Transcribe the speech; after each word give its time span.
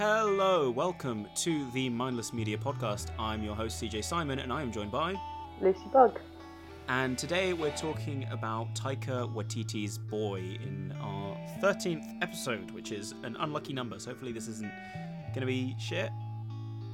Hello, 0.00 0.70
welcome 0.70 1.28
to 1.34 1.70
the 1.72 1.90
Mindless 1.90 2.32
Media 2.32 2.56
Podcast. 2.56 3.08
I'm 3.18 3.42
your 3.42 3.54
host, 3.54 3.82
CJ 3.82 4.02
Simon, 4.02 4.38
and 4.38 4.50
I 4.50 4.62
am 4.62 4.72
joined 4.72 4.90
by. 4.90 5.14
Lucy 5.60 5.82
Bugg. 5.92 6.18
And 6.88 7.18
today 7.18 7.52
we're 7.52 7.76
talking 7.76 8.24
about 8.30 8.74
Taika 8.74 9.30
Waititi's 9.30 9.98
Boy 9.98 10.38
in 10.64 10.94
our 11.02 11.36
13th 11.62 12.22
episode, 12.22 12.70
which 12.70 12.92
is 12.92 13.12
an 13.24 13.36
unlucky 13.40 13.74
number. 13.74 13.98
So 13.98 14.08
hopefully 14.08 14.32
this 14.32 14.48
isn't 14.48 14.72
going 15.34 15.40
to 15.40 15.46
be 15.46 15.76
shit. 15.78 16.08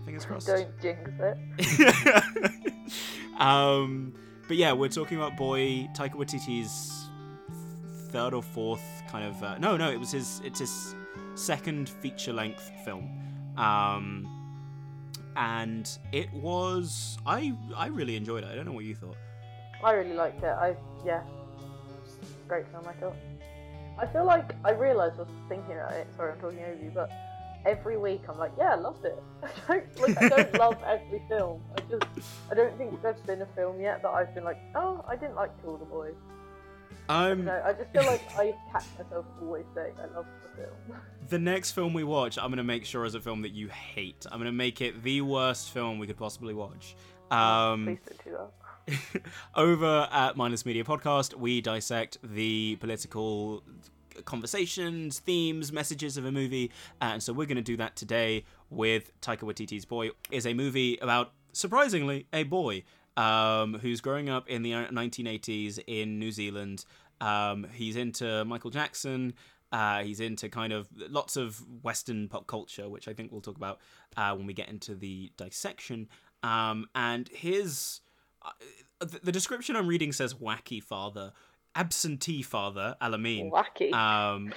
Fingers 0.04 0.24
crossed. 0.26 0.48
Don't 0.48 0.68
jinx 0.82 1.08
it. 1.20 2.92
um, 3.40 4.14
but 4.48 4.56
yeah, 4.56 4.72
we're 4.72 4.88
talking 4.88 5.16
about 5.16 5.36
Boy, 5.36 5.88
Taika 5.94 6.14
Waititi's 6.14 7.08
third 8.08 8.34
or 8.34 8.42
fourth 8.42 8.82
kind 9.08 9.24
of. 9.24 9.40
Uh, 9.40 9.58
no, 9.58 9.76
no, 9.76 9.92
it 9.92 10.00
was 10.00 10.10
his. 10.10 10.42
It's 10.44 10.58
his 10.58 10.96
second 11.36 11.88
feature-length 11.88 12.70
film. 12.84 13.10
Um, 13.56 14.28
and 15.36 15.98
it 16.12 16.32
was 16.32 17.18
I 17.26 17.54
I 17.76 17.86
really 17.88 18.16
enjoyed 18.16 18.42
it. 18.42 18.50
I 18.50 18.54
don't 18.54 18.66
know 18.66 18.72
what 18.72 18.84
you 18.84 18.94
thought. 18.94 19.16
I 19.84 19.92
really 19.92 20.14
liked 20.14 20.42
it. 20.42 20.46
I 20.46 20.74
yeah, 21.04 21.22
great 22.48 22.66
film. 22.68 22.84
I 22.88 22.92
thought. 22.94 23.16
I 23.98 24.06
feel 24.06 24.24
like 24.26 24.52
I 24.64 24.72
realised 24.72 25.16
I 25.16 25.22
was 25.22 25.28
thinking 25.48 25.72
about 25.72 25.92
it. 25.92 26.06
Sorry, 26.16 26.32
I'm 26.32 26.40
talking 26.40 26.60
over 26.60 26.82
you, 26.82 26.90
but 26.94 27.10
every 27.64 27.96
week 27.96 28.22
I'm 28.28 28.38
like, 28.38 28.52
yeah, 28.58 28.72
I 28.72 28.74
loved 28.76 29.04
it. 29.04 29.22
I 29.68 29.80
don't 29.80 30.00
like 30.00 30.22
I 30.22 30.28
don't 30.28 30.54
love 30.58 30.76
every 30.86 31.22
film. 31.28 31.62
I 31.76 31.80
just 31.90 32.06
I 32.50 32.54
don't 32.54 32.76
think 32.78 33.00
there's 33.02 33.20
been 33.20 33.42
a 33.42 33.48
film 33.54 33.80
yet 33.80 34.02
that 34.02 34.10
I've 34.10 34.34
been 34.34 34.44
like, 34.44 34.58
oh, 34.74 35.04
I 35.06 35.16
didn't 35.16 35.36
like 35.36 35.50
Tour 35.62 35.78
the 35.78 35.84
Boys. 35.84 36.14
Um, 37.08 37.44
No, 37.44 37.62
I 37.64 37.72
just 37.72 37.90
feel 37.92 38.04
like 38.04 38.22
I 38.36 38.54
catch 38.72 38.84
myself 38.98 39.26
always 39.40 39.64
saying 39.74 39.94
I 39.98 40.14
love 40.14 40.26
the 40.42 40.62
film. 40.62 41.00
the 41.28 41.38
next 41.38 41.72
film 41.72 41.92
we 41.92 42.04
watch, 42.04 42.38
I'm 42.38 42.50
gonna 42.50 42.64
make 42.64 42.84
sure 42.84 43.04
is 43.04 43.14
a 43.14 43.20
film 43.20 43.42
that 43.42 43.52
you 43.52 43.68
hate. 43.68 44.26
I'm 44.30 44.38
gonna 44.38 44.52
make 44.52 44.80
it 44.80 45.02
the 45.02 45.20
worst 45.20 45.70
film 45.70 45.98
we 45.98 46.06
could 46.06 46.16
possibly 46.16 46.54
watch. 46.54 46.96
Um, 47.30 47.98
do 48.24 48.36
that. 48.36 48.50
over 49.54 50.08
at 50.12 50.36
Mindless 50.36 50.64
Media 50.64 50.84
Podcast, 50.84 51.34
we 51.34 51.60
dissect 51.60 52.18
the 52.22 52.76
political 52.76 53.62
conversations, 54.24 55.18
themes, 55.18 55.72
messages 55.72 56.16
of 56.16 56.24
a 56.24 56.32
movie, 56.32 56.70
and 57.00 57.22
so 57.22 57.32
we're 57.32 57.46
going 57.46 57.56
to 57.56 57.62
do 57.62 57.76
that 57.76 57.96
today 57.96 58.44
with 58.70 59.18
Taika 59.20 59.40
Waititi's 59.40 59.84
Boy. 59.84 60.10
Is 60.30 60.46
a 60.46 60.54
movie 60.54 60.98
about 60.98 61.32
surprisingly 61.52 62.26
a 62.32 62.44
boy 62.44 62.84
um, 63.16 63.74
who's 63.74 64.00
growing 64.00 64.28
up 64.28 64.48
in 64.48 64.62
the 64.62 64.72
1980s 64.72 65.78
in 65.86 66.18
New 66.18 66.30
Zealand. 66.32 66.84
Um, 67.20 67.66
he's 67.72 67.96
into 67.96 68.44
Michael 68.44 68.70
Jackson. 68.70 69.34
Uh, 69.72 70.02
he's 70.02 70.20
into 70.20 70.48
kind 70.48 70.72
of 70.72 70.88
lots 71.10 71.36
of 71.36 71.60
Western 71.82 72.28
pop 72.28 72.46
culture, 72.46 72.88
which 72.88 73.08
I 73.08 73.12
think 73.12 73.32
we'll 73.32 73.40
talk 73.40 73.56
about 73.56 73.80
uh, 74.16 74.34
when 74.34 74.46
we 74.46 74.54
get 74.54 74.68
into 74.68 74.94
the 74.94 75.32
dissection. 75.36 76.08
Um, 76.42 76.86
and 76.94 77.28
his 77.28 78.00
uh, 78.44 78.50
the, 79.00 79.18
the 79.24 79.32
description 79.32 79.76
I'm 79.76 79.88
reading 79.88 80.12
says 80.12 80.34
wacky 80.34 80.82
father, 80.82 81.32
absentee 81.74 82.42
father, 82.42 82.96
Alamein, 83.02 83.50
Wacky. 83.50 83.92
um, 83.92 84.52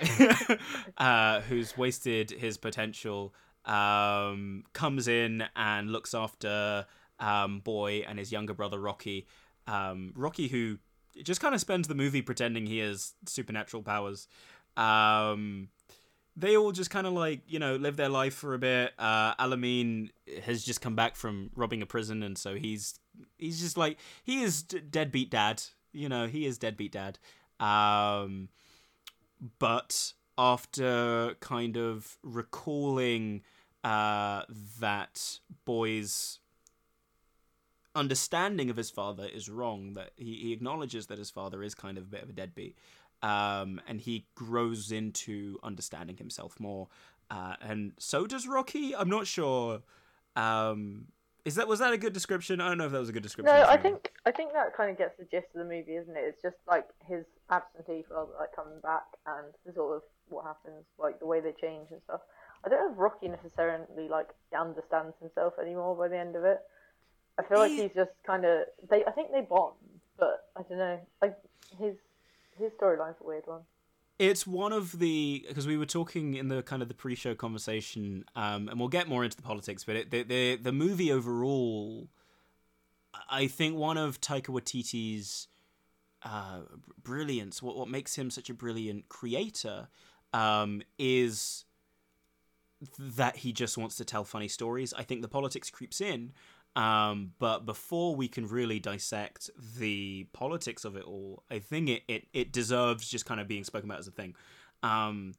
uh, 0.98 1.42
who's 1.42 1.78
wasted 1.78 2.30
his 2.32 2.58
potential, 2.58 3.34
um, 3.66 4.64
comes 4.74 5.08
in 5.08 5.44
and 5.56 5.92
looks 5.92 6.14
after 6.14 6.86
um, 7.20 7.60
Boy 7.60 8.06
and 8.08 8.18
his 8.20 8.32
younger 8.32 8.54
brother 8.54 8.80
Rocky. 8.80 9.28
Um, 9.68 10.14
Rocky, 10.16 10.48
who 10.48 10.80
just 11.24 11.42
kind 11.42 11.54
of 11.54 11.62
spends 11.62 11.88
the 11.88 11.96
movie 11.96 12.22
pretending 12.22 12.66
he 12.66 12.80
has 12.80 13.14
supernatural 13.26 13.84
powers. 13.84 14.28
Um, 14.78 15.70
they 16.36 16.56
all 16.56 16.72
just 16.72 16.90
kind 16.90 17.06
of 17.06 17.14
like 17.14 17.42
you 17.48 17.60
know 17.60 17.76
live 17.76 17.98
their 17.98 18.10
life 18.10 18.34
for 18.34 18.54
a 18.54 18.60
bit. 18.60 18.94
Uh, 18.98 19.36
Alamein 19.36 20.10
has 20.44 20.64
just 20.64 20.82
come 20.82 20.96
back 20.96 21.16
from 21.16 21.52
robbing 21.56 21.82
a 21.82 21.86
prison, 21.86 22.24
and 22.24 22.38
so 22.38 22.56
he's 22.56 23.00
he's 23.38 23.60
just 23.60 23.78
like 23.78 23.98
he 24.24 24.42
is 24.42 24.64
d- 24.64 24.80
deadbeat 24.80 25.30
dad. 25.30 25.62
You 25.92 26.08
know, 26.08 26.28
he 26.28 26.46
is 26.46 26.58
deadbeat 26.58 26.94
dad. 26.94 27.20
Um, 27.60 28.50
but 29.58 30.14
after 30.38 31.36
kind 31.42 31.78
of 31.78 32.18
recalling 32.24 33.42
uh, 33.84 34.44
that 34.80 35.40
boy's 35.66 36.39
understanding 38.00 38.70
of 38.70 38.78
his 38.78 38.90
father 38.90 39.26
is 39.26 39.50
wrong, 39.50 39.94
that 39.94 40.12
he, 40.16 40.36
he 40.36 40.54
acknowledges 40.54 41.08
that 41.08 41.18
his 41.18 41.30
father 41.30 41.62
is 41.62 41.76
kind 41.76 41.98
of 41.98 42.06
a 42.06 42.08
bit 42.08 42.24
of 42.24 42.30
a 42.30 42.34
deadbeat, 42.34 42.78
um, 43.22 43.82
and 43.88 44.00
he 44.02 44.26
grows 44.36 44.92
into 44.92 45.60
understanding 45.62 46.18
himself 46.18 46.60
more. 46.60 46.88
Uh, 47.30 47.56
and 47.62 47.92
so 48.00 48.26
does 48.26 48.48
Rocky. 48.48 48.96
I'm 48.96 49.10
not 49.10 49.28
sure. 49.28 49.82
Um, 50.36 51.08
is 51.46 51.56
that 51.56 51.68
was 51.68 51.80
that 51.80 51.94
a 51.94 51.98
good 51.98 52.14
description? 52.14 52.62
I 52.62 52.70
don't 52.70 52.78
know 52.78 52.86
if 52.86 52.92
that 52.92 53.00
was 53.00 53.10
a 53.10 53.14
good 53.14 53.24
description. 53.24 53.56
No, 53.56 53.64
I 53.64 53.78
think 53.78 54.12
I 54.26 54.32
think 54.32 54.54
that 54.54 54.76
kind 54.76 54.90
of 54.92 54.98
gets 54.98 55.18
the 55.18 55.26
gist 55.26 55.48
of 55.56 55.60
the 55.60 55.64
movie, 55.64 55.96
isn't 55.96 56.16
it? 56.16 56.22
It's 56.22 56.42
just 56.42 56.58
like 56.68 56.86
his 57.08 57.26
absentee 57.50 58.04
father 58.08 58.32
like 58.40 58.56
coming 58.56 58.80
back 58.82 59.06
and 59.26 59.54
the 59.66 59.74
sort 59.74 59.98
of 59.98 60.04
what 60.30 60.46
happens, 60.46 60.86
like 60.98 61.20
the 61.20 61.26
way 61.26 61.40
they 61.40 61.54
change 61.60 61.88
and 61.92 62.02
stuff. 62.06 62.22
I 62.64 62.70
don't 62.70 62.80
know 62.80 62.92
if 62.92 63.00
Rocky 63.00 63.30
necessarily 63.30 64.10
like 64.10 64.30
understands 64.58 65.16
himself 65.20 65.54
anymore 65.62 65.96
by 65.96 66.08
the 66.08 66.18
end 66.18 66.36
of 66.36 66.44
it. 66.44 66.60
I 67.40 67.44
feel 67.44 67.60
like 67.60 67.72
he's 67.72 67.94
just 67.96 68.12
kind 68.26 68.44
of 68.46 68.66
they. 68.90 69.06
I 69.06 69.12
think 69.12 69.32
they 69.32 69.42
bond, 69.42 69.76
but 70.20 70.50
I 70.58 70.64
don't 70.64 70.78
know. 70.78 71.00
Like 71.22 71.38
his 71.80 71.96
his 72.58 72.72
storyline's 72.74 73.16
a 73.22 73.26
weird 73.26 73.44
one. 73.46 73.62
It's 74.20 74.46
one 74.46 74.74
of 74.74 75.00
the 75.00 75.46
because 75.48 75.66
we 75.66 75.78
were 75.78 75.86
talking 75.86 76.34
in 76.34 76.50
the 76.50 76.62
kind 76.62 76.82
of 76.82 76.90
the 76.90 76.94
pre-show 76.94 77.36
conversation, 77.36 78.26
um, 78.36 78.68
and 78.68 78.78
we'll 78.78 78.90
get 78.90 79.08
more 79.08 79.24
into 79.24 79.38
the 79.38 79.44
politics. 79.44 79.86
But 79.86 79.96
it, 79.96 80.12
the 80.12 80.24
the 80.24 80.56
the 80.58 80.72
movie 80.74 81.12
overall, 81.14 82.10
I 83.30 83.48
think 83.48 83.78
one 83.78 83.98
of 83.98 84.20
Taika 84.20 84.48
Waititi's 84.48 85.48
uh, 86.24 86.62
brilliance, 87.02 87.64
what 87.64 87.78
what 87.78 87.88
makes 87.88 88.16
him 88.16 88.30
such 88.30 88.50
a 88.50 88.54
brilliant 88.54 89.08
creator, 89.08 89.88
um, 90.34 90.82
is 90.98 91.64
that 92.98 93.38
he 93.38 93.54
just 93.54 93.78
wants 93.78 93.96
to 93.96 94.06
tell 94.06 94.26
funny 94.26 94.48
stories. 94.50 94.94
I 94.94 95.04
think 95.04 95.22
the 95.22 95.28
politics 95.30 95.70
creeps 95.70 96.02
in, 96.02 96.34
um, 96.76 97.32
but 97.40 97.66
before 97.66 98.16
we 98.16 98.28
can 98.28 98.48
really 98.48 98.80
dissect 98.80 99.50
the 99.78 100.28
politics 100.34 100.86
of 100.86 100.96
it 100.96 101.04
all, 101.04 101.44
I 101.50 101.60
think 101.60 101.90
it, 101.90 102.04
it, 102.08 102.28
it 102.34 102.52
deserves 102.52 103.10
just 103.10 103.26
kind 103.26 103.40
of 103.40 103.48
being 103.48 103.64
spoken 103.64 103.90
about 103.90 104.00
as 104.00 104.08
a 104.08 104.12
thing. 104.12 104.36
Um, 104.84 105.34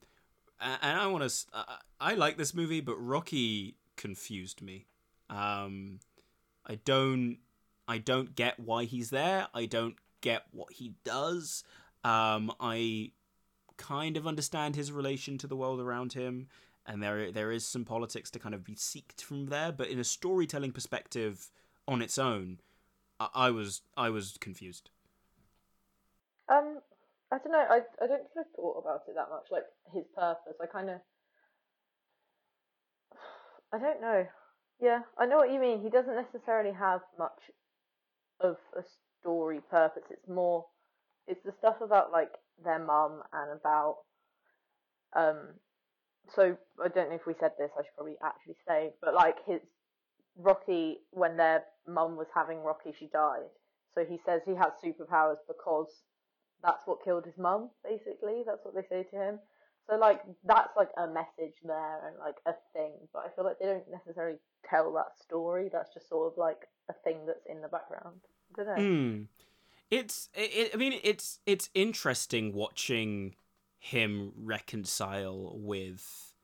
and 0.61 0.99
I 0.99 1.07
want 1.07 1.29
to. 1.29 1.65
I 2.01 2.15
like 2.15 2.37
this 2.37 2.55
movie, 2.55 2.81
but 2.81 2.97
Rocky 2.97 3.77
confused 3.97 4.61
me. 4.61 4.87
Um, 5.31 6.01
I 6.67 6.75
don't. 6.85 7.39
I 7.89 7.99
don't 7.99 8.35
get 8.35 8.61
why 8.61 8.85
he's 8.85 9.11
there. 9.11 9.49
I 9.55 9.67
don't 9.67 9.97
get 10.21 10.43
what 10.53 10.73
he 10.73 10.93
does. 11.05 11.65
Um, 12.05 12.53
I 12.61 13.13
kind 13.79 14.17
of 14.17 14.27
understand 14.27 14.77
his 14.77 14.93
relation 14.93 15.39
to 15.39 15.47
the 15.47 15.57
world 15.57 15.81
around 15.81 16.13
him, 16.13 16.49
and 16.87 17.03
there 17.03 17.31
there 17.31 17.53
is 17.53 17.67
some 17.67 17.85
politics 17.85 18.31
to 18.31 18.39
kind 18.39 18.55
of 18.55 18.65
be 18.65 18.75
seeked 18.75 19.21
from 19.21 19.47
there. 19.47 19.73
But 19.73 19.89
in 19.89 19.99
a 19.99 20.05
storytelling 20.05 20.73
perspective, 20.73 21.51
on 21.87 22.03
its 22.03 22.19
own, 22.19 22.61
I, 23.19 23.29
I 23.35 23.51
was 23.51 23.83
I 23.97 24.11
was 24.11 24.37
confused. 24.41 24.91
Um, 26.49 26.81
I 27.31 27.39
don't 27.39 27.53
know. 27.53 27.67
I 27.69 27.81
I 28.03 28.07
don't 28.07 28.23
think 28.23 28.39
I've 28.39 28.57
thought 28.57 28.79
about 28.79 29.03
it 29.09 29.15
that 29.15 29.31
much. 29.31 29.47
Like 29.51 29.65
his 29.93 30.05
purpose. 30.15 30.55
I 30.61 30.67
kind 30.67 30.91
of. 30.91 31.01
I 33.73 33.79
don't 33.79 34.01
know. 34.01 34.27
Yeah, 34.81 35.01
I 35.19 35.27
know 35.27 35.37
what 35.37 35.53
you 35.53 35.61
mean. 35.61 35.83
He 35.83 35.91
doesn't 35.91 36.17
necessarily 36.17 36.73
have 36.73 37.03
much 37.19 37.51
of 38.41 38.57
a 38.77 38.83
story 39.21 39.61
purpose. 39.71 40.05
It's 40.11 40.27
more, 40.27 40.65
it's 41.27 41.43
the 41.45 41.53
stuff 41.59 41.77
about 41.83 42.13
like 42.13 42.33
their 42.65 42.79
mum 42.79 43.23
and 43.33 43.61
about. 43.61 43.99
Um, 45.15 45.37
so 46.35 46.57
I 46.83 46.89
don't 46.89 47.11
know 47.11 47.17
if 47.17 47.27
we 47.27 47.35
said 47.41 47.53
this. 47.59 47.71
I 47.79 47.83
should 47.83 47.95
probably 47.97 48.17
actually 48.25 48.57
say, 48.67 48.91
but 49.01 49.15
like 49.15 49.37
his 49.47 49.61
Rocky 50.37 50.99
when 51.11 51.37
their 51.37 51.65
mum 51.87 52.17
was 52.17 52.29
having 52.35 52.63
Rocky, 52.63 52.95
she 52.99 53.07
died. 53.07 53.51
So 53.95 54.05
he 54.05 54.19
says 54.25 54.43
he 54.47 54.55
has 54.55 54.73
superpowers 54.85 55.39
because 55.49 55.89
that's 56.63 56.87
what 56.87 57.05
killed 57.05 57.25
his 57.25 57.39
mum. 57.39 57.71
Basically, 57.85 58.43
that's 58.47 58.65
what 58.65 58.75
they 58.75 58.87
say 58.89 59.05
to 59.11 59.17
him. 59.17 59.39
So 59.89 59.97
like 59.97 60.23
that's 60.45 60.77
like 60.77 60.91
a 60.97 61.07
message 61.07 61.57
there 61.65 62.07
and 62.07 62.17
like 62.19 62.37
a 62.47 62.53
thing, 62.73 62.93
but 63.13 63.25
I 63.27 63.35
feel 63.35 63.45
like 63.45 63.59
they 63.59 63.67
don't 63.67 63.91
necessarily 63.91 64.39
tell 64.69 64.93
that 64.95 65.19
story. 65.21 65.69
That's 65.73 65.93
just 65.93 66.09
sort 66.09 66.33
of 66.33 66.39
like 66.39 66.69
a 66.89 66.93
thing 67.05 67.27
that's 67.27 67.45
in 67.49 67.61
the 67.61 67.69
background. 67.69 68.21
I 68.55 68.63
don't 68.63 68.67
know. 68.67 68.83
Hmm. 68.83 69.23
It's. 69.91 70.29
It, 70.35 70.71
I 70.73 70.77
mean, 70.77 71.01
it's 71.03 71.41
it's 71.47 71.71
interesting 71.75 72.53
watching 72.53 73.35
him 73.81 74.33
reconcile 74.37 75.53
with 75.57 76.35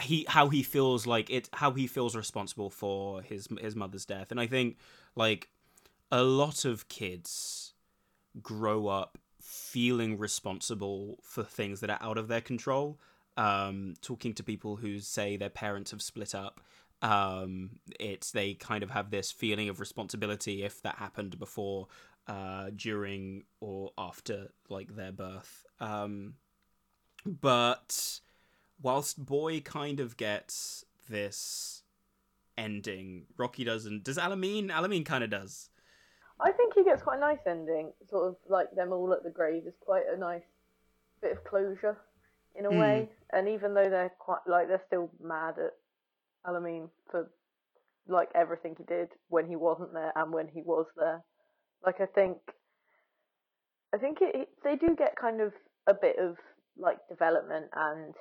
he 0.00 0.24
how 0.28 0.48
he 0.48 0.62
feels 0.62 1.06
like 1.06 1.28
it 1.28 1.50
how 1.52 1.72
he 1.72 1.86
feels 1.86 2.16
responsible 2.16 2.70
for 2.70 3.20
his 3.20 3.46
his 3.60 3.76
mother's 3.76 4.06
death 4.06 4.30
and 4.30 4.40
i 4.40 4.46
think 4.46 4.78
like 5.16 5.50
a 6.10 6.22
lot 6.22 6.64
of 6.64 6.88
kids 6.88 7.74
grow 8.40 8.86
up 8.86 9.18
feeling 9.40 10.16
responsible 10.16 11.18
for 11.22 11.42
things 11.42 11.80
that 11.80 11.90
are 11.90 11.98
out 12.00 12.16
of 12.16 12.28
their 12.28 12.40
control 12.40 12.98
um, 13.36 13.94
talking 14.00 14.34
to 14.34 14.42
people 14.42 14.76
who 14.76 15.00
say 15.00 15.36
their 15.36 15.50
parents 15.50 15.90
have 15.90 16.02
split 16.02 16.34
up. 16.34 16.60
Um, 17.00 17.80
it's 17.98 18.30
they 18.30 18.54
kind 18.54 18.84
of 18.84 18.90
have 18.90 19.10
this 19.10 19.32
feeling 19.32 19.68
of 19.68 19.80
responsibility 19.80 20.62
if 20.62 20.82
that 20.82 20.96
happened 20.96 21.38
before, 21.38 21.88
uh, 22.26 22.70
during, 22.74 23.44
or 23.60 23.92
after 23.98 24.52
like 24.68 24.94
their 24.94 25.12
birth. 25.12 25.64
Um, 25.80 26.34
but 27.24 28.20
whilst 28.80 29.24
Boy 29.24 29.60
kind 29.60 30.00
of 30.00 30.16
gets 30.16 30.84
this 31.08 31.82
ending, 32.56 33.26
Rocky 33.36 33.64
doesn't. 33.64 34.04
Does 34.04 34.18
Alamein? 34.18 34.70
Alamein 34.70 35.04
kind 35.04 35.24
of 35.24 35.30
does. 35.30 35.68
I 36.40 36.50
think 36.52 36.74
he 36.74 36.82
gets 36.84 37.02
quite 37.02 37.18
a 37.18 37.20
nice 37.20 37.38
ending. 37.46 37.92
Sort 38.10 38.28
of 38.28 38.36
like 38.48 38.70
them 38.74 38.92
all 38.92 39.12
at 39.12 39.22
the 39.22 39.30
grave 39.30 39.64
is 39.66 39.74
quite 39.80 40.04
a 40.12 40.18
nice 40.18 40.42
bit 41.20 41.32
of 41.32 41.44
closure 41.44 41.96
in 42.56 42.66
a 42.66 42.70
Mm. 42.70 42.78
way. 42.78 43.08
And 43.30 43.48
even 43.48 43.74
though 43.74 43.88
they're 43.88 44.12
quite 44.18 44.40
like 44.46 44.68
they're 44.68 44.82
still 44.86 45.10
mad 45.20 45.58
at 45.58 45.72
Alamein 46.44 46.90
for 47.10 47.30
like 48.08 48.30
everything 48.34 48.74
he 48.76 48.82
did 48.84 49.08
when 49.28 49.46
he 49.46 49.54
wasn't 49.54 49.92
there 49.92 50.12
and 50.16 50.32
when 50.32 50.48
he 50.48 50.62
was 50.62 50.86
there. 50.96 51.22
Like 51.84 52.00
I 52.00 52.06
think, 52.06 52.38
I 53.94 53.98
think 53.98 54.18
it, 54.20 54.34
it- 54.34 54.48
they 54.64 54.76
do 54.76 54.94
get 54.96 55.16
kind 55.16 55.40
of 55.40 55.52
a 55.86 55.94
bit 55.94 56.16
of 56.18 56.36
like 56.78 56.98
development 57.08 57.66
and 57.74 58.14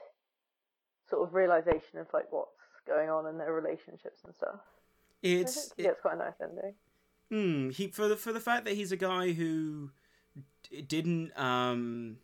sort 1.09 1.27
of 1.27 1.33
realization 1.33 1.99
of 1.99 2.07
like 2.13 2.31
what's 2.31 2.49
going 2.87 3.09
on 3.09 3.27
in 3.27 3.37
their 3.37 3.53
relationships 3.53 4.21
and 4.25 4.33
stuff. 4.35 4.59
It's 5.23 5.71
he 5.77 5.83
gets 5.83 6.01
quite 6.01 6.15
a 6.15 6.17
nice 6.17 6.33
ending. 6.41 6.73
Hmm. 7.29 7.69
He 7.69 7.87
for 7.87 8.07
the 8.07 8.17
for 8.17 8.33
the 8.33 8.39
fact 8.39 8.65
that 8.65 8.73
he's 8.73 8.91
a 8.91 8.97
guy 8.97 9.31
who 9.33 9.91
d- 10.69 10.81
didn't 10.81 11.31
um 11.37 12.17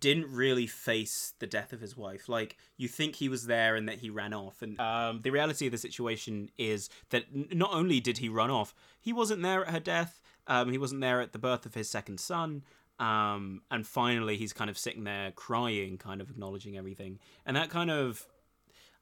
didn't 0.00 0.32
really 0.32 0.66
face 0.66 1.34
the 1.38 1.46
death 1.46 1.72
of 1.72 1.80
his 1.80 1.96
wife. 1.96 2.28
Like 2.28 2.56
you 2.76 2.88
think 2.88 3.16
he 3.16 3.28
was 3.28 3.46
there 3.46 3.76
and 3.76 3.88
that 3.88 3.98
he 3.98 4.10
ran 4.10 4.32
off, 4.32 4.62
and 4.62 4.78
um, 4.80 5.20
the 5.22 5.30
reality 5.30 5.66
of 5.66 5.72
the 5.72 5.78
situation 5.78 6.50
is 6.58 6.88
that 7.10 7.24
n- 7.34 7.48
not 7.52 7.72
only 7.72 8.00
did 8.00 8.18
he 8.18 8.28
run 8.28 8.50
off, 8.50 8.74
he 9.00 9.12
wasn't 9.12 9.42
there 9.42 9.64
at 9.64 9.72
her 9.72 9.80
death. 9.80 10.22
Um, 10.46 10.70
he 10.70 10.78
wasn't 10.78 11.00
there 11.00 11.20
at 11.20 11.32
the 11.32 11.38
birth 11.38 11.66
of 11.66 11.74
his 11.74 11.88
second 11.88 12.18
son. 12.18 12.64
Um, 12.98 13.62
and 13.70 13.86
finally, 13.86 14.36
he's 14.36 14.52
kind 14.52 14.70
of 14.70 14.78
sitting 14.78 15.04
there 15.04 15.32
crying, 15.32 15.98
kind 15.98 16.20
of 16.20 16.30
acknowledging 16.30 16.76
everything, 16.76 17.18
and 17.46 17.56
that 17.56 17.70
kind 17.70 17.90
of, 17.90 18.26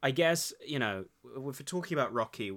I 0.03 0.11
guess, 0.11 0.53
you 0.67 0.79
know, 0.79 1.05
if 1.25 1.61
we're 1.61 1.65
talking 1.65 1.99
about 1.99 2.13
Rocky, 2.13 2.57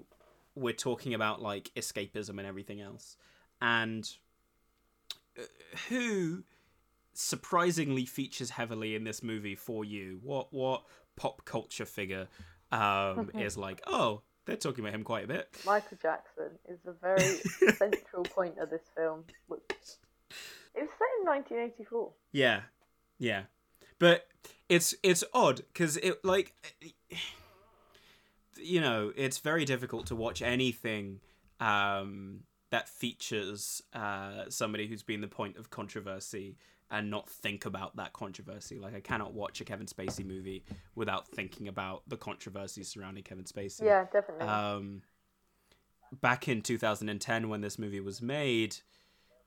we're 0.56 0.74
talking 0.74 1.14
about 1.14 1.42
like 1.42 1.72
escapism 1.76 2.38
and 2.38 2.46
everything 2.46 2.80
else 2.80 3.18
and 3.64 4.10
uh, 5.40 5.44
who 5.90 6.44
surprisingly 7.14 8.06
features 8.06 8.52
heavily 8.52 8.96
in 8.96 9.04
this 9.04 9.22
movie 9.22 9.56
for 9.56 9.86
you 9.86 10.20
what 10.24 10.52
what 10.54 10.84
pop 11.16 11.46
culture 11.46 11.86
figure 11.86 12.28
um 12.72 13.30
is 13.40 13.58
like 13.58 13.82
oh 13.88 14.22
they're 14.46 14.56
talking 14.56 14.84
about 14.84 14.94
him 14.94 15.04
quite 15.04 15.24
a 15.26 15.28
bit 15.28 15.48
Michael 15.66 15.98
Jackson 16.02 16.50
is 16.68 16.80
a 16.86 16.92
very 17.02 17.40
central 17.76 18.24
point 18.24 18.58
of 18.58 18.70
this 18.70 18.82
film. 18.96 19.24
Which, 19.48 19.62
it 20.76 20.82
was 20.82 20.90
set 20.98 21.08
in 21.22 21.26
1984. 21.28 22.12
yeah 22.32 22.62
yeah 23.20 23.44
but 24.00 24.28
it's 24.70 24.96
it's 25.04 25.24
odd 25.34 25.62
because 25.72 25.98
it 25.98 26.24
like 26.26 26.54
you 28.58 28.82
know 28.82 29.14
it's 29.16 29.38
very 29.38 29.66
difficult 29.66 30.08
to 30.08 30.16
watch 30.16 30.42
anything 30.42 31.20
um 31.60 32.42
that 32.74 32.90
features 32.90 33.84
uh 33.94 34.50
somebody 34.50 34.88
who's 34.88 35.04
been 35.04 35.22
the 35.22 35.28
point 35.28 35.58
of 35.58 35.70
controversy 35.70 36.58
and 36.90 37.08
not 37.12 37.30
think 37.30 37.68
about 37.68 37.96
that 37.96 38.14
controversy 38.14 38.80
like 38.80 38.96
i 38.96 39.00
cannot 39.00 39.32
watch 39.32 39.62
a 39.62 39.64
kevin 39.64 39.86
spacey 39.86 40.26
movie 40.26 40.64
without 40.96 41.28
thinking 41.28 41.68
about 41.68 42.02
the 42.08 42.18
controversy 42.18 42.84
surrounding 42.84 43.24
kevin 43.24 43.44
spacey 43.46 43.84
Yeah, 43.84 44.06
definitely. 44.12 44.48
um, 44.48 45.04
back 46.20 46.48
in 46.48 46.64
2010 46.64 47.48
when 47.48 47.62
this 47.62 47.78
movie 47.78 48.00
was 48.00 48.24
made 48.24 48.78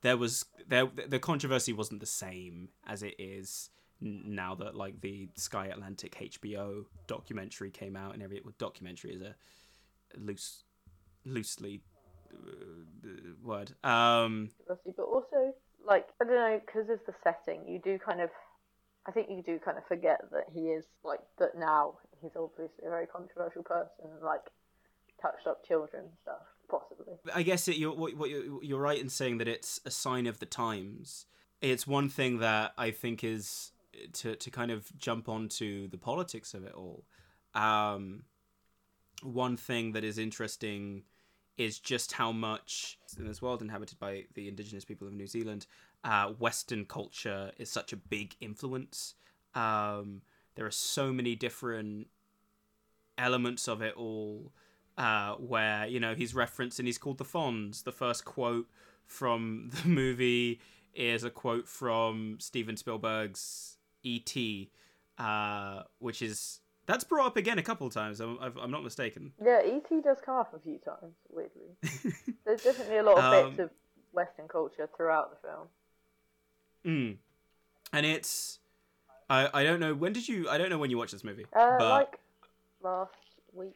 there 0.03 0.17
was 0.17 0.45
there 0.69 0.87
the 1.09 1.19
controversy 1.19 1.73
wasn't 1.73 1.99
the 1.99 2.07
same 2.07 2.69
as 2.87 3.03
it 3.03 3.17
is 3.19 3.71
now 4.01 4.55
that 4.55 4.77
like 4.77 5.01
the 5.01 5.29
sky 5.35 5.67
atlantic 5.67 6.15
hbo 6.15 6.85
documentary 7.09 7.73
came 7.73 7.97
out 7.97 8.15
and 8.15 8.23
every 8.23 8.41
documentary 8.59 9.15
is 9.15 9.21
a 9.21 9.35
loose 10.17 10.63
loosely 11.25 11.81
word 13.43 13.73
um 13.85 14.51
but 14.69 15.03
also 15.03 15.55
like 15.87 16.07
I 16.21 16.25
don't 16.25 16.35
know 16.35 16.61
because 16.65 16.91
of 16.91 16.99
the 17.07 17.15
setting, 17.23 17.67
you 17.67 17.81
do 17.83 17.99
kind 17.99 18.21
of. 18.21 18.31
I 19.09 19.13
think 19.13 19.29
you 19.31 19.41
do 19.41 19.61
kind 19.65 19.79
of 19.79 19.87
forget 19.87 20.21
that 20.33 20.47
he 20.53 20.63
is 20.63 20.85
like 21.05 21.21
that 21.39 21.57
now. 21.57 21.95
He's 22.21 22.33
obviously 22.37 22.87
a 22.87 22.91
very 22.91 23.07
controversial 23.07 23.63
person 23.63 24.11
and 24.13 24.23
like 24.23 24.41
touched 25.23 25.47
up 25.47 25.65
children 25.65 26.05
and 26.05 26.13
stuff, 26.23 26.43
possibly. 26.69 27.15
I 27.33 27.45
guess 27.45 27.69
it, 27.69 27.77
you're 27.77 27.95
what, 27.95 28.17
what 28.17 28.31
you're, 28.31 28.63
you're 28.65 28.81
right 28.81 29.01
in 29.01 29.09
saying 29.09 29.39
that 29.39 29.47
it's 29.47 29.81
a 29.87 29.93
sign 29.93 30.27
of 30.27 30.41
the 30.41 30.47
times. 30.47 31.27
It's 31.61 31.87
one 31.87 32.09
thing 32.09 32.41
that 32.41 32.73
I 32.77 32.91
think 32.91 33.23
is 33.23 33.71
to 34.15 34.35
to 34.35 34.51
kind 34.51 34.73
of 34.73 34.91
jump 34.99 35.29
onto 35.29 35.89
the 35.89 35.99
politics 35.99 36.53
of 36.53 36.65
it 36.65 36.75
all. 36.75 37.05
Um, 37.55 38.25
one 39.23 39.57
thing 39.57 39.93
that 39.93 40.03
is 40.03 40.19
interesting 40.19 41.05
is 41.57 41.79
just 41.79 42.13
how 42.13 42.33
much 42.33 42.99
in 43.19 43.27
this 43.27 43.41
world 43.41 43.63
inhabited 43.63 43.99
by 43.99 44.25
the 44.35 44.49
indigenous 44.49 44.85
people 44.85 45.07
of 45.07 45.15
New 45.15 45.27
Zealand, 45.27 45.67
uh, 46.05 46.29
Western 46.39 46.85
culture 46.85 47.51
is 47.59 47.71
such 47.71 47.93
a 47.93 47.97
big 47.97 48.37
influence. 48.41 49.15
Um, 49.55 50.23
there 50.55 50.67
are 50.67 50.71
so 50.71 51.13
many 51.13 51.35
different 51.35 52.09
elements 53.19 53.69
of 53.69 53.81
it 53.81 53.95
all 53.97 54.53
uh, 54.99 55.35
where 55.35 55.87
you 55.87 56.01
know 56.01 56.15
he's 56.15 56.35
referenced 56.35 56.79
and 56.79 56.87
he's 56.87 56.99
called 56.99 57.19
the 57.19 57.25
Fonz. 57.25 57.85
The 57.85 57.93
first 57.93 58.25
quote 58.25 58.67
from 59.07 59.71
the 59.83 59.89
movie 59.89 60.61
is 60.95 61.25
a 61.25 61.31
quote 61.31 61.69
from 61.69 62.37
Steven 62.41 62.77
Spielberg's 62.77 63.77
E.T., 64.03 64.71
uh, 65.19 65.83
which 65.99 66.23
is 66.23 66.61
that's 66.87 67.05
brought 67.05 67.27
up 67.27 67.37
again 67.37 67.59
a 67.59 67.63
couple 67.63 67.87
of 67.87 67.93
times. 67.93 68.21
I'm, 68.21 68.39
I'm 68.41 68.71
not 68.71 68.83
mistaken. 68.85 69.33
Yeah, 69.45 69.61
E.T. 69.65 70.01
does 70.03 70.19
come 70.25 70.37
up 70.37 70.55
a 70.55 70.59
few 70.59 70.79
times, 70.79 71.15
weirdly. 71.29 71.77
There's 72.45 72.63
definitely 72.63 72.99
a 72.99 73.03
lot 73.03 73.19
of 73.19 73.51
bits 73.51 73.59
Um, 73.61 73.65
of 73.65 73.71
Western 74.13 74.49
culture 74.49 74.89
throughout 74.97 75.31
the 75.31 75.49
film. 75.49 75.69
Mm. 76.87 77.17
And 77.93 78.07
it's 78.07 78.59
I 79.29 79.49
I 79.53 79.65
don't 79.65 79.81
know 79.81 79.95
when 79.95 80.13
did 80.13 80.29
you 80.29 80.49
I 80.49 80.59
don't 80.59 80.71
know 80.71 80.79
when 80.79 80.91
you 80.91 80.99
watched 80.99 81.13
this 81.13 81.25
movie, 81.25 81.47
Uh, 81.53 81.79
but 81.79 81.89
like 81.91 82.19
last 82.83 83.13
week, 83.53 83.75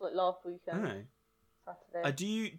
like 0.00 0.14
last 0.14 0.38
weekend, 0.44 1.06
Oh. 1.66 1.72
Saturday. 1.92 2.08
Uh, 2.08 2.10
do 2.12 2.26
you 2.26 2.50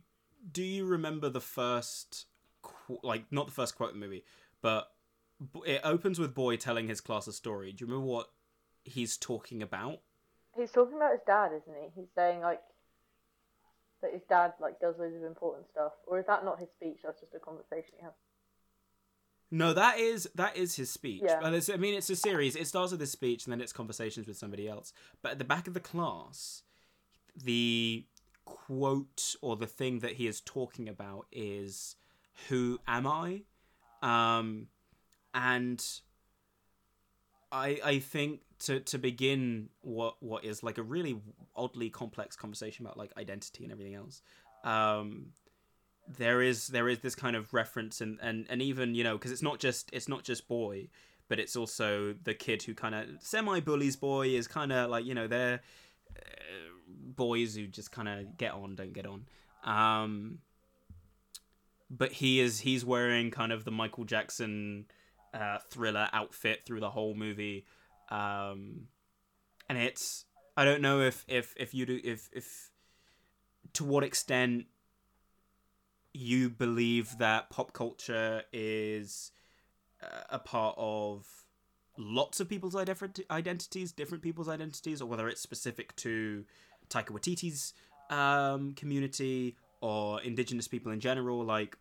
do 0.51 0.63
you 0.63 0.85
remember 0.85 1.29
the 1.29 1.41
first 1.41 2.25
qu- 2.61 2.99
like 3.03 3.25
not 3.31 3.45
the 3.47 3.53
first 3.53 3.75
quote 3.77 3.93
in 3.93 3.99
the 3.99 4.05
movie, 4.05 4.23
but 4.61 4.91
b- 5.53 5.61
it 5.65 5.81
opens 5.83 6.19
with 6.19 6.33
boy 6.33 6.55
telling 6.57 6.87
his 6.87 7.01
class 7.01 7.27
a 7.27 7.33
story. 7.33 7.71
Do 7.71 7.85
you 7.85 7.91
remember 7.91 8.11
what 8.11 8.29
he's 8.85 9.17
talking 9.17 9.61
about? 9.61 9.99
He's 10.55 10.71
talking 10.71 10.95
about 10.95 11.11
his 11.11 11.21
dad, 11.27 11.47
isn't 11.47 11.75
he? 11.75 11.89
He's 11.99 12.09
saying 12.15 12.39
like 12.39 12.61
that 14.01 14.13
his 14.13 14.21
dad 14.29 14.53
like 14.61 14.79
does 14.79 14.95
loads 14.97 15.15
of 15.15 15.23
important 15.23 15.67
stuff, 15.69 15.91
or 16.07 16.19
is 16.19 16.25
that 16.27 16.45
not 16.45 16.59
his 16.59 16.69
speech? 16.69 16.99
That's 17.03 17.19
just 17.19 17.35
a 17.35 17.39
conversation 17.39 17.95
he 17.97 18.03
has. 18.03 18.13
No, 19.51 19.73
that 19.73 19.99
is 19.99 20.29
that 20.35 20.55
is 20.55 20.75
his 20.75 20.89
speech. 20.89 21.23
Yeah. 21.25 21.39
I 21.41 21.77
mean, 21.77 21.93
it's 21.93 22.09
a 22.09 22.15
series. 22.15 22.55
It 22.55 22.67
starts 22.67 22.91
with 22.91 23.01
his 23.01 23.11
speech, 23.11 23.45
and 23.45 23.51
then 23.51 23.61
it's 23.61 23.73
conversations 23.73 24.27
with 24.27 24.37
somebody 24.37 24.67
else. 24.67 24.93
But 25.21 25.33
at 25.33 25.39
the 25.39 25.45
back 25.45 25.67
of 25.67 25.73
the 25.73 25.79
class, 25.79 26.63
the 27.35 28.05
quote 28.45 29.35
or 29.41 29.55
the 29.55 29.67
thing 29.67 29.99
that 29.99 30.13
he 30.13 30.27
is 30.27 30.41
talking 30.41 30.87
about 30.87 31.25
is, 31.31 31.95
"Who 32.49 32.79
am 32.87 33.07
I?" 33.07 33.43
Um, 34.01 34.67
and 35.33 35.83
I 37.55 37.79
I 37.83 37.99
think 37.99 38.41
to 38.59 38.81
to 38.81 38.97
begin 38.97 39.69
what 39.81 40.21
what 40.21 40.43
is 40.43 40.61
like 40.61 40.77
a 40.77 40.83
really 40.83 41.19
oddly 41.55 41.89
complex 41.89 42.35
conversation 42.35 42.85
about 42.85 42.97
like 42.97 43.11
identity 43.17 43.63
and 43.63 43.71
everything 43.71 43.95
else. 43.95 44.21
Um, 44.63 45.27
there 46.07 46.41
is 46.41 46.67
there 46.67 46.89
is 46.89 46.99
this 46.99 47.15
kind 47.15 47.35
of 47.35 47.53
reference 47.53 48.01
and 48.01 48.19
and 48.21 48.45
and 48.49 48.61
even 48.61 48.93
you 48.93 49.03
know 49.03 49.17
because 49.17 49.31
it's 49.31 49.41
not 49.41 49.59
just 49.59 49.89
it's 49.93 50.07
not 50.07 50.23
just 50.23 50.47
boy 50.47 50.87
but 51.27 51.39
it's 51.39 51.55
also 51.55 52.13
the 52.23 52.33
kid 52.33 52.61
who 52.61 52.75
kind 52.75 52.93
of 52.93 53.07
semi 53.19 53.59
bullies 53.59 53.95
boy 53.95 54.27
is 54.27 54.47
kind 54.47 54.71
of 54.71 54.89
like 54.89 55.03
you 55.03 55.15
know 55.15 55.27
they're 55.27 55.61
uh, 56.15 56.21
boys 56.87 57.55
who 57.55 57.65
just 57.65 57.91
kind 57.91 58.07
of 58.07 58.37
get 58.37 58.51
on 58.53 58.75
don't 58.75 58.93
get 58.93 59.07
on 59.07 59.25
um 59.63 60.37
but 61.89 62.11
he 62.11 62.39
is 62.39 62.59
he's 62.59 62.85
wearing 62.85 63.31
kind 63.31 63.51
of 63.51 63.65
the 63.65 63.71
michael 63.71 64.03
jackson 64.03 64.85
uh 65.35 65.59
thriller 65.69 66.07
outfit 66.13 66.63
through 66.65 66.79
the 66.79 66.89
whole 66.89 67.13
movie 67.13 67.65
um 68.09 68.87
and 69.69 69.77
it's 69.77 70.25
i 70.57 70.65
don't 70.65 70.81
know 70.81 71.01
if 71.01 71.23
if 71.27 71.53
if 71.57 71.73
you 71.73 71.85
do 71.85 71.99
if 72.03 72.29
if 72.33 72.71
to 73.73 73.83
what 73.83 74.03
extent 74.03 74.65
you 76.13 76.49
believe 76.49 77.17
that 77.19 77.49
pop 77.49 77.73
culture 77.73 78.43
is 78.53 79.31
uh, 80.01 80.21
a 80.29 80.39
part 80.39 80.73
of 80.77 81.27
lots 81.97 82.39
of 82.39 82.49
people's 82.49 82.75
identities, 82.75 83.91
different 83.91 84.23
people's 84.23 84.47
identities, 84.47 85.01
or 85.01 85.07
whether 85.07 85.27
it's 85.27 85.41
specific 85.41 85.95
to 85.97 86.45
Taika 86.89 87.09
Waititi's 87.09 87.73
um, 88.09 88.73
community 88.73 89.57
or 89.81 90.21
indigenous 90.21 90.67
people 90.67 90.91
in 90.91 90.99
general. 90.99 91.43
Like, 91.43 91.77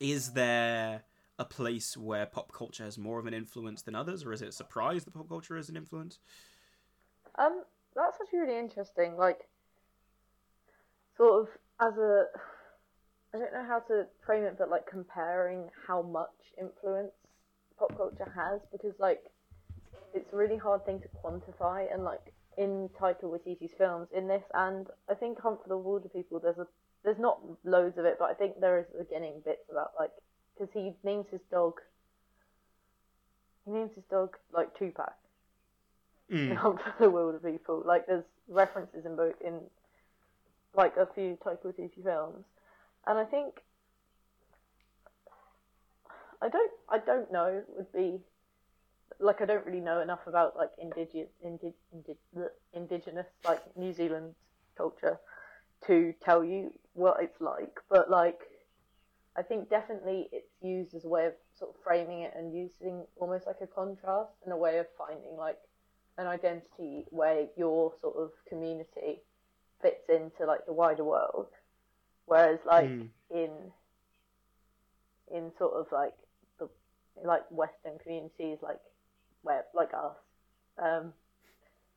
is 0.00 0.32
there 0.32 1.02
a 1.38 1.44
place 1.44 1.96
where 1.96 2.26
pop 2.26 2.52
culture 2.52 2.84
has 2.84 2.96
more 2.96 3.18
of 3.18 3.26
an 3.26 3.34
influence 3.34 3.82
than 3.82 3.94
others, 3.94 4.24
or 4.24 4.32
is 4.32 4.42
it 4.42 4.48
a 4.48 4.52
surprise 4.52 5.04
that 5.04 5.14
pop 5.14 5.28
culture 5.28 5.56
has 5.56 5.68
an 5.68 5.76
influence? 5.76 6.18
Um, 7.38 7.62
that's 7.94 8.16
actually 8.20 8.38
really 8.40 8.58
interesting. 8.58 9.16
Like, 9.16 9.40
sort 11.16 11.42
of 11.42 11.48
as 11.80 11.98
a, 11.98 12.24
I 13.34 13.38
don't 13.38 13.52
know 13.52 13.66
how 13.66 13.80
to 13.80 14.06
frame 14.24 14.44
it, 14.44 14.56
but 14.58 14.70
like 14.70 14.86
comparing 14.86 15.68
how 15.86 16.02
much 16.02 16.54
influence 16.58 17.12
pop 17.78 17.94
culture 17.96 18.32
has, 18.34 18.60
because 18.72 18.94
like, 18.98 19.22
it's 20.14 20.32
a 20.32 20.36
really 20.36 20.56
hard 20.56 20.86
thing 20.86 21.00
to 21.00 21.08
quantify, 21.22 21.92
and 21.92 22.02
like 22.02 22.32
in 22.56 22.88
Taika 22.98 23.24
Waititi's 23.24 23.72
films, 23.76 24.08
in 24.16 24.26
this, 24.26 24.44
and 24.54 24.86
I 25.10 25.14
think 25.14 25.38
Hunt 25.38 25.58
for 25.62 25.68
the 25.68 25.76
Wilderpeople, 25.76 26.40
there's 26.40 26.56
a, 26.56 26.66
there's 27.04 27.18
not 27.18 27.38
loads 27.64 27.98
of 27.98 28.06
it, 28.06 28.16
but 28.18 28.30
I 28.30 28.34
think 28.34 28.58
there 28.58 28.78
is 28.78 28.86
beginning 28.98 29.42
bits 29.44 29.68
about 29.70 29.90
like 30.00 30.12
because 30.56 30.72
he 30.72 30.92
names 31.04 31.26
his 31.30 31.40
dog. 31.50 31.80
He 33.64 33.72
names 33.72 33.92
his 33.94 34.04
dog 34.10 34.36
like 34.52 34.76
Tupac. 34.78 35.14
Mm. 36.32 36.56
Hunt 36.56 36.80
for 36.80 36.94
the 36.98 37.10
Wilderpeople. 37.10 37.84
Like 37.84 38.06
there's 38.06 38.24
references 38.48 39.04
in 39.04 39.16
both 39.16 39.34
in 39.44 39.60
like 40.74 40.96
a 40.96 41.06
few 41.14 41.38
Taika 41.44 41.64
Waititi 41.64 42.02
films, 42.02 42.44
and 43.06 43.18
I 43.18 43.24
think 43.24 43.62
I 46.42 46.48
don't 46.48 46.72
I 46.88 46.98
don't 46.98 47.32
know 47.32 47.62
would 47.68 47.92
be 47.92 48.20
like 49.18 49.40
I 49.40 49.46
don't 49.46 49.64
really 49.64 49.80
know 49.80 50.00
enough 50.00 50.26
about 50.26 50.56
like 50.56 50.70
indigenous 50.80 51.28
indi, 51.44 51.72
indi, 51.92 52.16
indigenous 52.74 53.26
like 53.44 53.60
New 53.76 53.92
Zealand 53.92 54.34
culture 54.76 55.18
to 55.86 56.14
tell 56.24 56.44
you 56.44 56.72
what 56.94 57.22
it's 57.22 57.40
like, 57.40 57.78
but 57.88 58.10
like 58.10 58.40
I 59.36 59.42
think 59.42 59.68
definitely 59.68 60.28
it's 60.32 60.50
used 60.62 60.94
as 60.94 61.04
a 61.04 61.08
way 61.08 61.26
of 61.26 61.34
sort 61.58 61.70
of 61.70 61.76
framing 61.84 62.22
it 62.22 62.32
and 62.36 62.56
using 62.56 63.04
almost 63.16 63.46
like 63.46 63.60
a 63.60 63.66
contrast 63.66 64.32
and 64.44 64.52
a 64.52 64.56
way 64.56 64.78
of 64.78 64.86
finding 64.96 65.36
like 65.36 65.58
an 66.16 66.26
identity 66.26 67.04
where 67.10 67.46
your 67.56 67.92
sort 68.00 68.16
of 68.16 68.30
community 68.48 69.20
fits 69.82 70.08
into 70.08 70.46
like 70.46 70.64
the 70.64 70.72
wider 70.72 71.04
world. 71.04 71.48
Whereas 72.24 72.58
like 72.66 72.88
mm. 72.88 73.08
in 73.30 73.50
in 75.30 75.52
sort 75.58 75.74
of 75.74 75.86
like 75.92 76.14
the 76.58 76.68
like 77.22 77.42
Western 77.50 77.98
communities 78.02 78.58
like 78.62 78.80
where 79.42 79.64
like 79.74 79.90
us, 79.92 80.16
um, 80.82 81.12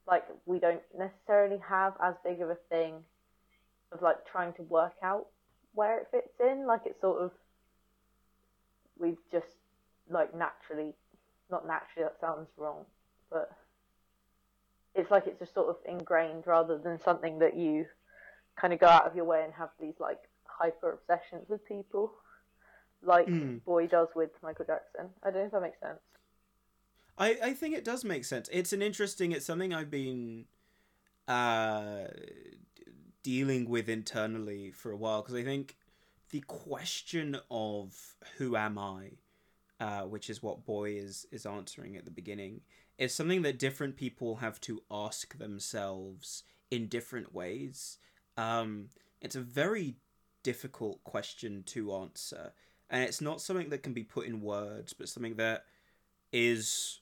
like 0.06 0.26
we 0.46 0.60
don't 0.60 0.82
necessarily 0.98 1.60
have 1.68 1.94
as 2.04 2.16
big 2.24 2.42
of 2.42 2.50
a 2.50 2.58
thing 2.70 2.96
of 3.94 4.02
like 4.02 4.18
trying 4.30 4.54
to 4.54 4.64
work 4.64 4.94
out 5.02 5.28
where 5.74 6.00
it 6.00 6.08
fits 6.12 6.34
in. 6.40 6.66
Like 6.66 6.82
it's 6.86 7.02
sort 7.02 7.22
of 7.22 7.32
we've 8.98 9.18
just 9.32 9.48
like 10.10 10.36
naturally, 10.36 10.94
not 11.50 11.66
naturally. 11.66 12.10
That 12.10 12.20
sounds 12.20 12.50
wrong, 12.58 12.86
but 13.32 13.52
it's 14.96 15.12
like 15.12 15.28
it's 15.28 15.40
just 15.40 15.54
sort 15.54 15.70
of 15.70 15.78
ingrained 15.88 16.46
rather 16.46 16.78
than 16.78 17.00
something 17.00 17.40
that 17.40 17.56
you 17.56 17.86
kind 18.60 18.74
of 18.74 18.80
go 18.80 18.88
out 18.88 19.06
of 19.06 19.16
your 19.16 19.26
way 19.26 19.44
and 19.44 19.54
have 19.54 19.70
these 19.80 19.96
like 20.00 20.20
hyper 20.46 20.92
obsessions 20.94 21.46
with 21.48 21.66
people, 21.66 22.12
like 23.02 23.28
mm. 23.28 23.64
Boy 23.64 23.88
does 23.88 24.10
with 24.16 24.32
Michael 24.44 24.66
Jackson. 24.66 25.10
I 25.24 25.32
don't 25.32 25.42
know 25.42 25.46
if 25.46 25.52
that 25.52 25.62
makes 25.62 25.80
sense. 25.80 26.00
I, 27.18 27.38
I 27.44 27.54
think 27.54 27.76
it 27.76 27.84
does 27.84 28.06
make 28.06 28.24
sense. 28.24 28.50
It's 28.52 28.72
an 28.72 28.82
interesting. 28.82 29.32
It's 29.32 29.46
something 29.46 29.74
I've 29.74 29.92
been 29.92 30.46
uh, 31.28 32.06
dealing 33.24 33.70
with 33.70 33.90
internally 33.90 34.72
for 34.72 34.92
a 34.92 34.98
while 34.98 35.22
because 35.22 35.36
I 35.36 35.44
think 35.44 35.76
the 36.32 36.42
question 36.42 37.38
of 37.50 38.16
who 38.38 38.56
am 38.56 38.78
I, 38.78 39.12
uh, 39.80 40.02
which 40.02 40.30
is 40.30 40.44
what 40.44 40.66
Boy 40.66 40.92
is 40.92 41.26
is 41.32 41.46
answering 41.46 41.96
at 41.96 42.06
the 42.06 42.12
beginning, 42.12 42.62
is 42.98 43.14
something 43.14 43.42
that 43.44 43.60
different 43.60 43.96
people 43.96 44.38
have 44.38 44.60
to 44.62 44.82
ask 44.92 45.38
themselves 45.38 46.44
in 46.70 46.88
different 46.88 47.34
ways. 47.34 47.98
Um, 48.38 48.90
it's 49.22 49.36
a 49.36 49.42
very 49.42 49.96
difficult 50.44 51.04
question 51.04 51.64
to 51.68 51.94
answer, 51.94 52.54
and 52.90 53.04
it's 53.04 53.22
not 53.22 53.42
something 53.42 53.70
that 53.70 53.84
can 53.84 53.94
be 53.94 54.04
put 54.04 54.28
in 54.28 54.42
words, 54.42 54.94
but 54.94 55.10
something 55.10 55.36
that 55.36 55.66
is 56.32 57.00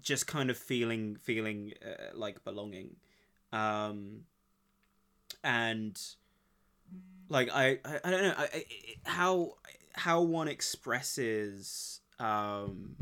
just 0.00 0.26
kind 0.26 0.50
of 0.50 0.56
feeling 0.56 1.16
feeling 1.16 1.72
uh, 1.84 2.16
like 2.16 2.42
belonging. 2.44 2.96
Um, 3.52 4.22
and 5.44 6.00
like 7.28 7.50
I, 7.52 7.78
I, 7.84 8.00
I 8.04 8.10
don't 8.10 8.22
know 8.22 8.34
I, 8.36 8.44
I, 8.44 8.64
how 9.04 9.54
how 9.92 10.22
one 10.22 10.48
expresses 10.48 12.00
um 12.18 12.96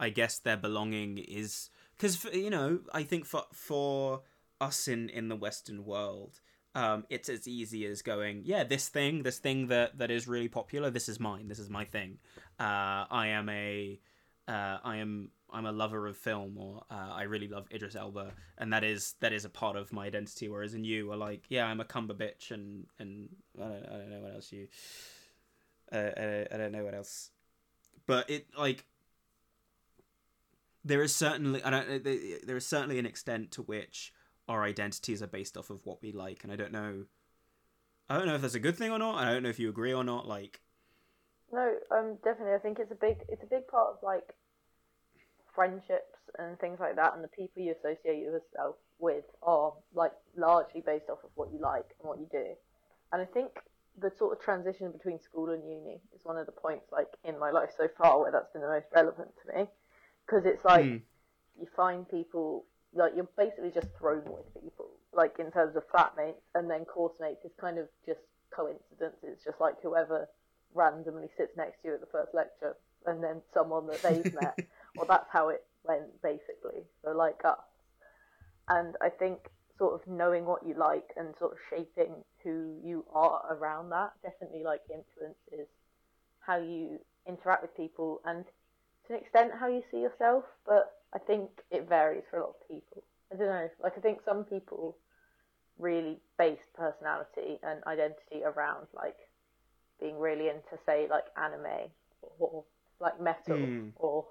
I 0.00 0.08
guess 0.08 0.38
their 0.38 0.56
belonging 0.56 1.18
is 1.18 1.70
because 1.96 2.24
you 2.32 2.50
know 2.50 2.80
I 2.92 3.04
think 3.04 3.26
for 3.26 3.44
for 3.52 4.22
us 4.60 4.88
in 4.88 5.10
in 5.10 5.28
the 5.28 5.36
Western 5.36 5.84
world 5.84 6.40
um 6.74 7.04
it's 7.10 7.28
as 7.28 7.46
easy 7.46 7.86
as 7.86 8.02
going 8.02 8.42
yeah 8.44 8.64
this 8.64 8.88
thing 8.88 9.22
this 9.22 9.38
thing 9.38 9.68
that 9.68 9.98
that 9.98 10.10
is 10.10 10.26
really 10.26 10.48
popular 10.48 10.90
this 10.90 11.08
is 11.08 11.20
mine 11.20 11.48
this 11.48 11.58
is 11.58 11.70
my 11.70 11.84
thing. 11.84 12.18
Uh 12.58 13.04
I 13.10 13.28
am 13.28 13.48
a 13.48 14.00
uh, 14.48 14.78
I 14.84 14.98
am 14.98 15.30
I'm 15.52 15.66
a 15.66 15.72
lover 15.72 16.06
of 16.06 16.16
film, 16.16 16.56
or 16.58 16.82
uh, 16.90 17.12
I 17.12 17.22
really 17.22 17.48
love 17.48 17.66
Idris 17.72 17.94
Elba, 17.96 18.32
and 18.58 18.72
that 18.72 18.84
is 18.84 19.14
that 19.20 19.32
is 19.32 19.44
a 19.44 19.48
part 19.48 19.76
of 19.76 19.92
my 19.92 20.06
identity. 20.06 20.48
Whereas 20.48 20.74
in 20.74 20.84
you 20.84 21.10
are 21.12 21.16
like, 21.16 21.44
yeah, 21.48 21.66
I'm 21.66 21.80
a 21.80 21.84
Cumberbitch, 21.84 22.50
and 22.50 22.86
and 22.98 23.28
I 23.58 23.64
don't, 23.64 23.86
I 23.86 23.96
don't 23.98 24.10
know 24.10 24.20
what 24.20 24.34
else 24.34 24.52
you. 24.52 24.68
Uh, 25.92 26.10
I, 26.16 26.46
I 26.52 26.56
don't 26.56 26.72
know 26.72 26.84
what 26.84 26.94
else, 26.94 27.30
but 28.06 28.28
it 28.28 28.46
like 28.58 28.84
there 30.84 31.02
is 31.02 31.14
certainly 31.14 31.62
I 31.62 31.70
don't 31.70 32.04
there 32.04 32.56
is 32.56 32.66
certainly 32.66 32.98
an 32.98 33.06
extent 33.06 33.52
to 33.52 33.62
which 33.62 34.12
our 34.48 34.64
identities 34.64 35.22
are 35.22 35.26
based 35.26 35.56
off 35.56 35.70
of 35.70 35.84
what 35.84 36.02
we 36.02 36.12
like, 36.12 36.44
and 36.44 36.52
I 36.52 36.56
don't 36.56 36.72
know. 36.72 37.04
I 38.08 38.16
don't 38.16 38.26
know 38.26 38.34
if 38.34 38.42
that's 38.42 38.54
a 38.54 38.60
good 38.60 38.76
thing 38.76 38.92
or 38.92 38.98
not. 38.98 39.16
I 39.16 39.32
don't 39.32 39.42
know 39.42 39.48
if 39.48 39.58
you 39.58 39.68
agree 39.68 39.92
or 39.92 40.04
not. 40.04 40.28
Like, 40.28 40.60
no, 41.52 41.74
um, 41.90 42.18
definitely. 42.22 42.54
I 42.54 42.58
think 42.58 42.78
it's 42.78 42.92
a 42.92 42.96
big, 42.96 43.18
it's 43.28 43.42
a 43.42 43.46
big 43.46 43.66
part 43.66 43.88
of 43.94 44.02
like 44.02 44.34
friendships 45.56 46.20
and 46.38 46.56
things 46.60 46.78
like 46.78 46.94
that, 46.96 47.14
and 47.14 47.24
the 47.24 47.28
people 47.28 47.62
you 47.62 47.74
associate 47.74 48.22
yourself 48.22 48.76
with 49.00 49.24
are 49.42 49.72
like 49.94 50.12
largely 50.36 50.82
based 50.86 51.10
off 51.10 51.18
of 51.24 51.30
what 51.34 51.50
you 51.52 51.58
like 51.58 51.96
and 51.98 52.08
what 52.08 52.18
you 52.18 52.28
do. 52.30 52.54
And 53.12 53.20
I 53.20 53.24
think 53.24 53.50
the 54.00 54.10
sort 54.18 54.36
of 54.36 54.44
transition 54.44 54.92
between 54.92 55.20
school 55.20 55.50
and 55.50 55.62
uni 55.64 56.00
is 56.14 56.20
one 56.22 56.36
of 56.36 56.46
the 56.46 56.52
points 56.52 56.86
like 56.92 57.08
in 57.24 57.38
my 57.38 57.50
life 57.50 57.70
so 57.76 57.88
far 57.96 58.20
where 58.20 58.30
that's 58.30 58.52
been 58.52 58.62
the 58.62 58.68
most 58.68 58.86
relevant 58.94 59.30
to 59.42 59.56
me 59.56 59.66
because 60.26 60.44
it's 60.44 60.64
like 60.64 60.84
mm. 60.84 61.00
you 61.58 61.66
find 61.74 62.08
people 62.08 62.64
like 62.92 63.12
you're 63.14 63.28
basically 63.36 63.70
just 63.70 63.88
thrown 63.98 64.22
with 64.24 64.62
people 64.62 64.90
like 65.14 65.38
in 65.38 65.50
terms 65.50 65.76
of 65.76 65.82
flatmates 65.88 66.44
and 66.54 66.70
then 66.70 66.84
course 66.84 67.14
mates 67.20 67.44
is 67.44 67.52
kind 67.58 67.78
of 67.78 67.86
just 68.04 68.20
coincidence 68.54 69.16
it's 69.22 69.44
just 69.44 69.60
like 69.60 69.74
whoever 69.82 70.28
randomly 70.74 71.28
sits 71.36 71.56
next 71.56 71.80
to 71.80 71.88
you 71.88 71.94
at 71.94 72.00
the 72.00 72.06
first 72.12 72.34
lecture 72.34 72.76
and 73.06 73.22
then 73.22 73.40
someone 73.54 73.86
that 73.86 74.02
they've 74.02 74.34
met 74.40 74.58
well, 74.96 75.06
that's 75.08 75.28
how 75.32 75.48
it 75.48 75.64
went 75.84 76.22
basically. 76.22 76.82
So 77.04 77.12
like 77.12 77.44
us, 77.44 77.58
and 78.68 78.94
I 79.00 79.08
think 79.08 79.38
sort 79.78 79.94
of 79.94 80.06
knowing 80.08 80.46
what 80.46 80.66
you 80.66 80.74
like 80.74 81.10
and 81.16 81.34
sort 81.38 81.52
of 81.52 81.58
shaping 81.70 82.14
who 82.42 82.76
you 82.82 83.04
are 83.12 83.42
around 83.50 83.90
that 83.90 84.12
definitely 84.22 84.62
like 84.64 84.80
influences 84.88 85.68
how 86.40 86.56
you 86.56 86.98
interact 87.28 87.62
with 87.62 87.76
people 87.76 88.20
and 88.24 88.44
to 89.06 89.14
an 89.14 89.20
extent 89.20 89.50
how 89.58 89.68
you 89.68 89.82
see 89.90 89.98
yourself. 89.98 90.44
But 90.64 90.92
I 91.14 91.18
think 91.18 91.50
it 91.70 91.88
varies 91.88 92.24
for 92.30 92.38
a 92.38 92.40
lot 92.42 92.54
of 92.60 92.68
people. 92.68 93.02
I 93.32 93.36
don't 93.36 93.48
know. 93.48 93.68
Like 93.82 93.94
I 93.96 94.00
think 94.00 94.20
some 94.24 94.44
people 94.44 94.96
really 95.78 96.18
base 96.38 96.64
personality 96.74 97.58
and 97.62 97.82
identity 97.86 98.42
around 98.44 98.86
like 98.94 99.16
being 100.00 100.18
really 100.18 100.48
into 100.48 100.78
say 100.86 101.06
like 101.10 101.24
anime 101.36 101.90
or 102.38 102.64
like 103.00 103.20
metal 103.20 103.56
mm. 103.56 103.92
or 103.96 104.24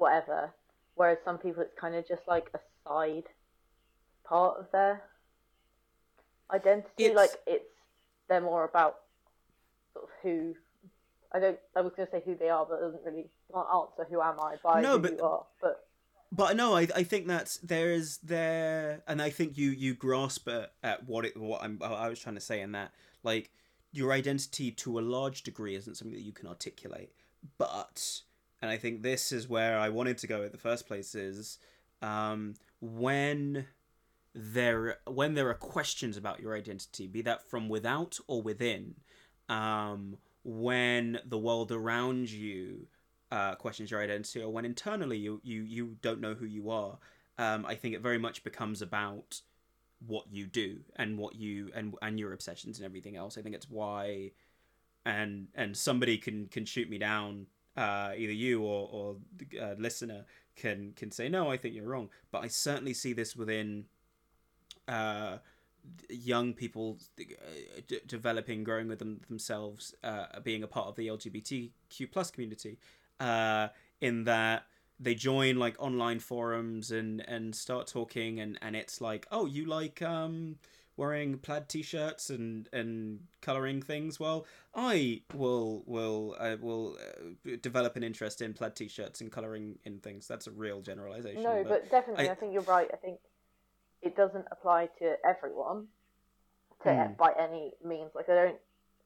whatever. 0.00 0.52
Whereas 0.94 1.18
some 1.24 1.38
people, 1.38 1.62
it's 1.62 1.78
kind 1.78 1.94
of 1.94 2.06
just 2.06 2.22
like 2.26 2.50
a 2.54 2.58
side 2.86 3.28
part 4.24 4.58
of 4.58 4.66
their 4.72 5.02
identity. 6.50 7.04
It's... 7.04 7.16
Like 7.16 7.30
it's 7.46 7.64
they're 8.28 8.40
more 8.40 8.64
about 8.64 8.96
sort 9.92 10.06
of 10.06 10.10
who. 10.22 10.54
I 11.32 11.38
don't. 11.38 11.58
I 11.76 11.80
was 11.80 11.92
going 11.96 12.08
to 12.08 12.12
say 12.12 12.22
who 12.24 12.34
they 12.34 12.48
are, 12.48 12.66
but 12.66 12.76
it 12.76 12.80
doesn't 12.80 13.04
really 13.04 13.30
not 13.52 13.68
answer 13.72 14.08
who 14.10 14.20
am 14.20 14.40
I 14.40 14.56
by 14.62 14.80
no, 14.80 14.92
who 14.92 14.98
but... 14.98 15.12
you 15.12 15.22
are. 15.22 15.46
But 15.60 15.86
but 16.32 16.56
no, 16.56 16.76
I 16.76 16.88
I 16.94 17.02
think 17.02 17.26
that's 17.26 17.58
there 17.58 17.92
is 17.92 18.18
there, 18.18 19.02
and 19.06 19.22
I 19.22 19.30
think 19.30 19.56
you 19.56 19.70
you 19.70 19.94
grasp 19.94 20.48
at, 20.48 20.72
at 20.82 21.06
what 21.06 21.24
it 21.24 21.36
what 21.36 21.62
I'm 21.62 21.80
I 21.82 22.08
was 22.08 22.18
trying 22.18 22.36
to 22.36 22.40
say 22.40 22.60
in 22.60 22.72
that 22.72 22.92
like 23.22 23.50
your 23.92 24.12
identity 24.12 24.70
to 24.70 24.98
a 24.98 25.02
large 25.02 25.42
degree 25.42 25.74
isn't 25.74 25.96
something 25.96 26.16
that 26.16 26.22
you 26.22 26.32
can 26.32 26.46
articulate, 26.46 27.12
but 27.58 28.22
and 28.62 28.70
I 28.70 28.76
think 28.76 29.02
this 29.02 29.32
is 29.32 29.48
where 29.48 29.78
I 29.78 29.88
wanted 29.88 30.18
to 30.18 30.26
go 30.26 30.42
in 30.42 30.52
the 30.52 30.58
first 30.58 30.86
place 30.86 31.14
is 31.14 31.58
um, 32.02 32.54
when 32.80 33.66
there 34.34 34.98
when 35.06 35.34
there 35.34 35.48
are 35.48 35.54
questions 35.54 36.16
about 36.16 36.40
your 36.40 36.56
identity, 36.56 37.06
be 37.06 37.22
that 37.22 37.42
from 37.42 37.68
without 37.68 38.18
or 38.26 38.42
within, 38.42 38.94
um, 39.48 40.16
when 40.44 41.18
the 41.24 41.38
world 41.38 41.72
around 41.72 42.30
you 42.30 42.86
uh, 43.32 43.54
questions 43.56 43.90
your 43.90 44.02
identity, 44.02 44.42
or 44.42 44.50
when 44.50 44.64
internally 44.64 45.18
you 45.18 45.40
you 45.42 45.62
you 45.62 45.96
don't 46.02 46.20
know 46.20 46.34
who 46.34 46.46
you 46.46 46.70
are, 46.70 46.98
um, 47.38 47.66
I 47.66 47.74
think 47.74 47.94
it 47.94 48.02
very 48.02 48.18
much 48.18 48.44
becomes 48.44 48.82
about 48.82 49.40
what 50.06 50.24
you 50.30 50.46
do 50.46 50.78
and 50.96 51.18
what 51.18 51.34
you 51.34 51.70
and 51.74 51.94
and 52.02 52.18
your 52.18 52.32
obsessions 52.32 52.78
and 52.78 52.86
everything 52.86 53.16
else. 53.16 53.36
I 53.36 53.42
think 53.42 53.54
it's 53.54 53.68
why, 53.68 54.32
and 55.04 55.48
and 55.54 55.76
somebody 55.76 56.18
can 56.18 56.46
can 56.46 56.64
shoot 56.64 56.88
me 56.88 56.98
down, 56.98 57.46
uh, 57.80 58.12
either 58.16 58.32
you 58.32 58.62
or 58.62 58.88
or 58.92 59.16
uh, 59.60 59.74
listener 59.78 60.26
can 60.54 60.92
can 60.94 61.10
say 61.10 61.28
no, 61.28 61.50
I 61.50 61.56
think 61.56 61.74
you're 61.74 61.88
wrong. 61.88 62.10
But 62.30 62.44
I 62.44 62.48
certainly 62.48 62.92
see 62.92 63.14
this 63.14 63.34
within 63.34 63.86
uh, 64.86 65.38
young 66.10 66.52
people 66.52 66.98
uh, 67.18 67.24
d- 67.88 68.00
developing, 68.06 68.64
growing 68.64 68.86
with 68.86 68.98
them 68.98 69.20
themselves, 69.28 69.94
uh, 70.04 70.26
being 70.44 70.62
a 70.62 70.66
part 70.66 70.88
of 70.88 70.96
the 70.96 71.08
LGBTQ 71.08 72.12
plus 72.12 72.30
community, 72.30 72.78
uh, 73.18 73.68
in 74.02 74.24
that 74.24 74.66
they 74.98 75.14
join 75.14 75.56
like 75.56 75.76
online 75.78 76.18
forums 76.18 76.90
and 76.90 77.26
and 77.26 77.54
start 77.54 77.86
talking, 77.86 78.40
and 78.40 78.58
and 78.60 78.76
it's 78.76 79.00
like, 79.00 79.26
oh, 79.30 79.46
you 79.46 79.64
like 79.64 80.02
um 80.02 80.56
wearing 81.00 81.38
plaid 81.38 81.68
t-shirts 81.68 82.30
and 82.30 82.68
and 82.72 83.20
coloring 83.40 83.80
things 83.80 84.20
well 84.20 84.46
i 84.74 85.20
will 85.34 85.82
will 85.86 86.36
uh, 86.38 86.56
will 86.60 86.96
uh, 87.00 87.56
develop 87.62 87.96
an 87.96 88.02
interest 88.02 88.42
in 88.42 88.52
plaid 88.52 88.76
t-shirts 88.76 89.20
and 89.20 89.32
coloring 89.32 89.78
in 89.84 89.98
things 89.98 90.28
that's 90.28 90.46
a 90.46 90.50
real 90.50 90.80
generalization 90.80 91.42
no 91.42 91.64
but, 91.64 91.68
but 91.68 91.90
definitely 91.90 92.28
I, 92.28 92.32
I, 92.32 92.34
think 92.34 92.52
you're 92.52 92.62
right 92.62 92.88
i 92.92 92.96
think 92.96 93.18
it 94.02 94.16
doesn't 94.16 94.46
apply 94.50 94.88
to 94.98 95.16
everyone 95.24 95.86
to 96.82 96.88
mm. 96.88 97.16
by 97.16 97.32
any 97.38 97.72
means. 97.84 98.10
Like 98.14 98.28
I 98.28 98.34
don't 98.34 98.58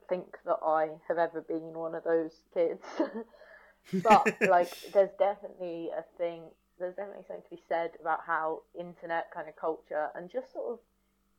think 0.08 0.36
that 0.44 0.58
I 0.64 0.88
have 1.08 1.18
ever 1.18 1.40
been 1.40 1.72
one 1.74 1.94
of 1.94 2.04
those 2.04 2.32
kids. 2.52 2.82
but 4.02 4.36
like 4.48 4.70
there's 4.92 5.10
definitely 5.18 5.90
a 5.96 6.04
thing 6.18 6.42
there's 6.78 6.96
definitely 6.96 7.22
something 7.28 7.44
to 7.44 7.56
be 7.56 7.62
said 7.68 7.90
about 8.00 8.20
how 8.26 8.62
internet 8.78 9.26
kind 9.32 9.48
of 9.48 9.54
culture 9.54 10.08
and 10.16 10.28
just 10.28 10.52
sort 10.52 10.72
of 10.72 10.78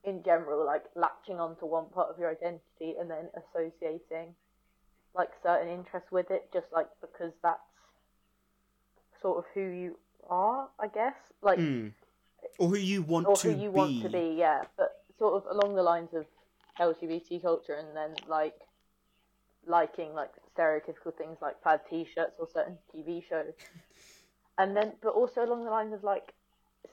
in 0.05 0.21
general 0.23 0.65
like 0.65 0.83
latching 0.95 1.39
onto 1.39 1.65
one 1.65 1.85
part 1.93 2.09
of 2.09 2.19
your 2.19 2.29
identity 2.29 2.95
and 2.99 3.09
then 3.09 3.29
associating 3.35 4.33
like 5.15 5.29
certain 5.43 5.69
interests 5.69 6.11
with 6.11 6.29
it 6.29 6.49
just 6.53 6.67
like 6.73 6.87
because 7.01 7.31
that's 7.41 7.59
sort 9.21 9.37
of 9.37 9.45
who 9.53 9.61
you 9.61 9.97
are 10.29 10.67
i 10.79 10.87
guess 10.87 11.15
like 11.41 11.59
mm 11.59 11.91
or 12.59 12.69
who 12.69 12.77
you 12.77 13.01
want 13.01 13.27
or 13.27 13.35
to 13.37 13.51
who 13.51 13.61
you 13.63 13.69
be. 13.69 13.75
want 13.75 14.01
to 14.03 14.09
be, 14.09 14.35
yeah. 14.37 14.61
But 14.77 15.03
sort 15.17 15.43
of 15.43 15.55
along 15.55 15.75
the 15.75 15.83
lines 15.83 16.09
of 16.13 16.25
LGBT 16.79 17.41
culture, 17.41 17.75
and 17.75 17.95
then 17.95 18.11
like 18.27 18.55
liking 19.67 20.13
like 20.13 20.31
stereotypical 20.57 21.15
things 21.17 21.37
like 21.41 21.61
plaid 21.61 21.81
T-shirts 21.89 22.35
or 22.39 22.47
certain 22.53 22.77
TV 22.93 23.23
shows, 23.27 23.53
and 24.57 24.75
then 24.75 24.93
but 25.01 25.13
also 25.13 25.43
along 25.43 25.65
the 25.65 25.71
lines 25.71 25.93
of 25.93 26.03
like 26.03 26.33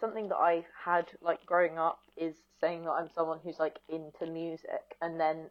something 0.02 0.28
that 0.28 0.36
I 0.36 0.64
had 0.84 1.06
like 1.22 1.46
growing 1.46 1.78
up 1.78 2.00
is 2.16 2.34
saying 2.60 2.84
that 2.84 2.90
I'm 2.90 3.08
someone 3.14 3.38
who's 3.42 3.60
like 3.60 3.78
into 3.88 4.26
music, 4.26 4.96
and 5.00 5.18
then 5.18 5.48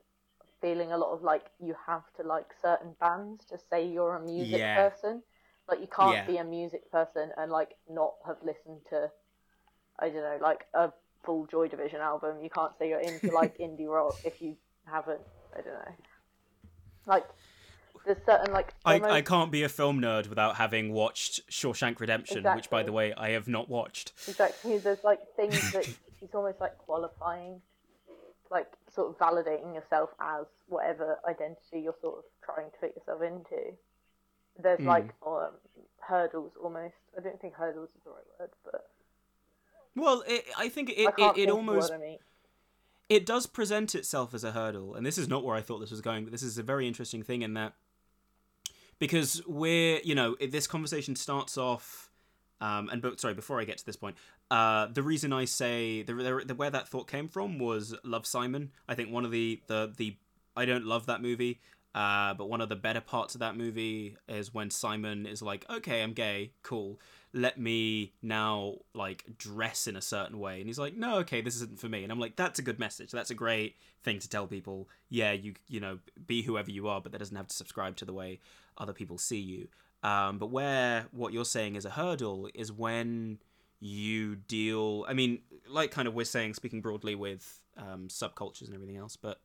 feeling 0.61 0.91
a 0.91 0.97
lot 0.97 1.13
of 1.13 1.23
like 1.23 1.45
you 1.59 1.73
have 1.87 2.03
to 2.17 2.27
like 2.27 2.47
certain 2.61 2.93
bands 2.99 3.45
to 3.45 3.57
say 3.57 3.87
you're 3.87 4.15
a 4.15 4.21
music 4.21 4.59
yeah. 4.59 4.89
person. 4.89 5.23
Like 5.69 5.79
you 5.79 5.87
can't 5.87 6.13
yeah. 6.13 6.25
be 6.25 6.37
a 6.37 6.43
music 6.43 6.91
person 6.91 7.31
and 7.37 7.49
like 7.49 7.75
not 7.89 8.13
have 8.27 8.37
listened 8.43 8.81
to 8.89 9.09
I 9.99 10.09
don't 10.09 10.23
know, 10.23 10.37
like 10.41 10.65
a 10.73 10.91
full 11.23 11.45
Joy 11.45 11.67
Division 11.69 12.01
album. 12.01 12.41
You 12.43 12.49
can't 12.49 12.73
say 12.77 12.89
you're 12.89 12.99
into 12.99 13.31
like 13.31 13.57
indie 13.59 13.87
rock 13.87 14.15
if 14.25 14.41
you 14.41 14.57
haven't. 14.85 15.21
I 15.53 15.61
don't 15.61 15.73
know. 15.73 15.95
Like 17.05 17.25
there's 18.05 18.17
certain 18.25 18.53
like 18.53 18.73
almost... 18.85 19.11
I, 19.11 19.17
I 19.17 19.21
can't 19.21 19.51
be 19.51 19.63
a 19.63 19.69
film 19.69 20.01
nerd 20.01 20.27
without 20.27 20.55
having 20.55 20.93
watched 20.93 21.47
Shawshank 21.49 21.99
Redemption, 21.99 22.39
exactly. 22.39 22.59
which 22.59 22.69
by 22.69 22.83
the 22.83 22.91
way 22.91 23.13
I 23.13 23.31
have 23.31 23.47
not 23.47 23.69
watched. 23.69 24.13
Exactly. 24.27 24.77
There's 24.77 25.03
like 25.03 25.19
things 25.35 25.71
that 25.73 25.85
he's 26.19 26.33
almost 26.33 26.59
like 26.59 26.77
qualifying, 26.77 27.61
like 28.49 28.71
sort 28.93 29.09
of 29.09 29.17
validating 29.17 29.73
yourself 29.73 30.09
as 30.19 30.45
whatever 30.67 31.19
identity 31.27 31.81
you're 31.81 31.95
sort 32.01 32.19
of 32.19 32.23
trying 32.43 32.69
to 32.71 32.77
fit 32.79 32.95
yourself 32.95 33.21
into. 33.21 33.73
There's 34.61 34.79
mm. 34.79 34.85
like 34.85 35.13
um, 35.25 35.51
hurdles 35.99 36.51
almost. 36.61 36.95
I 37.17 37.21
don't 37.21 37.39
think 37.39 37.53
hurdles 37.53 37.89
is 37.89 38.03
the 38.03 38.11
right 38.11 38.23
word, 38.39 38.49
but 38.63 38.89
well, 39.95 40.23
it, 40.27 40.45
I 40.57 40.69
think 40.69 40.89
it 40.89 41.13
I 41.17 41.31
it, 41.31 41.37
it 41.37 41.49
almost 41.49 41.91
it 43.09 43.25
does 43.25 43.45
present 43.45 43.93
itself 43.93 44.33
as 44.33 44.43
a 44.43 44.51
hurdle, 44.51 44.95
and 44.95 45.05
this 45.05 45.17
is 45.17 45.27
not 45.27 45.43
where 45.43 45.55
I 45.55 45.61
thought 45.61 45.79
this 45.79 45.91
was 45.91 46.01
going, 46.01 46.23
but 46.23 46.31
this 46.31 46.43
is 46.43 46.57
a 46.57 46.63
very 46.63 46.87
interesting 46.87 47.23
thing 47.23 47.41
in 47.41 47.53
that 47.55 47.73
because 49.01 49.41
we're 49.47 49.99
you 50.03 50.15
know 50.15 50.37
this 50.39 50.67
conversation 50.67 51.17
starts 51.17 51.57
off. 51.57 52.09
Um, 52.61 52.89
and 52.89 53.01
but 53.01 53.19
sorry, 53.19 53.33
before 53.33 53.59
I 53.59 53.65
get 53.65 53.79
to 53.79 53.85
this 53.85 53.95
point, 53.95 54.15
uh, 54.51 54.85
the 54.85 55.01
reason 55.01 55.33
I 55.33 55.45
say 55.45 56.03
the, 56.03 56.13
the, 56.13 56.43
the 56.45 56.55
where 56.55 56.69
that 56.69 56.87
thought 56.87 57.09
came 57.09 57.27
from 57.27 57.57
was 57.57 57.95
Love 58.03 58.27
Simon. 58.27 58.71
I 58.87 58.93
think 58.93 59.11
one 59.11 59.25
of 59.25 59.31
the 59.31 59.59
the 59.67 59.91
the 59.97 60.15
I 60.55 60.65
don't 60.65 60.85
love 60.85 61.07
that 61.07 61.21
movie. 61.21 61.59
Uh, 61.93 62.33
but 62.35 62.47
one 62.47 62.61
of 62.61 62.69
the 62.69 62.75
better 62.77 63.01
parts 63.01 63.35
of 63.35 63.39
that 63.39 63.57
movie 63.57 64.15
is 64.29 64.53
when 64.53 64.69
Simon 64.69 65.25
is 65.25 65.41
like, 65.41 65.65
"Okay, 65.69 66.01
I'm 66.01 66.13
gay, 66.13 66.53
cool. 66.63 66.99
Let 67.33 67.59
me 67.59 68.13
now 68.21 68.75
like 68.93 69.37
dress 69.37 69.87
in 69.87 69.95
a 69.95 70.01
certain 70.01 70.39
way." 70.39 70.59
And 70.59 70.67
he's 70.67 70.79
like, 70.79 70.95
"No, 70.95 71.17
okay, 71.19 71.41
this 71.41 71.55
isn't 71.55 71.79
for 71.79 71.89
me." 71.89 72.03
And 72.03 72.11
I'm 72.11 72.19
like, 72.19 72.35
"That's 72.35 72.59
a 72.59 72.61
good 72.61 72.79
message. 72.79 73.11
That's 73.11 73.31
a 73.31 73.35
great 73.35 73.75
thing 74.03 74.19
to 74.19 74.29
tell 74.29 74.47
people. 74.47 74.89
Yeah, 75.09 75.31
you 75.31 75.53
you 75.67 75.79
know, 75.79 75.99
be 76.27 76.41
whoever 76.43 76.71
you 76.71 76.87
are, 76.87 77.01
but 77.01 77.11
that 77.11 77.19
doesn't 77.19 77.35
have 77.35 77.47
to 77.47 77.55
subscribe 77.55 77.95
to 77.97 78.05
the 78.05 78.13
way 78.13 78.39
other 78.77 78.93
people 78.93 79.17
see 79.17 79.39
you." 79.39 79.67
Um, 80.03 80.39
but 80.39 80.47
where 80.47 81.05
what 81.11 81.31
you're 81.33 81.45
saying 81.45 81.75
is 81.75 81.85
a 81.85 81.91
hurdle 81.91 82.49
is 82.53 82.71
when 82.71 83.39
you 83.79 84.35
deal. 84.35 85.05
I 85.07 85.13
mean, 85.13 85.39
like 85.67 85.91
kind 85.91 86.07
of 86.07 86.13
we're 86.13 86.25
saying, 86.25 86.55
speaking 86.55 86.81
broadly 86.81 87.15
with 87.15 87.61
um, 87.77 88.07
subcultures 88.07 88.65
and 88.65 88.73
everything 88.73 88.97
else, 88.97 89.15
but 89.15 89.39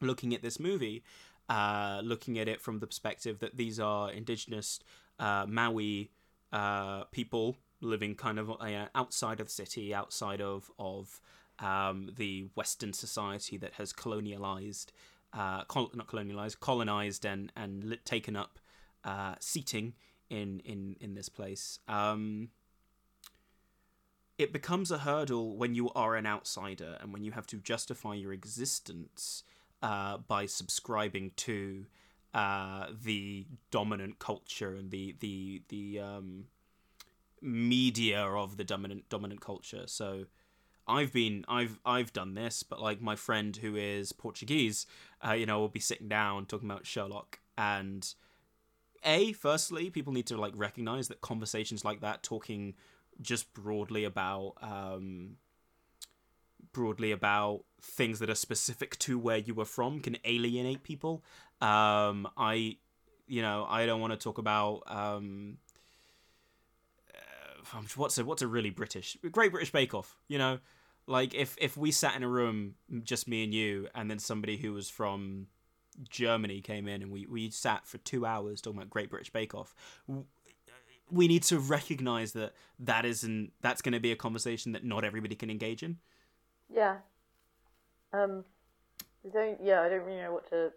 looking 0.00 0.34
at 0.34 0.42
this 0.42 0.58
movie 0.58 1.04
uh, 1.48 2.00
looking 2.02 2.38
at 2.38 2.48
it 2.48 2.60
from 2.60 2.78
the 2.78 2.86
perspective 2.86 3.40
that 3.40 3.56
these 3.56 3.80
are 3.80 4.10
indigenous 4.10 4.80
uh, 5.18 5.44
Maui 5.46 6.10
uh, 6.52 7.04
people 7.04 7.56
living 7.80 8.14
kind 8.14 8.38
of 8.38 8.50
uh, 8.50 8.86
outside 8.94 9.40
of 9.40 9.46
the 9.46 9.52
city, 9.52 9.94
outside 9.94 10.40
of 10.40 10.70
of 10.78 11.20
um, 11.58 12.10
the 12.16 12.48
Western 12.54 12.92
society 12.92 13.56
that 13.56 13.74
has 13.74 13.92
colonialized, 13.92 14.86
uh, 15.32 15.64
col- 15.64 15.90
not 15.94 16.06
colonialized, 16.06 16.60
colonized 16.60 17.24
and 17.24 17.52
and 17.56 17.98
taken 18.04 18.36
up 18.36 18.58
uh, 19.04 19.34
seating 19.40 19.94
in 20.30 20.60
in 20.64 20.96
in 21.00 21.14
this 21.14 21.28
place. 21.28 21.78
Um, 21.88 22.50
it 24.38 24.52
becomes 24.52 24.90
a 24.90 24.98
hurdle 24.98 25.56
when 25.56 25.74
you 25.74 25.90
are 25.90 26.16
an 26.16 26.26
outsider 26.26 26.96
and 27.00 27.12
when 27.12 27.22
you 27.22 27.32
have 27.32 27.46
to 27.48 27.58
justify 27.58 28.14
your 28.14 28.32
existence 28.32 29.44
uh, 29.82 30.16
by 30.18 30.46
subscribing 30.46 31.32
to 31.36 31.86
uh, 32.34 32.86
the 33.04 33.46
dominant 33.70 34.18
culture 34.18 34.74
and 34.74 34.90
the 34.90 35.14
the 35.20 35.62
the 35.68 36.00
um, 36.00 36.44
media 37.40 38.22
of 38.24 38.56
the 38.56 38.64
dominant 38.64 39.08
dominant 39.08 39.40
culture. 39.40 39.84
So 39.86 40.24
I've 40.86 41.12
been 41.12 41.44
I've 41.48 41.78
I've 41.84 42.12
done 42.12 42.34
this, 42.34 42.62
but 42.62 42.80
like 42.80 43.00
my 43.00 43.16
friend 43.16 43.56
who 43.56 43.76
is 43.76 44.12
Portuguese, 44.12 44.86
uh, 45.26 45.32
you 45.32 45.46
know, 45.46 45.60
will 45.60 45.68
be 45.68 45.80
sitting 45.80 46.08
down 46.08 46.46
talking 46.46 46.70
about 46.70 46.86
Sherlock 46.86 47.40
and 47.56 48.14
a 49.04 49.32
firstly 49.32 49.90
people 49.90 50.12
need 50.12 50.26
to 50.26 50.36
like 50.36 50.52
recognize 50.56 51.08
that 51.08 51.20
conversations 51.20 51.84
like 51.84 52.00
that 52.00 52.22
talking 52.22 52.74
just 53.20 53.52
broadly 53.52 54.04
about 54.04 54.54
um 54.62 55.36
broadly 56.72 57.12
about 57.12 57.64
things 57.80 58.18
that 58.20 58.30
are 58.30 58.34
specific 58.34 58.98
to 59.00 59.18
where 59.18 59.38
you 59.38 59.54
were 59.54 59.64
from 59.64 60.00
can 60.00 60.16
alienate 60.24 60.82
people. 60.82 61.24
Um, 61.60 62.28
I, 62.36 62.76
you 63.26 63.42
know, 63.42 63.66
I 63.68 63.86
don't 63.86 64.00
want 64.00 64.12
to 64.12 64.18
talk 64.18 64.38
about 64.38 64.82
um, 64.86 65.58
uh, 67.72 67.80
what's 67.96 68.18
a 68.18 68.24
what's 68.24 68.42
a 68.42 68.46
really 68.46 68.70
British 68.70 69.16
Great 69.30 69.52
British 69.52 69.72
Bake 69.72 69.94
Off. 69.94 70.16
You 70.28 70.38
know, 70.38 70.58
like 71.06 71.34
if 71.34 71.56
if 71.60 71.76
we 71.76 71.90
sat 71.90 72.16
in 72.16 72.22
a 72.22 72.28
room, 72.28 72.74
just 73.02 73.28
me 73.28 73.44
and 73.44 73.52
you, 73.52 73.88
and 73.94 74.10
then 74.10 74.18
somebody 74.18 74.56
who 74.56 74.72
was 74.72 74.88
from 74.88 75.48
Germany 76.08 76.60
came 76.60 76.88
in 76.88 77.02
and 77.02 77.12
we 77.12 77.26
we 77.26 77.50
sat 77.50 77.86
for 77.86 77.98
two 77.98 78.24
hours 78.24 78.60
talking 78.60 78.78
about 78.78 78.90
Great 78.90 79.10
British 79.10 79.30
Bake 79.30 79.54
Off. 79.54 79.74
We 81.10 81.28
need 81.28 81.42
to 81.44 81.58
recognize 81.58 82.32
that 82.32 82.54
that 82.78 83.04
isn't 83.04 83.52
that's 83.60 83.82
going 83.82 83.92
to 83.92 84.00
be 84.00 84.12
a 84.12 84.16
conversation 84.16 84.72
that 84.72 84.84
not 84.84 85.04
everybody 85.04 85.34
can 85.34 85.50
engage 85.50 85.82
in. 85.82 85.98
Yeah. 86.74 86.96
Um. 88.12 88.44
I 89.24 89.28
don't. 89.32 89.58
Yeah, 89.62 89.82
I 89.82 89.88
don't 89.88 90.04
really 90.04 90.20
know 90.20 90.32
what 90.32 90.48
to 90.50 90.70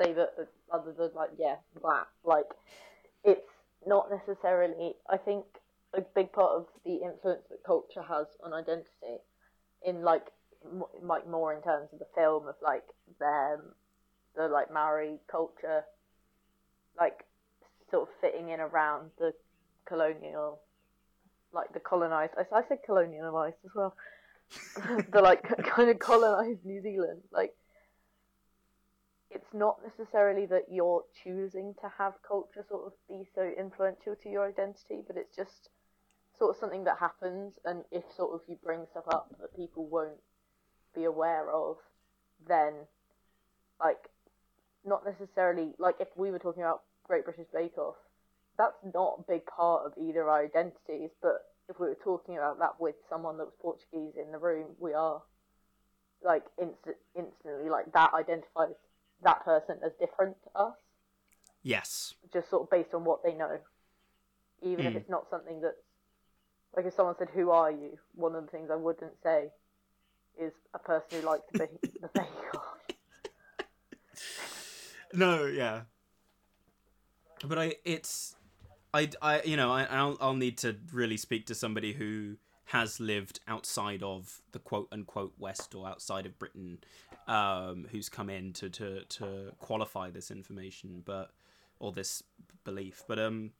say 0.00 0.12
that 0.12 0.48
other 0.72 0.92
than 0.92 1.10
like 1.14 1.30
yeah, 1.38 1.56
that 1.82 2.06
like 2.24 2.46
it's 3.24 3.50
not 3.86 4.08
necessarily. 4.10 4.94
I 5.08 5.16
think 5.16 5.44
a 5.94 6.00
big 6.00 6.32
part 6.32 6.52
of 6.52 6.66
the 6.84 6.94
influence 6.96 7.42
that 7.50 7.64
culture 7.64 8.02
has 8.02 8.26
on 8.44 8.52
identity, 8.52 9.22
in 9.86 10.02
like 10.02 10.26
like 11.02 11.28
more 11.28 11.54
in 11.54 11.62
terms 11.62 11.88
of 11.92 11.98
the 11.98 12.06
film 12.14 12.46
of 12.48 12.54
like 12.62 12.84
them, 13.20 13.74
the 14.36 14.48
like 14.48 14.72
Maori 14.72 15.18
culture, 15.30 15.82
like 16.98 17.24
sort 17.90 18.08
of 18.08 18.14
fitting 18.20 18.50
in 18.50 18.60
around 18.60 19.10
the 19.18 19.32
colonial, 19.86 20.60
like 21.52 21.72
the 21.72 21.80
colonized. 21.80 22.32
I, 22.36 22.42
I 22.56 22.62
said 22.68 22.78
colonialized 22.88 23.54
as 23.64 23.70
well. 23.74 23.94
the 25.12 25.20
like 25.20 25.42
kind 25.64 25.90
of 25.90 25.98
colonized 25.98 26.64
New 26.64 26.80
Zealand, 26.82 27.22
like 27.32 27.54
it's 29.30 29.52
not 29.52 29.78
necessarily 29.84 30.46
that 30.46 30.64
you're 30.70 31.04
choosing 31.22 31.74
to 31.82 31.90
have 31.98 32.14
culture 32.26 32.64
sort 32.68 32.86
of 32.86 32.92
be 33.08 33.28
so 33.34 33.50
influential 33.58 34.16
to 34.22 34.28
your 34.28 34.48
identity, 34.48 35.02
but 35.06 35.16
it's 35.16 35.36
just 35.36 35.68
sort 36.38 36.54
of 36.54 36.60
something 36.60 36.84
that 36.84 36.96
happens, 36.98 37.54
and 37.64 37.84
if 37.90 38.04
sort 38.16 38.34
of 38.34 38.40
you 38.48 38.56
bring 38.62 38.86
stuff 38.90 39.04
up 39.08 39.28
that 39.40 39.54
people 39.54 39.86
won't 39.86 40.20
be 40.94 41.04
aware 41.04 41.50
of, 41.50 41.76
then 42.46 42.72
like 43.80 44.08
not 44.84 45.04
necessarily 45.04 45.72
like 45.78 45.96
if 46.00 46.08
we 46.16 46.30
were 46.30 46.38
talking 46.38 46.62
about 46.62 46.82
Great 47.04 47.24
British 47.24 47.46
Bake 47.52 47.76
Off, 47.76 47.96
that's 48.56 48.78
not 48.94 49.18
a 49.18 49.32
big 49.32 49.44
part 49.46 49.84
of 49.84 49.92
either 49.98 50.28
our 50.28 50.44
identities, 50.44 51.10
but 51.20 51.44
if 51.68 51.78
we 51.78 51.86
were 51.86 51.98
talking 52.02 52.36
about 52.36 52.58
that 52.58 52.80
with 52.80 52.94
someone 53.08 53.36
that 53.38 53.44
was 53.44 53.54
Portuguese 53.60 54.14
in 54.20 54.32
the 54.32 54.38
room, 54.38 54.68
we 54.78 54.94
are 54.94 55.22
like 56.22 56.44
instant, 56.60 56.96
instantly 57.14 57.68
like 57.70 57.92
that 57.92 58.12
identifies 58.14 58.74
that 59.22 59.44
person 59.44 59.76
as 59.84 59.92
different 60.00 60.36
to 60.44 60.60
us. 60.60 60.76
Yes. 61.62 62.14
Just 62.32 62.50
sort 62.50 62.62
of 62.62 62.70
based 62.70 62.94
on 62.94 63.04
what 63.04 63.22
they 63.22 63.34
know, 63.34 63.58
even 64.62 64.84
mm. 64.84 64.88
if 64.88 64.92
hmm. 64.92 64.98
it's 64.98 65.10
not 65.10 65.28
something 65.30 65.60
that's 65.60 65.76
like 66.76 66.86
if 66.86 66.94
someone 66.94 67.16
said, 67.18 67.28
"Who 67.34 67.50
are 67.50 67.70
you?" 67.70 67.98
One 68.14 68.34
of 68.34 68.44
the 68.44 68.50
things 68.50 68.70
I 68.70 68.76
wouldn't 68.76 69.12
say 69.22 69.50
is 70.40 70.52
a 70.74 70.78
person 70.78 71.20
who 71.20 71.26
likes 71.26 71.44
the, 71.52 71.68
the 72.00 72.08
bake. 72.14 72.24
No, 75.12 75.46
yeah, 75.46 75.82
but 77.46 77.58
I 77.58 77.76
it's 77.84 78.36
I, 78.94 79.10
I 79.20 79.42
you 79.42 79.56
know 79.56 79.72
I 79.72 79.84
I'll, 79.84 80.16
I'll 80.20 80.34
need 80.34 80.58
to 80.58 80.76
really 80.92 81.16
speak 81.16 81.46
to 81.46 81.54
somebody 81.54 81.92
who 81.92 82.36
has 82.68 83.00
lived 83.00 83.40
outside 83.48 84.02
of 84.02 84.42
the 84.52 84.58
quote 84.58 84.88
unquote 84.92 85.32
West 85.38 85.74
or 85.74 85.88
outside 85.88 86.26
of 86.26 86.38
Britain, 86.38 86.78
um, 87.26 87.86
who's 87.90 88.10
come 88.10 88.28
in 88.28 88.52
to, 88.52 88.68
to, 88.68 89.04
to 89.04 89.52
qualify 89.58 90.10
this 90.10 90.30
information, 90.30 91.02
but 91.04 91.30
or 91.78 91.92
this 91.92 92.22
belief. 92.64 93.04
But 93.08 93.18
um, 93.18 93.52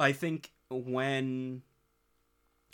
I 0.00 0.12
think 0.12 0.52
when 0.70 1.60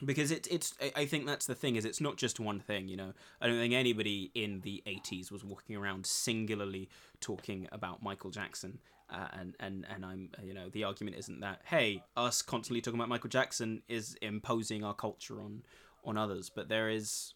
because 0.04 0.30
it's 0.30 0.48
it's 0.48 0.74
I 0.94 1.04
think 1.06 1.26
that's 1.26 1.46
the 1.46 1.54
thing 1.54 1.76
is 1.76 1.84
it's 1.84 2.00
not 2.00 2.16
just 2.16 2.40
one 2.40 2.58
thing 2.58 2.88
you 2.88 2.96
know 2.96 3.12
I 3.40 3.46
don't 3.46 3.58
think 3.58 3.74
anybody 3.74 4.30
in 4.34 4.60
the 4.62 4.82
80s 4.86 5.30
was 5.30 5.44
walking 5.44 5.76
around 5.76 6.04
singularly 6.04 6.88
talking 7.20 7.68
about 7.70 8.02
Michael 8.02 8.30
Jackson 8.30 8.80
uh, 9.10 9.28
and 9.38 9.54
and 9.60 9.86
and 9.92 10.04
I'm 10.04 10.30
you 10.42 10.54
know 10.54 10.68
the 10.70 10.84
argument 10.84 11.16
isn't 11.18 11.40
that 11.40 11.60
hey 11.66 12.02
us 12.16 12.42
constantly 12.42 12.80
talking 12.80 12.98
about 12.98 13.08
Michael 13.08 13.30
Jackson 13.30 13.82
is 13.88 14.16
imposing 14.22 14.84
our 14.84 14.94
culture 14.94 15.40
on 15.40 15.62
on 16.04 16.16
others, 16.18 16.50
but 16.54 16.68
there 16.68 16.88
is 16.88 17.34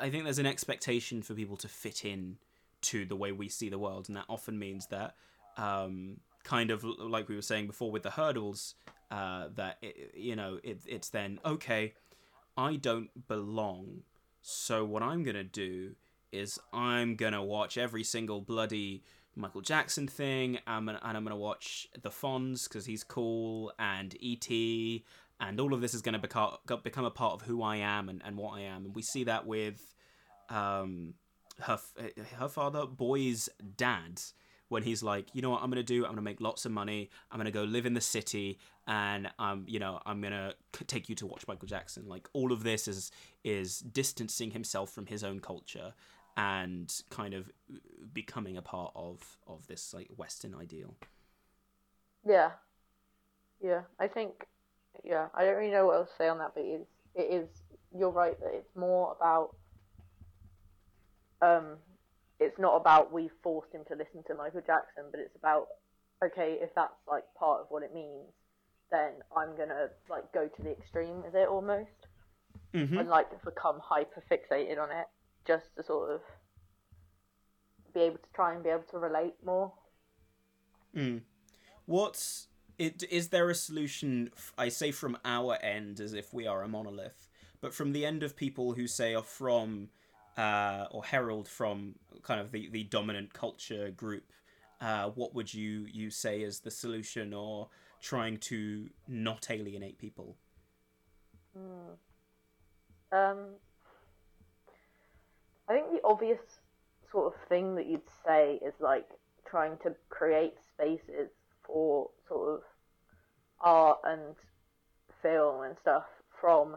I 0.00 0.10
think 0.10 0.24
there's 0.24 0.38
an 0.38 0.46
expectation 0.46 1.22
for 1.22 1.34
people 1.34 1.56
to 1.58 1.68
fit 1.68 2.04
in 2.04 2.36
to 2.82 3.04
the 3.04 3.16
way 3.16 3.32
we 3.32 3.48
see 3.48 3.68
the 3.68 3.78
world, 3.78 4.08
and 4.08 4.16
that 4.16 4.24
often 4.28 4.58
means 4.58 4.86
that 4.88 5.14
um, 5.56 6.18
kind 6.44 6.70
of 6.70 6.84
like 6.84 7.28
we 7.28 7.36
were 7.36 7.42
saying 7.42 7.66
before 7.66 7.90
with 7.90 8.02
the 8.02 8.10
hurdles 8.10 8.74
uh, 9.10 9.48
that 9.54 9.78
it, 9.82 10.12
you 10.14 10.36
know 10.36 10.58
it, 10.62 10.80
it's 10.86 11.10
then 11.10 11.38
okay 11.44 11.94
I 12.56 12.76
don't 12.76 13.28
belong, 13.28 14.02
so 14.42 14.84
what 14.84 15.02
I'm 15.02 15.22
gonna 15.22 15.44
do 15.44 15.94
is 16.32 16.58
I'm 16.72 17.16
gonna 17.16 17.42
watch 17.42 17.78
every 17.78 18.04
single 18.04 18.40
bloody 18.40 19.02
Michael 19.34 19.60
Jackson 19.60 20.06
thing, 20.06 20.58
and, 20.66 20.88
and 20.88 20.98
I'm 21.02 21.24
gonna 21.24 21.36
watch 21.36 21.88
the 22.02 22.10
Fonz 22.10 22.68
because 22.68 22.86
he's 22.86 23.02
cool, 23.02 23.72
and 23.78 24.14
E.T. 24.20 25.04
and 25.40 25.60
all 25.60 25.72
of 25.72 25.80
this 25.80 25.94
is 25.94 26.02
gonna 26.02 26.18
become 26.18 26.56
become 26.82 27.04
a 27.04 27.10
part 27.10 27.34
of 27.34 27.42
who 27.42 27.62
I 27.62 27.76
am 27.76 28.08
and, 28.08 28.22
and 28.24 28.36
what 28.36 28.52
I 28.54 28.60
am, 28.60 28.84
and 28.84 28.94
we 28.94 29.02
see 29.02 29.24
that 29.24 29.46
with 29.46 29.94
um, 30.50 31.14
her 31.60 31.78
her 32.38 32.48
father, 32.48 32.86
boy's 32.86 33.48
dad, 33.76 34.20
when 34.68 34.82
he's 34.82 35.02
like, 35.02 35.28
you 35.32 35.40
know 35.40 35.50
what 35.50 35.62
I'm 35.62 35.70
gonna 35.70 35.82
do? 35.82 36.04
I'm 36.04 36.12
gonna 36.12 36.22
make 36.22 36.40
lots 36.40 36.66
of 36.66 36.72
money. 36.72 37.10
I'm 37.30 37.38
gonna 37.38 37.50
go 37.50 37.64
live 37.64 37.86
in 37.86 37.94
the 37.94 38.00
city, 38.02 38.58
and 38.86 39.30
um, 39.38 39.64
you 39.66 39.78
know, 39.78 40.00
I'm 40.04 40.20
gonna 40.20 40.54
take 40.86 41.08
you 41.08 41.14
to 41.16 41.26
watch 41.26 41.44
Michael 41.48 41.68
Jackson. 41.68 42.06
Like 42.06 42.28
all 42.34 42.52
of 42.52 42.64
this 42.64 42.86
is 42.86 43.10
is 43.44 43.80
distancing 43.80 44.50
himself 44.50 44.90
from 44.90 45.06
his 45.06 45.24
own 45.24 45.40
culture 45.40 45.94
and 46.36 47.02
kind 47.10 47.34
of 47.34 47.50
becoming 48.12 48.56
a 48.56 48.62
part 48.62 48.92
of 48.94 49.38
of 49.46 49.66
this 49.66 49.92
like 49.92 50.08
Western 50.16 50.54
ideal. 50.54 50.94
Yeah, 52.26 52.52
yeah. 53.62 53.82
I 53.98 54.08
think 54.08 54.46
yeah. 55.04 55.28
I 55.34 55.44
don't 55.44 55.56
really 55.56 55.72
know 55.72 55.86
what 55.86 55.96
else 55.96 56.10
to 56.10 56.16
say 56.16 56.28
on 56.28 56.38
that, 56.38 56.52
but 56.54 56.64
it 56.64 56.80
is 56.80 56.86
it 57.14 57.34
is. 57.34 57.48
You're 57.94 58.10
right 58.10 58.38
that 58.40 58.50
it's 58.54 58.74
more 58.74 59.14
about 59.14 59.54
um, 61.42 61.76
it's 62.40 62.58
not 62.58 62.76
about 62.76 63.12
we 63.12 63.28
forced 63.42 63.72
him 63.72 63.82
to 63.88 63.94
listen 63.94 64.22
to 64.28 64.34
Michael 64.34 64.62
Jackson, 64.66 65.04
but 65.10 65.20
it's 65.20 65.36
about 65.36 65.66
okay 66.24 66.56
if 66.60 66.70
that's 66.74 66.94
like 67.06 67.24
part 67.38 67.60
of 67.60 67.66
what 67.68 67.82
it 67.82 67.92
means, 67.92 68.32
then 68.90 69.10
I'm 69.36 69.54
gonna 69.56 69.88
like 70.08 70.32
go 70.32 70.48
to 70.48 70.62
the 70.62 70.70
extreme 70.70 71.22
with 71.22 71.34
it 71.34 71.48
almost, 71.48 72.06
mm-hmm. 72.72 72.96
and 72.96 73.10
like 73.10 73.26
become 73.44 73.78
hyper 73.82 74.22
fixated 74.30 74.78
on 74.78 74.90
it 74.90 75.06
just 75.46 75.74
to 75.76 75.82
sort 75.82 76.10
of 76.10 76.20
be 77.94 78.00
able 78.00 78.16
to 78.16 78.28
try 78.34 78.54
and 78.54 78.62
be 78.62 78.70
able 78.70 78.84
to 78.90 78.98
relate 78.98 79.34
more. 79.44 79.72
Mm. 80.96 81.22
What's 81.86 82.48
it? 82.78 83.02
Is 83.10 83.28
there 83.28 83.50
a 83.50 83.54
solution? 83.54 84.30
I 84.56 84.68
say 84.68 84.90
from 84.90 85.18
our 85.24 85.56
end, 85.62 86.00
as 86.00 86.14
if 86.14 86.32
we 86.32 86.46
are 86.46 86.62
a 86.62 86.68
monolith, 86.68 87.28
but 87.60 87.74
from 87.74 87.92
the 87.92 88.06
end 88.06 88.22
of 88.22 88.36
people 88.36 88.74
who 88.74 88.86
say 88.86 89.14
are 89.14 89.22
from 89.22 89.88
uh, 90.36 90.86
or 90.90 91.04
herald 91.04 91.48
from 91.48 91.94
kind 92.22 92.40
of 92.40 92.52
the, 92.52 92.68
the 92.70 92.84
dominant 92.84 93.32
culture 93.32 93.90
group. 93.90 94.32
Uh, 94.80 95.10
what 95.10 95.34
would 95.34 95.52
you 95.52 95.86
you 95.92 96.10
say 96.10 96.42
is 96.42 96.60
the 96.60 96.70
solution, 96.70 97.32
or 97.32 97.68
trying 98.00 98.36
to 98.36 98.88
not 99.06 99.48
alienate 99.50 99.98
people? 99.98 100.36
Mm. 101.56 101.96
Um, 103.12 103.38
I 103.38 103.46
think 103.46 103.70
the 103.70 103.71
obvious 106.04 106.40
sort 107.10 107.32
of 107.32 107.48
thing 107.48 107.74
that 107.76 107.86
you'd 107.86 108.00
say 108.26 108.58
is 108.64 108.74
like 108.80 109.08
trying 109.46 109.76
to 109.82 109.94
create 110.08 110.54
spaces 110.74 111.30
for 111.66 112.08
sort 112.28 112.54
of 112.54 112.60
art 113.60 113.98
and 114.04 114.34
film 115.20 115.62
and 115.62 115.76
stuff 115.80 116.04
from 116.40 116.76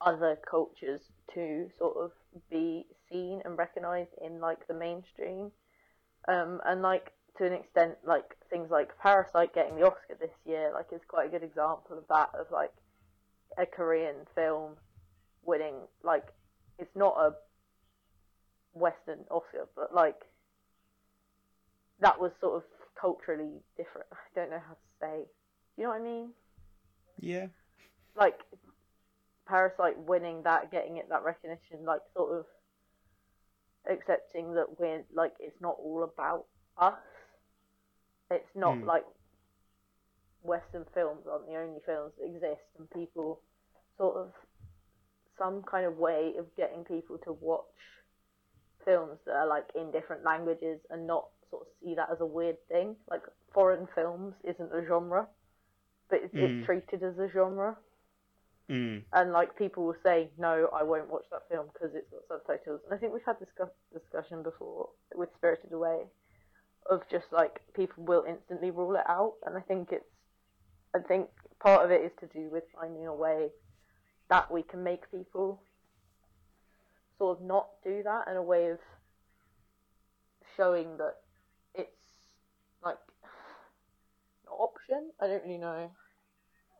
other 0.00 0.38
cultures 0.48 1.00
to 1.34 1.68
sort 1.78 1.96
of 1.96 2.12
be 2.50 2.86
seen 3.10 3.42
and 3.44 3.58
recognized 3.58 4.10
in 4.24 4.40
like 4.40 4.66
the 4.68 4.74
mainstream. 4.74 5.50
Um, 6.28 6.60
and 6.64 6.82
like 6.82 7.12
to 7.38 7.46
an 7.46 7.52
extent 7.52 7.94
like 8.04 8.36
things 8.50 8.70
like 8.70 8.90
parasite 9.00 9.54
getting 9.54 9.76
the 9.76 9.86
oscar 9.86 10.16
this 10.20 10.34
year 10.44 10.72
like 10.74 10.86
is 10.92 11.00
quite 11.06 11.28
a 11.28 11.30
good 11.30 11.44
example 11.44 11.96
of 11.96 12.04
that 12.08 12.30
of 12.38 12.46
like 12.50 12.72
a 13.56 13.64
korean 13.64 14.16
film 14.34 14.72
winning 15.44 15.74
like 16.02 16.26
it's 16.78 16.94
not 16.96 17.14
a 17.16 17.32
Western 18.78 19.20
Oscar, 19.30 19.68
but 19.76 19.94
like 19.94 20.20
that 22.00 22.20
was 22.20 22.30
sort 22.40 22.56
of 22.56 22.62
culturally 23.00 23.60
different. 23.76 24.06
I 24.12 24.16
don't 24.34 24.50
know 24.50 24.62
how 24.66 24.74
to 24.74 24.78
say. 25.00 25.24
Do 25.76 25.82
you 25.82 25.84
know 25.84 25.90
what 25.90 26.00
I 26.00 26.04
mean? 26.04 26.30
Yeah. 27.20 27.46
Like 28.16 28.38
Parasite 29.46 29.98
winning 29.98 30.42
that, 30.44 30.70
getting 30.70 30.96
it 30.96 31.08
that 31.08 31.24
recognition, 31.24 31.84
like 31.84 32.00
sort 32.16 32.38
of 32.38 32.44
accepting 33.90 34.54
that 34.54 34.78
we're 34.78 35.02
like 35.14 35.32
it's 35.40 35.60
not 35.60 35.76
all 35.78 36.04
about 36.04 36.44
us. 36.76 36.98
It's 38.30 38.54
not 38.54 38.76
mm. 38.76 38.86
like 38.86 39.04
Western 40.42 40.84
films 40.94 41.22
aren't 41.30 41.46
the 41.46 41.56
only 41.56 41.80
films 41.86 42.12
that 42.18 42.26
exist, 42.26 42.66
and 42.78 42.90
people 42.90 43.40
sort 43.96 44.16
of 44.16 44.32
some 45.38 45.62
kind 45.62 45.86
of 45.86 45.96
way 45.96 46.34
of 46.38 46.44
getting 46.56 46.84
people 46.84 47.18
to 47.24 47.32
watch 47.32 47.64
films 48.84 49.18
that 49.26 49.34
are 49.34 49.46
like 49.46 49.66
in 49.74 49.90
different 49.90 50.24
languages 50.24 50.80
and 50.90 51.06
not 51.06 51.26
sort 51.50 51.62
of 51.62 51.68
see 51.82 51.94
that 51.94 52.08
as 52.12 52.20
a 52.20 52.26
weird 52.26 52.56
thing. 52.68 52.96
Like 53.10 53.22
foreign 53.52 53.88
films 53.94 54.34
isn't 54.44 54.72
a 54.72 54.84
genre, 54.86 55.26
but 56.10 56.20
it's, 56.22 56.34
mm. 56.34 56.58
it's 56.58 56.66
treated 56.66 57.02
as 57.02 57.18
a 57.18 57.28
genre. 57.32 57.76
Mm. 58.70 59.02
And 59.14 59.32
like 59.32 59.56
people 59.56 59.86
will 59.86 59.96
say, 60.02 60.28
no, 60.38 60.68
I 60.74 60.82
won't 60.82 61.08
watch 61.08 61.24
that 61.30 61.48
film 61.50 61.66
because 61.72 61.94
it's 61.94 62.10
got 62.10 62.40
subtitles. 62.46 62.80
And 62.84 62.94
I 62.94 62.98
think 62.98 63.12
we've 63.12 63.22
had 63.24 63.40
this 63.40 63.48
discussion 63.92 64.42
before 64.42 64.90
with 65.14 65.30
Spirited 65.36 65.72
Away 65.72 66.02
of 66.88 67.02
just 67.10 67.26
like 67.32 67.60
people 67.74 68.04
will 68.04 68.24
instantly 68.26 68.70
rule 68.70 68.94
it 68.94 69.08
out, 69.08 69.34
and 69.44 69.56
I 69.56 69.60
think 69.60 69.88
it's 69.92 70.04
I 70.94 71.00
think 71.00 71.28
part 71.60 71.84
of 71.84 71.90
it 71.90 72.02
is 72.02 72.12
to 72.20 72.26
do 72.26 72.48
with 72.50 72.64
finding 72.74 73.06
a 73.06 73.14
way 73.14 73.48
that 74.30 74.50
we 74.50 74.62
can 74.62 74.82
make 74.82 75.10
people 75.10 75.62
sort 77.18 77.38
of 77.38 77.44
not 77.44 77.68
do 77.84 78.02
that 78.02 78.24
and 78.28 78.36
a 78.36 78.42
way 78.42 78.70
of 78.70 78.78
showing 80.56 80.96
that 80.98 81.16
it's 81.74 82.02
like 82.84 82.98
an 83.24 84.50
option. 84.50 85.10
I 85.20 85.26
don't 85.26 85.42
really 85.44 85.58
know. 85.58 85.90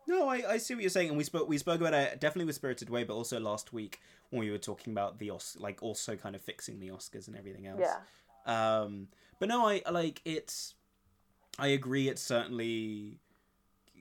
No, 0.06 0.28
I, 0.28 0.52
I 0.52 0.56
see 0.56 0.74
what 0.74 0.82
you're 0.82 0.90
saying, 0.90 1.08
and 1.08 1.18
we 1.18 1.24
spoke 1.24 1.48
we 1.48 1.58
spoke 1.58 1.80
about 1.80 1.92
it 1.92 2.18
definitely 2.18 2.46
with 2.46 2.54
Spirited 2.54 2.88
Away, 2.88 3.04
but 3.04 3.14
also 3.14 3.38
last 3.38 3.74
week 3.74 4.00
when 4.30 4.40
we 4.40 4.50
were 4.50 4.58
talking 4.58 4.92
about 4.92 5.18
the 5.18 5.30
Os 5.30 5.56
like 5.60 5.82
also 5.82 6.16
kind 6.16 6.34
of 6.34 6.40
fixing 6.40 6.80
the 6.80 6.88
Oscars 6.88 7.28
and 7.28 7.36
everything 7.36 7.66
else. 7.66 7.80
Yeah. 7.80 7.98
Um, 8.46 9.08
but 9.38 9.48
no, 9.48 9.66
I 9.66 9.82
like 9.90 10.22
it's. 10.24 10.74
I 11.58 11.68
agree. 11.68 12.08
It's 12.08 12.22
certainly 12.22 13.18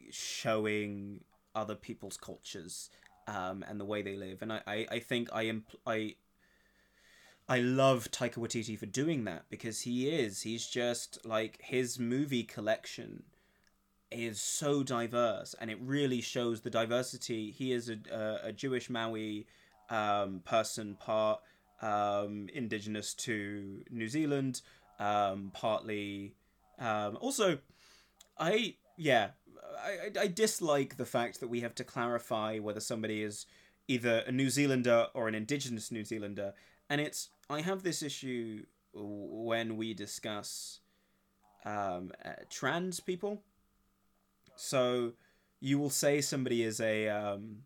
showing 0.09 1.21
other 1.53 1.75
people's 1.75 2.15
cultures 2.15 2.89
um, 3.27 3.65
and 3.67 3.79
the 3.79 3.85
way 3.85 4.01
they 4.01 4.15
live, 4.15 4.41
and 4.41 4.53
I, 4.53 4.61
I, 4.65 4.87
I 4.91 4.99
think 4.99 5.29
I 5.33 5.45
impl- 5.45 5.81
I. 5.85 6.15
I 7.49 7.59
love 7.59 8.11
Taika 8.11 8.35
Waititi 8.35 8.77
for 8.77 8.85
doing 8.85 9.23
that 9.23 9.45
because 9.49 9.81
he 9.81 10.09
is. 10.09 10.41
He's 10.41 10.67
just 10.67 11.25
like 11.25 11.59
his 11.61 11.97
movie 11.97 12.43
collection 12.43 13.23
is 14.11 14.39
so 14.39 14.83
diverse 14.83 15.55
and 15.59 15.69
it 15.69 15.77
really 15.81 16.21
shows 16.21 16.61
the 16.61 16.69
diversity. 16.69 17.51
He 17.51 17.71
is 17.71 17.89
a, 17.89 17.97
a, 18.11 18.47
a 18.47 18.51
Jewish 18.51 18.89
Maui 18.89 19.47
um, 19.89 20.41
person, 20.43 20.95
part 20.95 21.39
um, 21.81 22.47
indigenous 22.53 23.13
to 23.13 23.83
New 23.89 24.07
Zealand, 24.07 24.61
um, 24.99 25.51
partly. 25.53 26.35
Um, 26.79 27.17
also, 27.21 27.59
I 28.37 28.75
yeah, 28.97 29.29
I, 29.79 30.19
I 30.19 30.27
dislike 30.27 30.97
the 30.97 31.05
fact 31.05 31.39
that 31.39 31.47
we 31.47 31.61
have 31.61 31.75
to 31.75 31.83
clarify 31.83 32.59
whether 32.59 32.79
somebody 32.79 33.23
is 33.23 33.45
either 33.87 34.23
a 34.27 34.31
New 34.31 34.49
Zealander 34.49 35.07
or 35.13 35.27
an 35.27 35.35
indigenous 35.35 35.91
New 35.91 36.03
Zealander, 36.03 36.53
and 36.89 36.99
it's 36.99 37.29
I 37.49 37.61
have 37.61 37.83
this 37.83 38.03
issue 38.03 38.65
when 38.93 39.77
we 39.77 39.93
discuss 39.93 40.79
um, 41.65 42.11
uh, 42.23 42.31
trans 42.49 42.99
people. 42.99 43.41
So 44.55 45.13
you 45.59 45.79
will 45.79 45.89
say 45.89 46.21
somebody 46.21 46.63
is 46.63 46.79
a 46.79 47.07
um, 47.09 47.57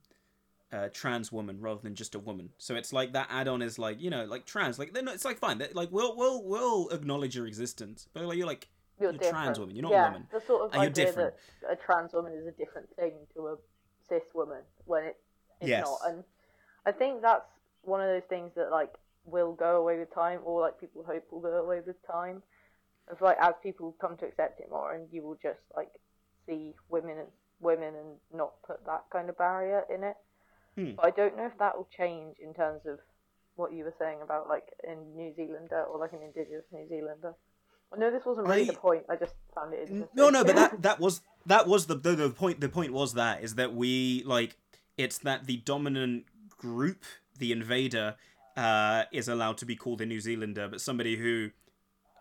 uh, 0.72 0.89
trans 0.94 1.32
woman 1.32 1.60
rather 1.60 1.82
than 1.82 1.96
just 1.96 2.15
a 2.15 2.20
woman. 2.20 2.50
So 2.58 2.76
it's 2.76 2.94
like 2.94 3.13
that 3.13 3.28
add-on 3.30 3.62
is 3.62 3.80
like 3.80 4.02
you 4.02 4.10
know 4.10 4.26
like 4.26 4.46
trans 4.46 4.78
like 4.78 4.94
they're 4.94 5.04
not, 5.04 5.15
it's 5.15 5.26
like 5.26 5.39
fine 5.39 5.58
they're, 5.58 5.70
like 5.74 5.89
we'll 5.91 6.15
we'll 6.15 6.44
we'll 6.44 6.89
acknowledge 6.89 7.36
your 7.36 7.48
existence, 7.48 8.08
but 8.13 8.24
like 8.24 8.38
you're 8.38 8.48
like 8.48 8.67
You're, 9.00 9.12
you're, 9.12 9.22
a 9.22 9.30
trans 9.30 9.60
woman, 9.60 9.76
you're 9.76 9.84
not 9.84 9.91
yeah, 9.91 10.04
a 10.04 10.12
woman. 10.12 10.28
The 10.32 10.41
sort 10.41 10.62
of 10.63 10.74
and 10.74 10.82
you're 10.84 10.91
idea 10.91 11.06
different. 11.06 11.34
that 11.62 11.72
a 11.72 11.76
trans 11.76 12.13
woman 12.13 12.34
is 12.34 12.46
a 12.46 12.52
different 12.52 12.88
thing 12.96 13.13
to 13.36 13.48
a 13.48 13.56
cis 14.08 14.24
woman 14.34 14.62
when 14.86 15.04
it, 15.06 15.17
it's 15.62 15.70
Yes. 15.70 15.86
not. 15.86 16.00
And 16.12 16.24
I 16.86 16.91
think 16.91 17.22
that's 17.22 17.46
one 17.84 18.02
of 18.02 18.08
those 18.08 18.24
things 18.30 18.52
that 18.56 18.72
like 18.72 18.94
will 19.26 19.54
go 19.54 19.78
away 19.78 20.00
with 20.00 20.14
time, 20.14 20.40
or 20.44 20.62
like 20.62 20.80
people 20.80 21.04
hope 21.04 21.24
will 21.32 21.42
go 21.42 21.64
away 21.64 21.82
with 21.86 21.96
time. 22.08 22.42
Of 23.10 23.22
like 23.22 23.38
as 23.42 23.54
people 23.62 23.96
come 24.00 24.16
to 24.18 24.26
accept 24.26 24.60
it 24.60 24.68
more, 24.70 24.94
and 24.94 25.08
you 25.12 25.24
will 25.24 25.38
just 25.42 25.60
like 25.76 25.90
see 26.48 26.74
women 26.90 27.18
as 27.20 27.28
women 27.60 27.94
and 27.96 28.18
not 28.34 28.54
put 28.66 28.86
that 28.86 29.04
kind 29.12 29.30
of 29.30 29.38
barrier 29.38 29.84
in 29.94 30.04
it. 30.04 30.16
Hmm. 30.76 30.96
But 30.96 31.06
I 31.06 31.10
don't 31.12 31.38
know 31.38 31.46
if 31.46 31.58
that 31.60 31.76
will 31.76 31.88
change 31.96 32.38
in 32.42 32.54
terms 32.54 32.82
of 32.86 33.00
what 33.56 33.74
you 33.74 33.84
were 33.84 33.94
saying 34.00 34.20
about 34.24 34.48
like 34.48 34.68
a 34.88 34.96
New 34.96 35.34
Zealander 35.36 35.84
or 35.84 36.00
like 36.00 36.14
an 36.14 36.22
Indigenous 36.24 36.64
New 36.72 36.88
Zealander. 36.88 37.34
I 37.94 37.98
know 38.00 38.10
this 38.10 38.26
wasn't 38.26 38.48
really 38.48 38.64
I- 38.64 38.74
the 38.74 38.74
point. 38.74 39.04
I 39.10 39.16
just 39.18 39.34
found 39.54 39.74
it 39.74 39.82
interesting. 39.82 40.08
No, 40.16 40.30
no, 40.30 40.44
but 40.44 40.56
that 40.56 40.82
that 40.84 41.00
was 41.00 41.22
that 41.46 41.68
was 41.68 41.88
the, 41.88 41.96
the 41.96 42.16
the 42.16 42.30
point. 42.30 42.62
The 42.62 42.70
point 42.70 42.94
was 42.94 43.14
that 43.16 43.44
is 43.44 43.56
that 43.56 43.74
we 43.76 44.24
like 44.26 44.56
it's 44.98 45.18
that 45.20 45.46
the 45.46 45.58
dominant 45.58 46.26
group, 46.58 47.04
the 47.38 47.52
invader, 47.52 48.16
uh, 48.58 49.04
is 49.12 49.28
allowed 49.28 49.58
to 49.58 49.66
be 49.66 49.76
called 49.76 50.02
a 50.02 50.06
New 50.06 50.20
Zealander, 50.20 50.68
but 50.68 50.82
somebody 50.82 51.18
who, 51.18 51.52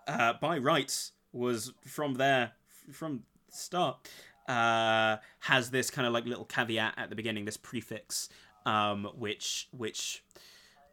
uh, 0.07 0.35
by 0.41 0.59
rights, 0.59 1.13
was 1.33 1.73
from 1.87 2.15
there 2.15 2.53
from 2.93 3.23
the 3.49 3.57
start, 3.57 4.09
uh, 4.49 5.17
has 5.41 5.71
this 5.71 5.91
kind 5.91 6.07
of 6.07 6.13
like 6.13 6.25
little 6.27 6.45
caveat 6.45 6.95
at 6.97 7.11
the 7.11 7.17
beginning, 7.17 7.45
this 7.45 7.57
prefix, 7.57 8.29
um, 8.67 9.09
which 9.17 9.69
which. 9.73 10.25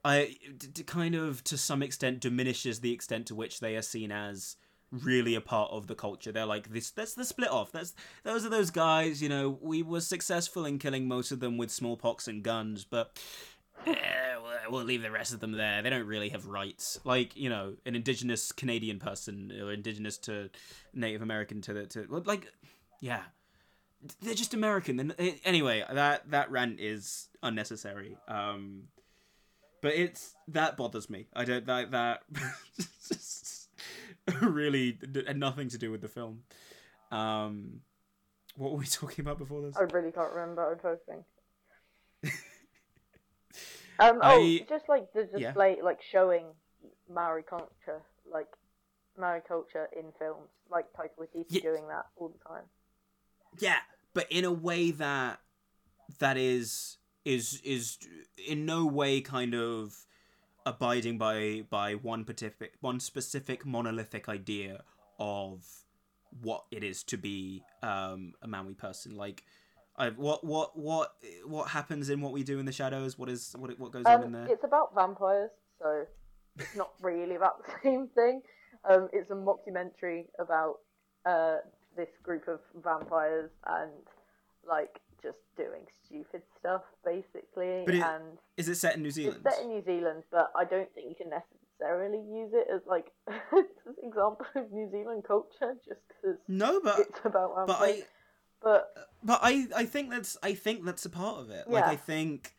I 0.06 0.38
kind 0.86 1.16
of 1.16 1.44
to 1.46 1.58
some 1.58 1.84
extent 1.84 2.22
diminishes 2.22 2.80
the 2.80 2.94
extent 2.94 3.26
to 3.28 3.36
which 3.36 3.60
they 3.60 3.76
are 3.76 3.82
seen 3.82 4.10
as 4.10 4.56
really 4.92 5.36
a 5.36 5.42
part 5.42 5.72
of 5.72 5.88
the 5.88 5.96
culture. 5.96 6.32
They're 6.32 6.46
like 6.46 6.70
this. 6.72 6.92
That's 6.92 7.14
the 7.14 7.26
split 7.26 7.50
off. 7.50 7.72
That's 7.72 7.94
those 8.24 8.46
are 8.46 8.50
those 8.50 8.72
guys. 8.72 9.22
You 9.22 9.30
know, 9.30 9.58
we 9.62 9.84
were 9.84 10.02
successful 10.02 10.66
in 10.66 10.80
killing 10.80 11.08
most 11.08 11.32
of 11.32 11.40
them 11.40 11.58
with 11.58 11.72
smallpox 11.72 12.28
and 12.28 12.44
guns, 12.44 12.86
but 12.86 13.20
we'll- 13.92 14.72
we'll 14.72 14.84
leave 14.84 15.02
the 15.02 15.12
rest 15.12 15.34
of 15.34 15.40
them 15.40 15.54
there. 15.54 15.82
They 15.82 15.90
don't 15.90 16.08
really 16.08 16.30
have 16.30 16.46
rights. 16.46 17.00
Like 17.04 17.36
you 17.36 17.50
know, 17.50 17.76
an 17.86 17.96
indigenous 17.96 18.52
Canadian 18.52 19.00
person 19.00 19.52
or 19.62 19.72
indigenous 19.72 20.18
to 20.20 20.50
Native 20.94 21.22
American 21.22 21.62
to 21.62 21.74
the 21.74 21.86
to 21.88 22.06
like, 22.26 22.52
yeah. 23.00 23.24
They're 24.22 24.36
just 24.36 24.54
American. 24.54 25.14
Eh, 25.18 25.34
anyway, 25.44 25.84
that 25.92 26.30
that 26.32 26.52
rant 26.52 26.80
is 26.80 27.30
unnecessary. 27.42 28.18
Um, 28.28 28.84
but 29.82 29.94
it's 29.96 30.36
that 30.50 30.78
bothers 30.78 31.10
me. 31.10 31.28
I 31.34 31.46
don't 31.46 31.66
that 31.66 31.92
that 31.92 32.24
really 34.42 34.98
had 35.26 35.38
nothing 35.38 35.70
to 35.70 35.78
do 35.78 35.92
with 35.92 36.02
the 36.02 36.08
film. 36.08 36.44
Um, 37.12 37.82
what 38.56 38.72
were 38.72 38.78
we 38.78 38.86
talking 38.86 39.24
about 39.24 39.38
before 39.40 39.62
this? 39.62 39.76
I 39.78 39.84
really 39.84 40.12
can't 40.12 40.32
remember. 40.34 40.72
I'm 40.72 40.80
hoping. 40.80 41.24
Um, 44.00 44.20
oh, 44.22 44.40
I- 44.40 44.66
just 44.70 44.88
like 44.90 45.12
the 45.14 45.24
Yeah. 45.24 45.40
display, 45.40 45.78
like 45.82 46.00
showing 46.12 46.46
Maori 47.14 47.44
culture, 47.44 48.02
like 48.32 48.48
Maori 49.18 49.42
culture 49.48 49.90
in 49.98 50.12
films, 50.20 50.50
like 50.70 50.86
Taika 50.94 51.18
Waititi 51.20 51.46
Ye- 51.50 51.62
doing 51.62 51.88
that 51.88 52.06
all 52.18 52.30
the 52.30 52.40
time. 52.48 52.64
Yeah, 53.60 53.80
but 54.14 54.28
in 54.32 54.46
a 54.46 54.52
way 54.52 54.92
that 54.92 55.40
that 56.20 56.38
is 56.38 56.98
is 57.26 57.60
is 57.64 57.98
in 58.48 58.66
no 58.66 58.86
way 58.86 59.20
kind 59.22 59.54
of 59.54 60.06
abiding 60.66 61.18
by 61.18 61.64
by 61.70 61.96
one 61.96 62.24
specific 62.24 62.74
one 62.82 63.00
specific 63.00 63.66
monolithic 63.66 64.30
idea 64.30 64.84
of 65.20 65.66
what 66.42 66.66
it 66.72 66.84
is 66.84 67.04
to 67.04 67.18
be 67.18 67.64
um, 67.82 68.34
a 68.42 68.48
Maui 68.48 68.74
person. 68.74 69.16
Like, 69.16 69.44
I 69.98 70.10
what 70.10 70.44
what 70.44 70.78
what 70.78 71.14
what 71.46 71.70
happens 71.70 72.10
in 72.10 72.22
what 72.22 72.32
we 72.32 72.44
do 72.44 72.60
in 72.60 72.66
the 72.66 72.72
shadows? 72.72 73.18
What 73.18 73.30
is 73.30 73.56
what 73.58 73.78
what 73.80 73.92
goes 73.92 74.06
on 74.06 74.22
in 74.22 74.24
Um, 74.28 74.32
there? 74.34 74.48
it's 74.50 74.64
about 74.64 74.94
vampires, 74.94 75.52
so 75.82 76.06
it's 76.60 76.76
not 76.76 76.92
really 77.02 77.36
about 77.36 77.66
the 77.66 77.72
same 77.84 78.08
thing. 78.10 78.42
Um, 78.90 79.10
it's 79.12 79.32
a 79.32 79.36
mockumentary 79.36 80.26
about 80.40 80.76
uh, 81.26 81.58
this 81.96 82.10
group 82.24 82.48
of 82.48 82.60
vampires 82.84 83.50
and 83.66 83.92
like 84.68 85.00
just 85.24 85.38
doing 85.58 85.82
stupid 86.06 86.44
stuff, 86.60 86.84
basically. 87.04 87.84
But 87.86 87.96
it- 87.96 88.04
and 88.04 88.38
Is 88.56 88.70
it 88.70 88.76
set 88.76 88.96
in 88.96 89.02
New 89.02 89.12
Zealand? 89.12 89.42
It's 89.46 89.56
set 89.56 89.64
in 89.66 89.70
New 89.72 89.84
Zealand, 89.84 90.24
but 90.32 90.52
I 90.56 90.64
don't 90.64 90.94
think 90.94 91.10
you 91.10 91.16
can 91.16 91.32
necessarily 91.32 92.20
use 92.20 92.52
it 92.54 92.68
as 92.74 92.82
like 92.86 93.12
an 93.28 93.66
example 94.04 94.46
of 94.56 94.72
New 94.72 94.90
Zealand 94.92 95.24
culture, 95.28 95.76
just 95.88 96.02
because 96.08 96.38
No, 96.48 96.80
but 96.84 97.00
it's 97.00 97.20
about 97.26 97.56
but 97.66 97.80
vampires. 97.80 98.04
I 98.04 98.06
But 98.68 98.94
but 99.24 99.40
I 99.42 99.68
I 99.74 99.86
think 99.86 100.10
that's 100.10 100.38
I 100.44 100.54
think 100.54 100.84
that's 100.84 101.06
a 101.06 101.10
part 101.10 101.40
of 101.40 101.50
it. 101.52 101.70
Like 101.70 101.86
I 101.86 101.96
think 101.96 102.54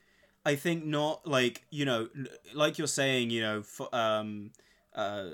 I 0.47 0.55
think 0.55 0.87
not 0.87 1.27
like 1.27 1.65
you 1.69 1.85
know 1.85 2.09
like 2.55 2.79
you're 2.79 2.87
saying 2.87 3.29
you 3.29 3.43
know 3.43 3.63
for, 3.63 3.95
um 3.95 4.53
uh 4.95 5.27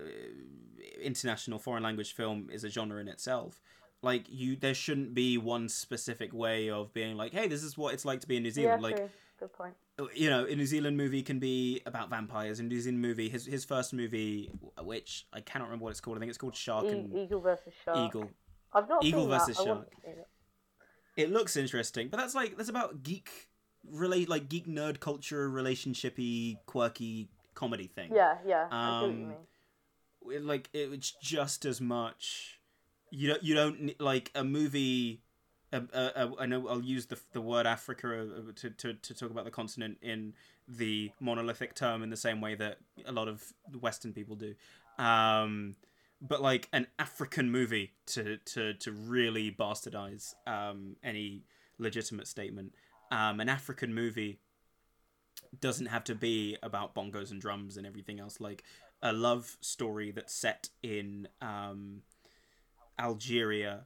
international 1.00 1.60
foreign 1.60 1.84
language 1.84 2.12
film 2.12 2.48
is 2.52 2.64
a 2.64 2.68
genre 2.68 3.00
in 3.00 3.06
itself. 3.06 3.60
Like 4.02 4.24
you, 4.28 4.56
there 4.56 4.74
shouldn't 4.74 5.14
be 5.14 5.38
one 5.38 5.68
specific 5.68 6.34
way 6.34 6.70
of 6.70 6.92
being 6.92 7.16
like, 7.16 7.32
hey, 7.32 7.46
this 7.46 7.62
is 7.62 7.78
what 7.78 7.94
it's 7.94 8.04
like 8.04 8.20
to 8.22 8.28
be 8.28 8.36
in 8.36 8.42
New 8.42 8.48
yeah, 8.48 8.52
Zealand. 8.52 8.82
like 8.82 8.96
true. 8.96 9.08
Good 9.38 9.52
point. 9.52 9.74
you 10.14 10.28
know, 10.30 10.44
a 10.44 10.54
New 10.56 10.66
Zealand 10.66 10.96
movie 10.96 11.22
can 11.22 11.38
be 11.38 11.82
about 11.86 12.10
vampires. 12.10 12.58
In 12.58 12.66
New 12.68 12.80
Zealand 12.80 13.00
movie, 13.00 13.28
his 13.28 13.46
his 13.46 13.64
first 13.64 13.92
movie, 13.92 14.50
which 14.82 15.26
I 15.32 15.40
cannot 15.40 15.66
remember 15.66 15.84
what 15.84 15.90
it's 15.90 16.00
called. 16.00 16.16
I 16.16 16.20
think 16.20 16.30
it's 16.30 16.38
called 16.38 16.56
Shark 16.56 16.84
E- 16.84 16.88
and 16.88 17.14
Eagle 17.14 17.40
versus 17.40 17.72
Shark. 17.84 17.98
Eagle. 18.08 18.30
I've 18.72 18.88
not 18.88 19.04
Eagle 19.04 19.22
seen 19.22 19.30
that. 19.30 19.38
versus 19.38 19.58
I 19.60 19.64
Shark. 19.64 19.88
It. 21.16 21.22
it 21.22 21.32
looks 21.32 21.56
interesting, 21.56 22.08
but 22.08 22.18
that's 22.18 22.34
like 22.34 22.56
that's 22.56 22.68
about 22.68 23.02
geek 23.02 23.30
relate 23.90 24.28
like 24.28 24.48
geek 24.48 24.66
nerd 24.66 25.00
culture 25.00 25.48
relationshipy 25.48 26.58
quirky 26.66 27.28
comedy 27.54 27.86
thing. 27.86 28.12
Yeah, 28.14 28.36
yeah. 28.46 28.68
I 28.70 29.00
see 29.00 29.06
what 29.06 29.18
you 29.18 29.24
Um. 29.24 29.34
It, 30.32 30.44
like 30.44 30.70
it's 30.72 31.12
just 31.20 31.64
as 31.64 31.80
much. 31.80 32.60
You 33.10 33.28
don't 33.28 33.42
you 33.42 33.54
don't 33.54 34.00
like 34.00 34.30
a 34.34 34.42
movie. 34.42 35.20
Uh, 35.72 35.80
uh, 35.92 36.10
uh, 36.14 36.30
I 36.38 36.46
know 36.46 36.68
I'll 36.68 36.82
use 36.82 37.06
the 37.06 37.18
the 37.32 37.40
word 37.40 37.66
Africa 37.66 38.26
uh, 38.38 38.52
to, 38.56 38.70
to 38.70 38.94
to 38.94 39.14
talk 39.14 39.30
about 39.30 39.44
the 39.44 39.50
continent 39.50 39.98
in 40.00 40.34
the 40.66 41.10
monolithic 41.20 41.74
term 41.74 42.02
in 42.02 42.10
the 42.10 42.16
same 42.16 42.40
way 42.40 42.54
that 42.54 42.78
a 43.04 43.12
lot 43.12 43.28
of 43.28 43.52
Western 43.80 44.12
people 44.12 44.36
do. 44.36 44.54
Um, 44.98 45.76
but 46.26 46.40
like 46.40 46.68
an 46.72 46.86
African 46.98 47.50
movie 47.50 47.92
to 48.06 48.38
to 48.38 48.74
to 48.74 48.92
really 48.92 49.50
bastardize 49.50 50.34
um, 50.46 50.96
any 51.04 51.44
legitimate 51.78 52.26
statement. 52.26 52.74
Um, 53.10 53.40
an 53.40 53.48
African 53.48 53.94
movie 53.94 54.40
doesn't 55.60 55.86
have 55.86 56.04
to 56.04 56.14
be 56.14 56.56
about 56.62 56.94
bongos 56.94 57.30
and 57.30 57.40
drums 57.40 57.76
and 57.76 57.86
everything 57.86 58.18
else. 58.18 58.40
Like 58.40 58.64
a 59.02 59.12
love 59.12 59.56
story 59.60 60.10
that's 60.10 60.34
set 60.34 60.70
in 60.82 61.28
um, 61.42 62.00
Algeria 62.98 63.84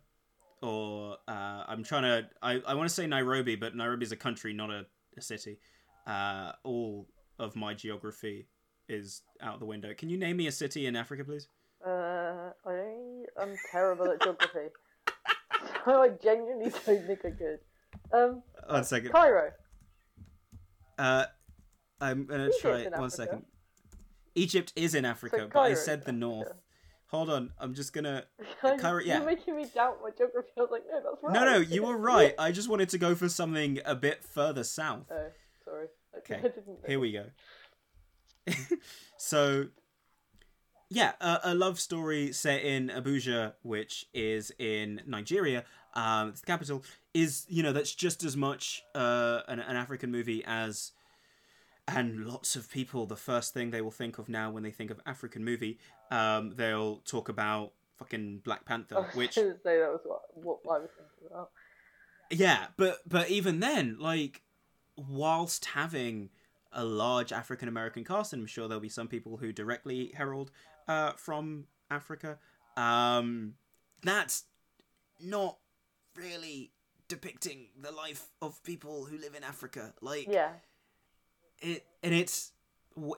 or 0.62 1.16
uh, 1.26 1.64
I'm 1.66 1.82
trying 1.82 2.02
to 2.02 2.28
I, 2.40 2.62
I 2.66 2.74
want 2.74 2.88
to 2.88 2.94
say 2.94 3.06
Nairobi, 3.06 3.56
but 3.56 3.74
Nairobi 3.74 4.04
is 4.04 4.12
a 4.12 4.16
country, 4.16 4.52
not 4.52 4.70
a, 4.70 4.86
a 5.16 5.20
city. 5.20 5.58
Uh, 6.06 6.52
all 6.62 7.08
of 7.38 7.56
my 7.56 7.74
geography 7.74 8.46
is 8.88 9.22
out 9.40 9.58
the 9.58 9.66
window. 9.66 9.92
Can 9.92 10.08
you 10.08 10.16
name 10.16 10.36
me 10.36 10.46
a 10.46 10.52
city 10.52 10.86
in 10.86 10.96
Africa, 10.96 11.24
please? 11.24 11.48
Uh, 11.84 12.50
I 12.66 13.22
I'm 13.40 13.54
terrible 13.70 14.10
at 14.10 14.20
geography, 14.22 14.68
so 15.84 16.02
I 16.02 16.08
genuinely 16.22 16.70
don't 16.70 17.06
think 17.06 17.20
I 17.24 17.30
could. 17.30 17.58
Um, 18.12 18.42
One 18.68 18.84
second. 18.84 19.12
Cairo. 19.12 19.52
Uh, 20.98 21.26
I'm 22.00 22.26
gonna 22.26 22.50
try 22.60 22.78
in 22.80 22.92
one 22.92 23.04
Africa. 23.04 23.10
second. 23.10 23.44
Egypt 24.34 24.72
is 24.76 24.94
in 24.94 25.04
Africa, 25.04 25.48
but 25.52 25.60
I 25.60 25.74
said 25.74 26.04
the 26.04 26.12
north. 26.12 26.46
Africa. 26.46 26.60
Hold 27.10 27.30
on, 27.30 27.50
I'm 27.58 27.74
just 27.74 27.92
gonna. 27.92 28.24
Cairo- 28.60 29.02
yeah. 29.02 29.18
You're 29.18 29.26
making 29.26 29.56
me 29.56 29.64
doubt 29.74 29.98
my 30.02 30.10
geography. 30.16 30.50
I 30.58 30.60
was 30.60 30.70
like, 30.70 30.82
no, 30.90 31.00
that's 31.02 31.22
right. 31.22 31.32
No, 31.32 31.44
no, 31.44 31.58
you 31.58 31.84
were 31.84 31.96
right. 32.14 32.34
I 32.38 32.52
just 32.52 32.68
wanted 32.68 32.90
to 32.90 32.98
go 32.98 33.14
for 33.14 33.28
something 33.28 33.78
a 33.86 33.94
bit 33.94 34.22
further 34.24 34.64
south. 34.64 35.06
Oh, 35.10 35.28
sorry. 35.64 35.86
Okay, 36.18 36.36
I 36.36 36.40
didn't 36.42 36.66
know. 36.66 36.74
Here 36.86 37.00
we 37.00 37.12
go. 37.12 37.24
so, 39.16 39.66
yeah, 40.90 41.12
a, 41.20 41.40
a 41.44 41.54
love 41.54 41.78
story 41.78 42.32
set 42.32 42.62
in 42.62 42.88
Abuja, 42.88 43.54
which 43.62 44.06
is 44.14 44.52
in 44.58 45.02
Nigeria, 45.06 45.64
um, 45.94 46.30
it's 46.30 46.40
the 46.40 46.46
capital, 46.46 46.82
is 47.12 47.44
you 47.48 47.62
know 47.62 47.72
that's 47.72 47.94
just 47.94 48.24
as 48.24 48.36
much 48.36 48.82
uh, 48.94 49.40
an, 49.48 49.60
an 49.60 49.76
African 49.76 50.10
movie 50.10 50.42
as. 50.46 50.92
And 51.90 52.26
lots 52.26 52.54
of 52.54 52.70
people, 52.70 53.06
the 53.06 53.16
first 53.16 53.54
thing 53.54 53.70
they 53.70 53.80
will 53.80 53.90
think 53.90 54.18
of 54.18 54.28
now 54.28 54.50
when 54.50 54.62
they 54.62 54.70
think 54.70 54.90
of 54.90 55.00
African 55.06 55.42
movie, 55.42 55.78
um, 56.10 56.52
they'll 56.54 56.96
talk 56.98 57.30
about 57.30 57.72
fucking 57.98 58.42
Black 58.44 58.66
Panther, 58.66 59.06
which 59.14 59.36
say 59.36 59.52
that 59.64 59.64
was 59.64 60.00
what, 60.04 60.20
what 60.64 60.76
I 60.76 60.80
was 60.80 60.90
thinking 60.90 61.28
about. 61.30 61.50
yeah, 62.30 62.66
but 62.76 62.98
but 63.06 63.30
even 63.30 63.60
then, 63.60 63.96
like, 63.98 64.42
whilst 64.96 65.64
having 65.64 66.28
a 66.72 66.84
large 66.84 67.32
African 67.32 67.68
American 67.68 68.04
cast, 68.04 68.32
and 68.32 68.42
I'm 68.42 68.46
sure 68.46 68.68
there'll 68.68 68.80
be 68.80 68.88
some 68.88 69.08
people 69.08 69.38
who 69.38 69.52
directly 69.52 70.12
herald 70.14 70.50
uh, 70.88 71.12
from 71.12 71.66
Africa, 71.90 72.38
um, 72.76 73.54
that's 74.02 74.44
not 75.20 75.58
really 76.16 76.72
depicting 77.08 77.68
the 77.80 77.90
life 77.92 78.26
of 78.42 78.62
people 78.64 79.04
who 79.04 79.18
live 79.18 79.34
in 79.34 79.44
Africa. 79.44 79.94
Like, 80.00 80.26
Yeah. 80.28 80.52
it 81.60 81.84
and 82.02 82.14
it's 82.14 82.52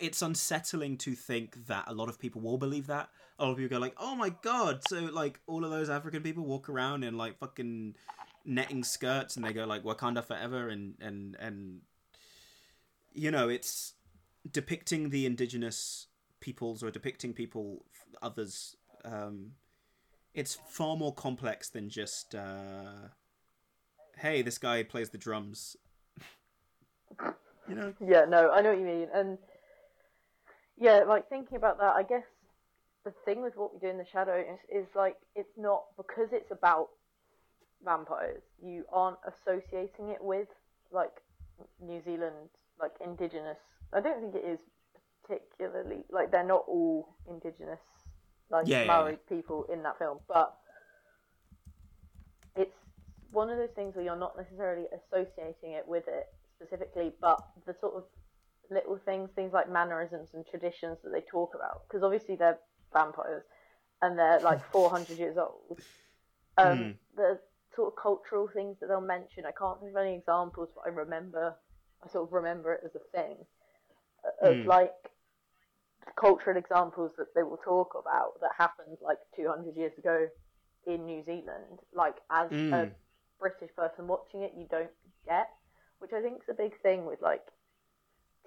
it's 0.01 0.21
unsettling 0.21 0.99
to 0.99 1.15
think 1.15 1.67
that 1.67 1.85
a 1.87 1.95
lot 1.95 2.09
of 2.11 2.19
people 2.19 2.41
will 2.43 2.59
believe 2.59 2.87
that. 2.89 3.09
A 3.39 3.45
lot 3.45 3.53
of 3.53 3.57
people 3.57 3.79
go 3.79 3.81
like, 3.81 3.95
"Oh 3.97 4.15
my 4.15 4.29
god!" 4.43 4.83
So 4.89 5.01
like 5.07 5.41
all 5.47 5.65
of 5.65 5.71
those 5.71 5.89
African 5.89 6.23
people 6.23 6.45
walk 6.45 6.69
around 6.69 7.03
in 7.03 7.17
like 7.17 7.39
fucking 7.39 7.97
netting 8.45 8.85
skirts, 8.85 9.37
and 9.37 9.45
they 9.45 9.53
go 9.55 9.65
like 9.65 9.83
"Wakanda 9.83 10.23
forever," 10.23 10.69
and 10.69 10.97
and 11.01 11.35
and 11.41 11.81
you 13.13 13.31
know 13.31 13.49
it's 13.49 13.95
depicting 14.51 15.11
the 15.11 15.25
indigenous 15.25 16.07
peoples 16.41 16.83
or 16.83 16.91
depicting 16.91 17.33
people 17.33 17.85
others. 18.23 18.77
Um, 19.05 19.53
it's 20.35 20.59
far 20.69 20.97
more 20.97 21.15
complex 21.15 21.69
than 21.69 21.89
just 21.89 22.35
uh, 22.35 23.09
hey, 24.19 24.43
this 24.43 24.59
guy 24.59 24.83
plays 24.83 25.11
the 25.11 25.19
drums. 25.19 25.77
you 27.69 27.75
know. 27.75 27.95
Yeah, 28.07 28.25
no, 28.29 28.51
I 28.51 28.61
know 28.61 28.71
what 28.71 28.79
you 28.79 28.85
mean. 28.85 29.09
And 29.15 29.39
yeah, 30.79 31.05
like 31.07 31.29
thinking 31.29 31.57
about 31.57 31.79
that, 31.79 31.95
I 31.97 32.03
guess 32.03 32.25
the 33.05 33.13
thing 33.25 33.43
with 33.43 33.57
what 33.57 33.73
we 33.73 33.81
do 33.81 33.89
in 33.89 33.99
the 33.99 34.07
shadow 34.11 34.39
is, 34.39 34.85
is 34.85 34.87
like 34.95 35.17
it's 35.35 35.57
not 35.57 35.85
because 35.97 36.29
it's 36.33 36.51
about 36.51 36.89
vampires. 37.85 38.43
You 38.63 38.85
aren't 38.93 39.19
associating 39.27 40.11
it 40.11 40.23
with 40.23 40.49
like 40.93 41.23
New 41.81 42.03
Zealand, 42.05 42.51
like 42.81 42.93
indigenous. 43.05 43.59
I 43.93 44.01
don't 44.01 44.21
think 44.21 44.35
it 44.35 44.47
is 44.47 44.61
particularly 45.27 46.05
like 46.11 46.31
they're 46.31 46.45
not 46.45 46.65
all 46.69 47.17
indigenous, 47.29 47.81
like 48.51 48.67
Yeah, 48.67 48.85
yeah, 48.85 49.13
people 49.29 49.67
in 49.73 49.83
that 49.83 49.99
film, 49.99 50.19
but 50.29 50.55
it's 52.57 52.77
one 53.31 53.51
of 53.51 53.59
those 53.59 53.71
things 53.75 53.95
where 53.95 54.05
you're 54.05 54.17
not 54.17 54.37
necessarily 54.37 54.87
associating 54.93 55.73
it 55.73 55.87
with 55.87 56.05
it 56.09 56.27
specifically, 56.57 57.13
but 57.21 57.39
the 57.67 57.75
sort 57.81 57.95
of 57.95 58.05
little 58.71 58.99
things, 59.05 59.31
things 59.35 59.53
like 59.53 59.71
mannerisms 59.71 60.31
and 60.35 60.45
traditions 60.47 60.99
that 61.03 61.11
they 61.11 61.23
talk 61.31 61.55
about, 61.55 61.83
because 61.89 62.03
obviously 62.03 62.37
they're 62.37 62.59
vampires 62.93 63.45
and 64.03 64.19
they're 64.19 64.41
like 64.41 64.61
400 64.73 65.19
years 65.19 65.37
old. 65.37 65.81
Um, 66.59 66.79
Mm. 66.79 66.95
The 67.17 67.41
sort 67.75 67.93
of 67.93 68.03
cultural 68.03 68.49
things 68.53 68.77
that 68.81 68.89
they'll 68.89 69.01
mention, 69.01 69.45
I 69.47 69.53
can't 69.53 69.81
think 69.81 69.93
of 69.93 69.97
any 69.97 70.15
examples, 70.17 70.69
but 70.75 70.83
I 70.87 70.89
remember, 70.89 71.55
I 72.05 72.09
sort 72.09 72.29
of 72.29 72.33
remember 72.33 72.75
it 72.75 72.81
as 72.85 72.95
a 72.95 73.17
thing 73.17 73.37
of 74.43 74.57
Mm. 74.57 74.67
like 74.67 74.93
cultural 76.19 76.57
examples 76.57 77.13
that 77.19 77.35
they 77.35 77.43
will 77.43 77.59
talk 77.65 77.95
about 77.99 78.41
that 78.41 78.51
happened 78.57 78.97
like 79.03 79.19
200 79.37 79.77
years 79.77 79.93
ago 79.99 80.27
in 80.87 81.07
New 81.07 81.25
Zealand. 81.25 81.81
Like 81.95 82.17
as 82.31 82.51
a 82.73 82.87
Mm. 82.87 82.95
British 83.39 83.75
person 83.77 84.07
watching 84.07 84.43
it, 84.43 84.53
you 84.57 84.67
don't 84.71 84.91
get, 85.27 85.49
which 85.99 86.13
I 86.13 86.21
think 86.23 86.39
is 86.43 86.49
a 86.51 86.55
big 86.55 86.73
thing 86.83 87.07
with 87.07 87.21
like 87.23 87.43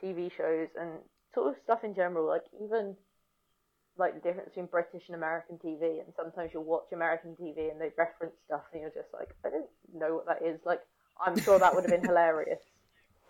TV 0.01 0.29
shows 0.35 0.69
and 0.79 0.99
sort 1.33 1.49
of 1.49 1.55
stuff 1.63 1.83
in 1.83 1.95
general. 1.95 2.27
Like 2.27 2.43
even 2.61 2.95
like 3.97 4.15
the 4.15 4.21
difference 4.21 4.49
between 4.49 4.67
British 4.67 5.03
and 5.07 5.15
American 5.15 5.57
TV, 5.63 5.99
and 6.01 6.13
sometimes 6.15 6.51
you'll 6.53 6.63
watch 6.63 6.91
American 6.91 7.35
TV 7.35 7.71
and 7.71 7.79
they 7.79 7.91
reference 7.97 8.33
stuff, 8.45 8.63
and 8.73 8.81
you're 8.81 8.89
just 8.89 9.13
like, 9.13 9.29
I 9.45 9.49
don't 9.49 9.69
know 9.93 10.15
what 10.15 10.25
that 10.27 10.45
is. 10.45 10.59
Like 10.65 10.81
I'm 11.23 11.39
sure 11.43 11.59
that 11.59 11.73
would 11.75 11.83
have 11.83 11.91
been 11.91 12.03
hilarious 12.05 12.61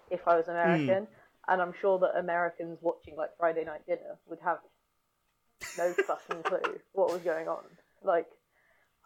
if 0.10 0.22
I 0.28 0.38
was 0.38 0.48
American, 0.48 1.08
and 1.48 1.62
I'm 1.62 1.74
sure 1.82 2.00
that 2.00 2.18
Americans 2.18 2.78
watching 2.82 3.16
like 3.16 3.30
Friday 3.38 3.66
Night 3.66 3.86
Dinner 3.86 4.18
would 4.28 4.40
have 4.44 4.60
no 5.78 5.94
fucking 6.08 6.44
clue 6.44 6.80
what 6.94 7.12
was 7.12 7.22
going 7.22 7.48
on. 7.48 7.64
Like 8.04 8.28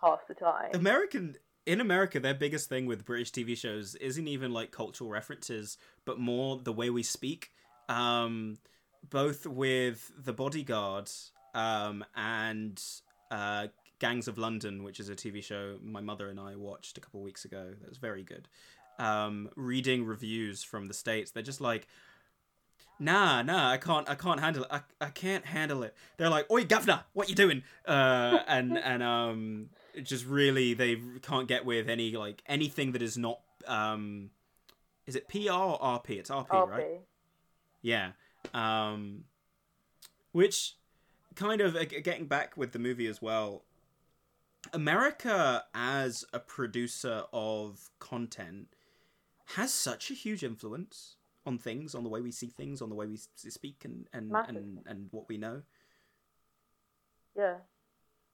half 0.02 0.20
the 0.28 0.34
time. 0.34 0.72
American 0.74 1.36
in 1.66 1.82
America, 1.82 2.20
their 2.20 2.34
biggest 2.34 2.70
thing 2.70 2.86
with 2.86 3.06
British 3.06 3.32
TV 3.32 3.58
shows 3.58 3.96
isn't 3.96 4.28
even 4.28 4.54
like 4.54 4.72
cultural 4.72 5.10
references, 5.10 5.78
but 6.06 6.18
more 6.18 6.58
the 6.58 6.72
way 6.72 6.90
we 6.90 7.04
speak. 7.04 7.52
Um, 7.90 8.58
both 9.10 9.46
with 9.46 10.12
The 10.18 10.34
Bodyguard 10.34 11.10
um, 11.54 12.06
and 12.16 12.82
uh, 13.32 13.68
Gangs 14.00 14.28
of 14.28 14.38
London, 14.38 14.84
which 14.84 15.00
is 15.00 15.10
a 15.10 15.16
TV 15.16 15.44
show 15.44 15.78
my 15.84 16.02
mother 16.02 16.30
and 16.30 16.40
I 16.40 16.56
watched 16.56 16.98
a 16.98 17.02
couple 17.02 17.22
weeks 17.22 17.44
ago. 17.44 17.74
That 17.82 17.90
was 17.90 17.98
very 17.98 18.24
good. 18.24 18.48
Um, 18.98 19.50
reading 19.56 20.06
reviews 20.06 20.64
from 20.64 20.88
the 20.88 20.94
states, 20.94 21.32
they're 21.32 21.44
just 21.44 21.62
like, 21.62 21.88
nah, 23.00 23.42
nah, 23.42 23.72
I 23.72 23.78
can't, 23.78 24.10
I 24.10 24.16
can't 24.16 24.40
handle 24.40 24.64
it. 24.64 24.70
I, 24.72 24.82
I 25.00 25.10
can't 25.10 25.46
handle 25.46 25.84
it. 25.84 25.96
They're 26.18 26.30
like, 26.30 26.50
oi, 26.52 26.66
governor, 26.66 27.02
what 27.14 27.30
you 27.30 27.36
doing? 27.36 27.64
Uh, 27.86 28.40
and 28.48 28.78
and 28.78 29.04
um, 29.04 29.70
just 30.04 30.26
really 30.26 30.74
they 30.74 31.02
can't 31.22 31.48
get 31.48 31.66
with 31.66 31.90
any 31.90 32.12
like 32.12 32.42
anything 32.48 32.92
that 32.94 33.02
is 33.02 33.18
not 33.18 33.40
um, 33.68 34.32
is 35.06 35.16
it 35.16 35.28
PR 35.28 35.52
or 35.52 35.80
RP? 35.80 36.12
It's 36.12 36.30
RP, 36.30 36.48
RP. 36.48 36.70
right? 36.70 37.02
Yeah. 37.82 38.12
Um, 38.54 39.24
which 40.32 40.76
kind 41.36 41.62
of 41.62 41.76
uh, 41.76 41.86
getting 41.86 42.26
back 42.26 42.58
with 42.58 42.72
the 42.72 42.80
movie 42.80 43.08
as 43.08 43.22
well. 43.22 43.64
America 44.74 45.64
as 45.74 46.26
a 46.34 46.40
producer 46.40 47.24
of 47.32 47.90
content 48.00 48.68
has 49.56 49.72
such 49.72 50.12
a 50.12 50.14
huge 50.14 50.44
influence 50.44 51.17
on 51.48 51.58
things, 51.58 51.96
on 51.96 52.04
the 52.04 52.10
way 52.10 52.22
we 52.22 52.32
see 52.32 52.48
things, 52.48 52.82
on 52.82 52.90
the 52.90 52.96
way 52.96 53.08
we 53.08 53.18
speak, 53.36 53.86
and 53.86 54.08
and 54.14 54.30
Massive. 54.30 54.56
and, 54.58 54.80
and 54.86 55.08
what 55.12 55.28
we 55.30 55.38
know. 55.38 55.64
Yeah. 57.36 57.56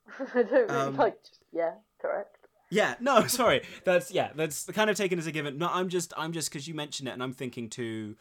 I 0.36 0.43
don't 0.43 0.51
really 0.51 0.68
Um, 0.70 0.97
like 0.97 1.22
just 1.24 1.39
yeah, 1.51 1.76
correct. 2.01 2.38
Yeah, 2.70 2.95
no, 2.99 3.28
sorry. 3.28 3.61
That's 3.86 4.11
yeah, 4.11 4.32
that's 4.36 4.66
kind 4.66 4.89
of 4.89 4.97
taken 4.97 5.20
as 5.20 5.28
a 5.28 5.32
given. 5.32 5.57
No, 5.57 5.70
I'm 5.72 5.89
just 5.89 6.14
I'm 6.18 6.34
just 6.34 6.49
because 6.49 6.68
you 6.68 6.74
mentioned 6.74 7.07
it, 7.07 7.11
and 7.11 7.24
I'm 7.24 7.34
thinking 7.34 7.70
too. 7.70 8.16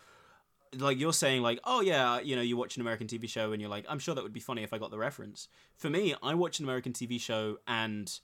Like 0.78 0.98
you're 0.98 1.12
saying, 1.12 1.42
like, 1.42 1.60
oh 1.64 1.80
yeah, 1.82 2.20
you 2.20 2.34
know, 2.34 2.42
you 2.42 2.56
watch 2.56 2.76
an 2.76 2.82
American 2.82 3.06
TV 3.06 3.28
show, 3.28 3.52
and 3.52 3.60
you're 3.60 3.70
like, 3.70 3.84
I'm 3.88 3.98
sure 3.98 4.14
that 4.14 4.24
would 4.24 4.32
be 4.32 4.40
funny 4.40 4.62
if 4.62 4.72
I 4.72 4.78
got 4.78 4.90
the 4.90 4.98
reference. 4.98 5.48
For 5.76 5.90
me, 5.90 6.14
I 6.22 6.34
watch 6.34 6.60
an 6.60 6.64
American 6.64 6.92
TV 6.92 7.20
show, 7.20 7.58
and 7.66 8.18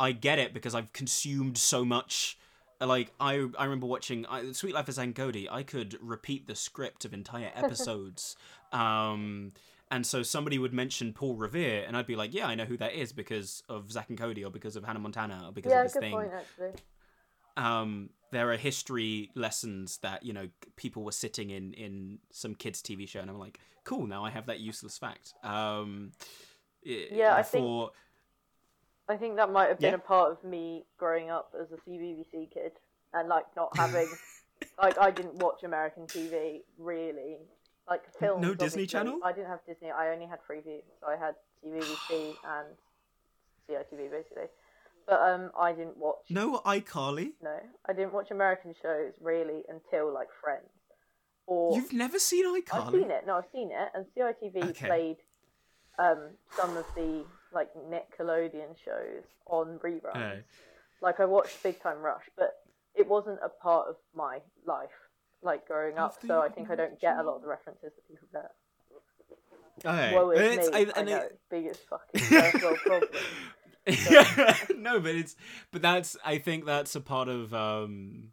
I 0.00 0.12
get 0.12 0.38
it 0.38 0.52
because 0.52 0.74
I've 0.74 0.92
consumed 0.92 1.56
so 1.58 1.84
much. 1.84 2.36
Like 2.80 3.12
I, 3.18 3.44
I 3.58 3.64
remember 3.64 3.86
watching 3.86 4.24
I, 4.26 4.52
Suite 4.52 4.74
Life 4.74 4.88
of 4.88 4.94
Zack 4.94 5.04
and 5.06 5.14
Cody. 5.16 5.48
I 5.50 5.62
could 5.64 5.98
repeat 6.00 6.46
the 6.46 6.54
script 6.54 7.04
of 7.04 7.12
entire 7.12 7.50
episodes, 7.56 8.36
um, 8.72 9.52
and 9.90 10.06
so 10.06 10.22
somebody 10.22 10.58
would 10.58 10.72
mention 10.72 11.12
Paul 11.12 11.34
Revere, 11.34 11.84
and 11.86 11.96
I'd 11.96 12.06
be 12.06 12.14
like, 12.14 12.32
"Yeah, 12.32 12.46
I 12.46 12.54
know 12.54 12.66
who 12.66 12.76
that 12.76 12.92
is 12.94 13.12
because 13.12 13.62
of 13.68 13.90
Zack 13.90 14.10
and 14.10 14.18
Cody, 14.18 14.44
or 14.44 14.50
because 14.52 14.76
of 14.76 14.84
Hannah 14.84 15.00
Montana, 15.00 15.44
or 15.46 15.52
because 15.52 15.70
yeah, 15.72 15.80
of 15.80 15.86
this 15.86 15.94
good 15.94 16.02
thing." 16.02 16.12
point 16.12 16.30
actually. 16.32 16.70
um, 17.56 18.10
there 18.30 18.52
are 18.52 18.56
history 18.56 19.30
lessons 19.34 19.98
that 20.02 20.22
you 20.24 20.32
know 20.32 20.48
people 20.76 21.02
were 21.02 21.10
sitting 21.12 21.50
in 21.50 21.72
in 21.74 22.18
some 22.30 22.54
kids 22.54 22.80
TV 22.80 23.08
show, 23.08 23.18
and 23.20 23.28
I'm 23.28 23.38
like, 23.40 23.58
cool. 23.82 24.06
Now 24.06 24.24
I 24.24 24.30
have 24.30 24.46
that 24.46 24.60
useless 24.60 24.96
fact. 24.98 25.34
Um, 25.42 26.12
Yeah, 26.84 27.34
I 27.34 27.42
think- 27.42 27.64
before- 27.64 27.90
I 29.08 29.16
think 29.16 29.36
that 29.36 29.50
might 29.50 29.68
have 29.68 29.78
been 29.78 29.90
Yeah. 29.90 29.96
a 29.96 29.98
part 29.98 30.32
of 30.32 30.44
me 30.44 30.84
growing 30.98 31.30
up 31.30 31.54
as 31.60 31.68
a 31.72 31.76
CBBC 31.88 32.52
kid 32.52 32.72
and 33.14 33.28
like 33.28 33.46
not 33.56 33.70
having 33.76 34.08
like 34.82 34.98
I 34.98 35.10
didn't 35.10 35.34
watch 35.36 35.62
American 35.64 36.06
TV 36.06 36.62
really. 36.78 37.38
Like 37.88 38.02
films. 38.20 38.42
No 38.42 38.54
Disney. 38.54 38.86
Channel? 38.86 39.18
I 39.24 39.32
didn't 39.32 39.48
have 39.48 39.60
Disney. 39.66 39.90
I 39.90 40.10
only 40.12 40.26
had 40.26 40.40
Freeview, 40.48 40.82
so 41.00 41.06
I 41.08 41.16
had 41.16 41.34
CBBC 41.64 42.34
and 42.44 42.66
CITV 43.68 44.10
basically. 44.10 44.48
But 45.06 45.20
um, 45.22 45.50
I 45.58 45.72
didn't 45.72 45.96
watch. 45.96 46.16
no 46.28 46.58
iCarly. 46.66 47.32
No, 47.42 47.58
I 47.88 47.94
didn't 47.94 48.12
watch 48.12 48.30
American 48.30 48.74
shows 48.82 49.14
really 49.22 49.62
until 49.70 50.12
like 50.12 50.28
Friends. 50.44 50.68
Or 51.46 51.74
You've 51.74 51.94
never 51.94 52.18
seen 52.18 52.44
iCarly? 52.44 52.86
I've 52.88 52.92
seen 52.92 53.10
it. 53.10 53.24
No, 53.26 53.36
I've 53.36 53.44
seen 53.54 53.70
it, 53.72 53.88
and 53.94 54.04
CITV 54.14 54.68
Okay. 54.70 54.86
played 54.86 55.16
um, 55.98 56.32
some 56.54 56.76
of 56.76 56.84
the 56.94 57.24
like 57.52 57.70
Nickelodeon 57.74 58.76
shows 58.84 59.24
on 59.46 59.78
reruns. 59.82 60.00
Oh. 60.14 60.32
Like 61.00 61.20
I 61.20 61.24
watched 61.24 61.62
Big 61.62 61.80
Time 61.82 61.98
Rush, 61.98 62.24
but 62.36 62.54
it 62.94 63.06
wasn't 63.08 63.38
a 63.44 63.48
part 63.48 63.88
of 63.88 63.96
my 64.14 64.40
life, 64.66 64.90
like 65.42 65.66
growing 65.66 65.96
up. 65.98 66.20
the 66.20 66.26
So 66.26 66.40
I 66.40 66.48
think 66.48 66.70
I 66.70 66.74
don't 66.74 67.00
get 67.00 67.16
a 67.18 67.22
lot 67.22 67.36
of 67.36 67.42
the 67.42 67.48
references 67.48 67.92
that 67.94 68.08
people 68.08 68.28
get. 68.32 68.50
Okay. 69.84 70.14
Woe 70.14 70.30
is 70.32 70.40
It's- 70.40 70.70
me. 70.70 70.76
I- 70.94 71.00
I, 71.00 71.02
know, 71.04 71.16
it- 71.18 71.40
biggest 71.50 71.86
fucking 71.88 72.20
first 72.52 72.62
world 72.62 72.78
problem. 72.78 73.10
no, 74.76 75.00
but 75.00 75.14
it's 75.14 75.34
but 75.72 75.80
that's 75.80 76.16
I 76.24 76.38
think 76.38 76.66
that's 76.66 76.94
a 76.94 77.00
part 77.00 77.28
of 77.28 77.54
um 77.54 78.32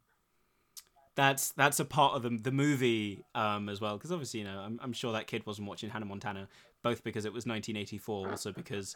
that's 1.16 1.52
that's 1.54 1.80
a 1.80 1.86
part 1.86 2.16
of 2.16 2.24
the 2.24 2.38
the 2.42 2.52
movie 2.52 3.24
um 3.36 3.70
as 3.70 3.80
well 3.80 3.96
because 3.96 4.12
obviously 4.12 4.42
you 4.42 4.46
know 4.46 4.60
I'm 4.60 4.80
I'm 4.84 4.92
sure 4.92 5.14
that 5.14 5.28
kid 5.28 5.46
wasn't 5.46 5.70
watching 5.70 5.90
Hannah 5.90 6.06
Montana 6.08 6.50
both 6.86 7.04
because 7.04 7.26
it 7.26 7.34
was 7.34 7.48
1984 7.48 8.30
also 8.30 8.52
because 8.52 8.96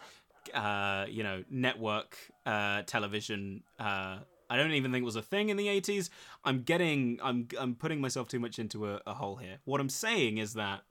uh 0.53 1.05
you 1.09 1.23
know 1.23 1.43
network 1.49 2.15
uh 2.45 2.83
television 2.83 3.63
uh 3.79 4.17
I 4.51 4.57
don't 4.57 4.71
even 4.71 4.91
think 4.91 5.01
it 5.03 5.05
was 5.05 5.15
a 5.15 5.21
thing 5.21 5.49
in 5.49 5.57
the 5.57 5.67
80s. 5.67 6.09
I'm 6.43 6.63
getting 6.63 7.19
I'm 7.21 7.47
I'm 7.59 7.75
putting 7.75 7.99
myself 8.01 8.27
too 8.27 8.39
much 8.39 8.57
into 8.57 8.87
a, 8.87 8.99
a 9.05 9.13
hole 9.13 9.35
here. 9.35 9.57
What 9.65 9.79
I'm 9.79 9.89
saying 9.89 10.39
is 10.39 10.53
that 10.53 10.81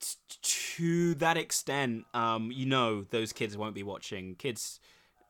t- 0.00 0.38
to 0.42 1.14
that 1.16 1.36
extent, 1.36 2.06
um, 2.12 2.50
you 2.50 2.66
know, 2.66 3.02
those 3.02 3.32
kids 3.32 3.56
won't 3.56 3.76
be 3.76 3.84
watching. 3.84 4.34
Kids 4.34 4.80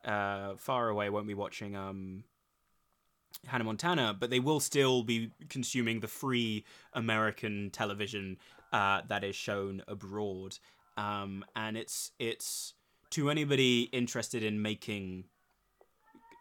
uh, 0.04 0.54
far 0.56 0.88
away 0.88 1.10
won't 1.10 1.26
be 1.26 1.34
watching 1.34 1.76
um, 1.76 2.24
Hannah 3.46 3.64
Montana, 3.64 4.16
but 4.18 4.30
they 4.30 4.40
will 4.40 4.60
still 4.60 5.02
be 5.02 5.30
consuming 5.48 6.00
the 6.00 6.08
free 6.08 6.64
American 6.92 7.70
television 7.70 8.38
uh, 8.74 9.02
that 9.08 9.22
is 9.22 9.36
shown 9.36 9.82
abroad. 9.86 10.58
Um, 10.96 11.44
and 11.54 11.76
it's 11.76 12.10
it's 12.18 12.74
to 13.10 13.30
anybody 13.30 13.82
interested 13.92 14.42
in 14.42 14.60
making 14.60 15.24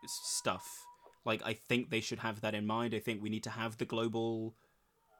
stuff. 0.08 0.86
Like 1.26 1.42
I 1.46 1.54
think 1.54 1.92
they 1.92 2.02
should 2.02 2.20
have 2.20 2.42
that 2.42 2.56
in 2.56 2.66
mind. 2.66 2.96
I 2.96 3.00
think 3.00 3.22
we 3.22 3.30
need 3.30 3.44
to 3.44 3.52
have 3.52 3.78
the 3.78 3.86
global 3.86 4.56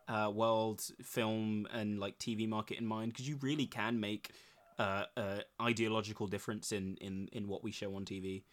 uh, 0.08 0.32
world 0.34 0.82
film 1.04 1.68
and 1.72 2.00
like 2.00 2.18
TV 2.18 2.50
market 2.50 2.80
in 2.80 2.86
mind 2.86 3.14
because 3.14 3.30
you 3.30 3.38
really 3.42 3.68
can 3.68 4.00
make 4.00 4.32
uh, 4.80 5.04
uh, 5.16 5.40
ideological 5.62 6.26
difference 6.26 6.72
in, 6.72 6.98
in, 7.00 7.30
in 7.32 7.48
what 7.48 7.64
we 7.64 7.72
show 7.72 7.96
on 7.96 8.06
TV. 8.06 8.44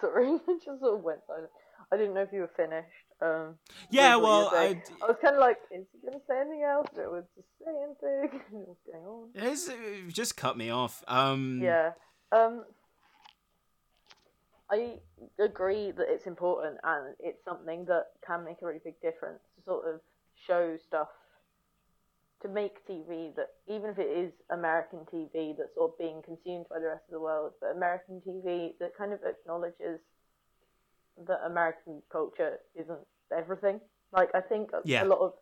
Sorry, 0.00 0.26
I 0.48 0.58
just 0.64 0.80
sort 0.80 0.94
of 0.98 1.02
went 1.02 1.20
silent. 1.26 1.50
I 1.92 1.96
didn't 1.96 2.14
know 2.14 2.22
if 2.22 2.32
you 2.32 2.40
were 2.40 2.50
finished. 2.56 2.86
Um, 3.20 3.56
Yeah, 3.90 4.16
with 4.16 4.22
what 4.24 4.28
you 4.28 4.32
well, 4.32 4.50
were 4.52 4.58
I, 4.58 5.06
was 5.08 5.16
kind 5.20 5.34
of 5.34 5.40
like, 5.40 5.58
is 5.70 5.86
he 5.92 6.06
gonna 6.08 6.22
say 6.28 6.40
anything 6.40 6.62
else? 6.62 6.88
Or 6.96 7.10
was 7.10 7.24
just 7.34 7.48
saying 7.64 7.94
thing? 8.00 8.40
What's 8.50 8.80
going 8.90 9.04
on? 9.04 9.28
it's, 9.34 9.68
it 9.68 10.08
just 10.14 10.36
cut 10.36 10.56
me 10.56 10.70
off. 10.70 11.02
Um, 11.08 11.60
Yeah. 11.62 11.92
Um, 12.32 12.64
I 14.70 14.98
agree 15.40 15.90
that 15.90 16.06
it's 16.08 16.26
important 16.26 16.78
and 16.84 17.16
it's 17.18 17.44
something 17.44 17.84
that 17.86 18.06
can 18.24 18.44
make 18.44 18.62
a 18.62 18.66
really 18.66 18.80
big 18.84 19.00
difference 19.02 19.40
to 19.56 19.64
sort 19.64 19.84
of 19.92 20.00
show 20.46 20.76
stuff 20.86 21.08
to 22.42 22.48
make 22.48 22.86
TV 22.88 23.34
that 23.36 23.48
even 23.68 23.90
if 23.90 23.98
it 23.98 24.08
is 24.08 24.32
American 24.50 25.00
TV 25.12 25.56
that's 25.56 25.74
sort 25.74 25.92
of 25.92 25.98
being 25.98 26.22
consumed 26.22 26.66
by 26.70 26.78
the 26.78 26.86
rest 26.86 27.04
of 27.08 27.12
the 27.12 27.20
world, 27.20 27.52
but 27.60 27.76
American 27.76 28.22
TV 28.26 28.72
that 28.80 28.96
kind 28.96 29.12
of 29.12 29.20
acknowledges 29.24 30.00
that 31.26 31.40
American 31.44 32.02
culture 32.10 32.58
isn't 32.74 33.00
everything. 33.36 33.80
Like 34.12 34.30
I 34.34 34.40
think 34.40 34.72
a- 34.72 34.82
Yeah. 34.84 35.04
a 35.04 35.06
lot 35.06 35.20
of 35.20 35.34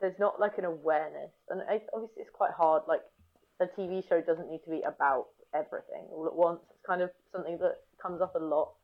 there's 0.00 0.18
not 0.18 0.38
like 0.38 0.58
an 0.58 0.64
awareness, 0.64 1.32
and 1.48 1.62
I, 1.62 1.82
obviously 1.92 2.22
it's 2.22 2.30
quite 2.30 2.52
hard. 2.52 2.82
Like 2.86 3.02
a 3.60 3.66
TV 3.66 4.06
show 4.08 4.20
doesn't 4.20 4.48
need 4.48 4.62
to 4.64 4.70
be 4.70 4.82
about 4.82 5.26
everything 5.54 6.06
all 6.10 6.26
at 6.26 6.34
once. 6.34 6.60
It's 6.70 6.86
kind 6.86 7.02
of 7.02 7.10
something 7.32 7.58
that 7.58 7.82
comes 8.00 8.20
up 8.20 8.34
a 8.34 8.38
lot 8.38 8.74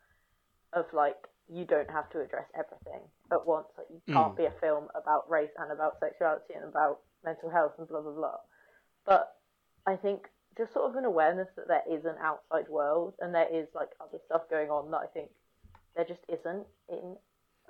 of 0.73 0.87
like 0.93 1.29
you 1.49 1.65
don't 1.65 1.91
have 1.91 2.11
to 2.11 2.21
address 2.21 2.47
everything 2.59 3.03
at 3.31 3.47
once. 3.47 3.67
Like 3.77 3.87
you 3.91 4.01
can't 4.13 4.35
mm. 4.35 4.37
be 4.37 4.45
a 4.47 4.55
film 4.61 4.89
about 4.95 5.29
race 5.31 5.51
and 5.59 5.71
about 5.71 6.01
sexuality 6.01 6.55
and 6.55 6.65
about 6.65 7.01
mental 7.25 7.51
health 7.51 7.73
and 7.79 7.89
blah 7.89 8.01
blah 8.01 8.13
blah. 8.13 8.37
But 9.07 9.37
I 9.87 9.97
think 9.97 10.29
just 10.57 10.73
sort 10.73 10.91
of 10.91 10.97
an 10.97 11.05
awareness 11.05 11.49
that 11.57 11.69
there 11.69 11.83
is 11.91 12.05
an 12.05 12.15
outside 12.23 12.69
world 12.69 13.15
and 13.21 13.35
there 13.35 13.49
is 13.53 13.67
like 13.75 13.91
other 14.01 14.19
stuff 14.27 14.43
going 14.49 14.71
on 14.71 14.91
that 14.93 14.99
I 14.99 15.07
think 15.07 15.31
there 15.97 16.05
just 16.05 16.21
isn't 16.29 16.67
in 16.89 17.17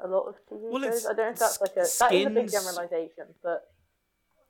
a 0.03 0.09
lot 0.09 0.27
of 0.27 0.35
TV 0.51 0.71
Well, 0.71 0.83
shows. 0.83 1.07
I 1.07 1.09
don't 1.09 1.19
know 1.19 1.33
if 1.33 1.39
that's 1.39 1.61
like 1.61 1.77
a 1.77 1.81
it's 1.81 1.99
that 1.99 2.13
is 2.13 2.27
a 2.27 2.31
big 2.31 2.51
generalization, 2.51 3.27
but 3.43 3.71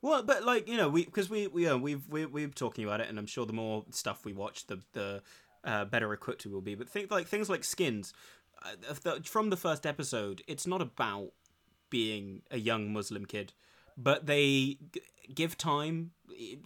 Well, 0.03 0.23
but 0.23 0.45
like 0.45 0.69
you 0.69 0.77
know, 0.77 0.89
we 0.89 1.05
because 1.05 1.31
we 1.31 1.47
we 1.47 1.69
uh, 1.69 1.77
we've 1.77 2.07
we 2.09 2.27
we're 2.27 2.49
talking 2.49 2.85
about 2.85 3.01
it, 3.01 3.09
and 3.09 3.19
I'm 3.19 3.27
sure 3.27 3.47
the 3.47 3.53
more 3.53 3.85
stuff 3.91 4.25
we 4.25 4.33
watch, 4.33 4.67
the 4.67 4.81
the 4.93 5.23
uh, 5.65 5.85
better 5.85 6.13
equipped 6.13 6.45
we 6.45 6.53
will 6.53 6.61
be. 6.61 6.75
But 6.75 6.89
think 6.89 7.11
like 7.11 7.27
things 7.27 7.49
like 7.49 7.65
skins, 7.65 8.13
uh, 8.63 9.19
from 9.25 9.51
the 9.51 9.57
first 9.57 9.87
episode, 9.87 10.43
it's 10.47 10.67
not 10.67 10.81
about 10.83 11.33
being 11.91 12.43
a 12.51 12.59
young 12.59 12.93
Muslim 12.93 13.25
kid, 13.25 13.53
but 13.97 14.27
they 14.27 14.79
g- 14.93 15.01
give 15.35 15.57
time. 15.59 16.13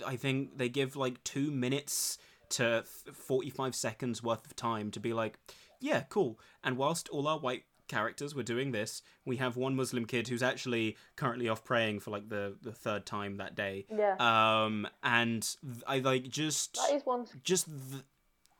I 0.06 0.16
think 0.16 0.58
they 0.58 0.68
give 0.68 0.96
like 0.96 1.22
two 1.24 1.50
minutes 1.50 2.18
to 2.50 2.84
forty 3.12 3.50
five 3.50 3.74
seconds 3.74 4.22
worth 4.22 4.46
of 4.46 4.56
time 4.56 4.90
to 4.92 5.00
be 5.00 5.12
like, 5.12 5.38
yeah, 5.80 6.02
cool. 6.08 6.38
And 6.64 6.76
whilst 6.76 7.08
all 7.10 7.28
our 7.28 7.38
white 7.38 7.64
characters 7.88 8.34
were 8.34 8.42
doing 8.42 8.72
this, 8.72 9.02
we 9.24 9.36
have 9.36 9.56
one 9.56 9.74
Muslim 9.74 10.04
kid 10.04 10.28
who's 10.28 10.42
actually 10.42 10.96
currently 11.16 11.48
off 11.48 11.64
praying 11.64 12.00
for 12.00 12.10
like 12.10 12.28
the, 12.28 12.54
the 12.62 12.72
third 12.72 13.06
time 13.06 13.36
that 13.38 13.54
day. 13.54 13.86
yeah, 13.94 14.14
Um, 14.20 14.86
and 15.02 15.56
I 15.86 15.98
like 16.00 16.28
just 16.28 16.74
that 16.74 16.94
is 16.94 17.02
one 17.06 17.26
just 17.44 17.66
th- 17.66 18.02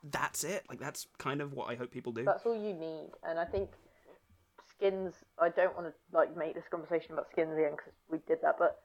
that's 0.03 0.43
it. 0.43 0.63
Like 0.69 0.79
that's 0.79 1.07
kind 1.17 1.41
of 1.41 1.53
what 1.53 1.69
I 1.69 1.75
hope 1.75 1.91
people 1.91 2.11
do. 2.11 2.23
That's 2.23 2.45
all 2.45 2.55
you 2.55 2.73
need, 2.73 3.09
and 3.27 3.37
I 3.39 3.45
think 3.45 3.69
skins. 4.79 5.13
I 5.39 5.49
don't 5.49 5.75
want 5.75 5.87
to 5.87 5.93
like 6.17 6.35
make 6.35 6.55
this 6.55 6.63
conversation 6.71 7.13
about 7.13 7.29
skins 7.31 7.53
again 7.57 7.71
because 7.71 7.93
we 8.09 8.19
did 8.27 8.39
that, 8.41 8.55
but 8.57 8.77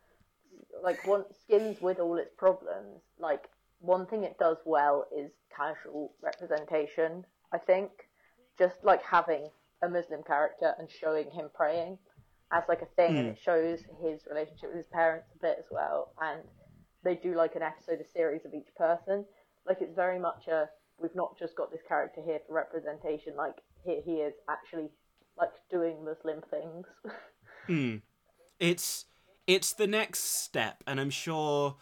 like 0.83 1.07
one 1.07 1.25
skins 1.45 1.81
with 1.81 1.99
all 1.99 2.17
its 2.17 2.33
problems. 2.37 3.01
Like 3.19 3.49
one 3.81 4.07
thing 4.07 4.25
it 4.25 4.39
does 4.39 4.59
well 4.65 5.07
is 5.17 5.31
casual 5.55 6.13
representation. 6.23 7.25
I 7.53 7.59
think 7.59 7.91
just 8.59 8.85
like 8.85 9.03
having 9.03 9.49
a 9.83 9.89
Muslim 9.89 10.23
character 10.23 10.75
and 10.79 10.89
showing 10.91 11.31
him 11.31 11.51
praying 11.55 11.99
as 12.53 12.65
like 12.69 12.83
a 12.83 12.87
thing, 12.97 13.17
and 13.17 13.29
Mm. 13.29 13.33
it 13.33 13.39
shows 13.39 13.81
his 14.01 14.27
relationship 14.27 14.69
with 14.71 14.77
his 14.77 14.87
parents 14.93 15.29
a 15.35 15.39
bit 15.39 15.57
as 15.59 15.65
well, 15.71 16.13
and 16.21 16.43
they 17.03 17.15
do 17.17 17.35
like 17.35 17.57
an 17.57 17.63
episode, 17.63 18.01
a 18.01 18.05
series 18.13 18.45
of 18.45 18.55
each 18.55 18.75
person. 18.77 19.25
Like 19.67 19.81
it's 19.81 19.95
very 19.95 20.19
much 20.19 20.49
a 20.49 20.69
we've 20.99 21.15
not 21.15 21.37
just 21.39 21.57
got 21.57 21.71
this 21.73 21.83
character 21.89 22.21
here 22.25 22.41
for 22.47 22.55
representation. 22.55 23.35
Like 23.37 23.57
here 23.85 24.01
he 24.05 24.21
is 24.21 24.35
actually 24.49 24.91
like 25.39 25.53
doing 25.71 26.05
Muslim 26.05 26.43
things. 26.51 26.87
Hmm. 27.67 27.97
It's 28.61 29.07
it's 29.47 29.73
the 29.73 29.87
next 29.87 30.43
step, 30.43 30.85
and 30.87 31.01
I'm 31.01 31.09
sure 31.09 31.77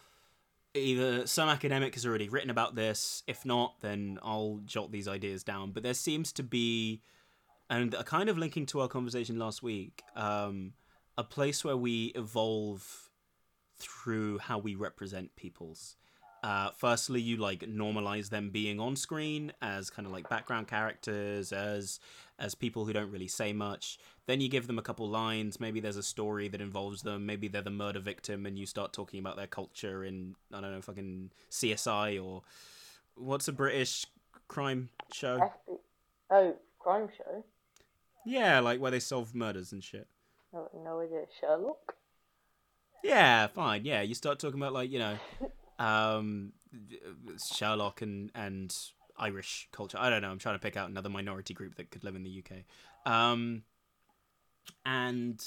either 0.73 1.27
some 1.27 1.49
academic 1.49 1.93
has 1.95 2.05
already 2.05 2.29
written 2.29 2.49
about 2.49 2.75
this. 2.75 3.23
If 3.27 3.45
not, 3.45 3.81
then 3.81 4.19
I'll 4.23 4.61
jot 4.65 4.91
these 4.91 5.07
ideas 5.07 5.43
down. 5.43 5.71
But 5.71 5.83
there 5.83 5.93
seems 5.93 6.31
to 6.33 6.43
be, 6.43 7.01
and 7.69 7.93
a 7.93 8.03
kind 8.03 8.29
of 8.29 8.37
linking 8.37 8.65
to 8.67 8.81
our 8.81 8.87
conversation 8.87 9.37
last 9.37 9.61
week, 9.61 10.03
um, 10.15 10.73
a 11.17 11.23
place 11.23 11.63
where 11.63 11.77
we 11.77 12.13
evolve 12.15 13.09
through 13.77 14.39
how 14.39 14.57
we 14.57 14.75
represent 14.75 15.35
peoples. 15.35 15.95
Uh, 16.43 16.71
firstly, 16.75 17.21
you 17.21 17.37
like 17.37 17.61
normalize 17.61 18.29
them 18.29 18.49
being 18.49 18.77
on 18.77 18.97
screen 18.97 19.53
as 19.61 19.89
kind 19.89 20.05
of 20.05 20.11
like 20.11 20.27
background 20.27 20.67
characters, 20.67 21.53
as 21.53 22.01
as 22.37 22.53
people 22.53 22.83
who 22.83 22.91
don't 22.91 23.11
really 23.11 23.29
say 23.29 23.53
much. 23.53 23.97
Then 24.25 24.41
you 24.41 24.49
give 24.49 24.67
them 24.67 24.77
a 24.77 24.81
couple 24.81 25.07
lines. 25.07 25.61
Maybe 25.61 25.79
there's 25.79 25.95
a 25.95 26.03
story 26.03 26.49
that 26.49 26.59
involves 26.59 27.01
them. 27.01 27.25
Maybe 27.25 27.47
they're 27.47 27.61
the 27.61 27.69
murder 27.69 28.01
victim, 28.01 28.45
and 28.45 28.59
you 28.59 28.65
start 28.65 28.91
talking 28.91 29.21
about 29.21 29.37
their 29.37 29.47
culture 29.47 30.03
in 30.03 30.35
I 30.53 30.59
don't 30.59 30.73
know, 30.73 30.81
fucking 30.81 31.31
CSI 31.49 32.21
or 32.21 32.41
what's 33.15 33.47
a 33.47 33.53
British 33.53 34.05
crime 34.49 34.89
show? 35.13 35.49
Oh, 36.29 36.55
crime 36.79 37.07
show. 37.17 37.45
Yeah, 38.25 38.59
like 38.59 38.81
where 38.81 38.91
they 38.91 38.99
solve 38.99 39.33
murders 39.33 39.71
and 39.71 39.81
shit. 39.81 40.07
No, 40.51 40.69
no 40.83 40.99
idea. 40.99 41.23
Sherlock. 41.39 41.95
Yeah, 43.01 43.47
fine. 43.47 43.85
Yeah, 43.85 44.01
you 44.01 44.13
start 44.13 44.39
talking 44.39 44.59
about 44.59 44.73
like 44.73 44.91
you 44.91 44.99
know, 44.99 45.17
um, 45.79 46.53
Sherlock 47.53 48.01
and 48.01 48.31
and 48.35 48.75
Irish 49.17 49.69
culture. 49.71 49.97
I 49.99 50.09
don't 50.09 50.21
know. 50.21 50.29
I'm 50.29 50.39
trying 50.39 50.55
to 50.55 50.61
pick 50.61 50.77
out 50.77 50.89
another 50.89 51.09
minority 51.09 51.53
group 51.53 51.75
that 51.75 51.91
could 51.91 52.03
live 52.03 52.15
in 52.15 52.23
the 52.23 52.43
UK. 52.43 53.11
Um, 53.11 53.63
and 54.85 55.43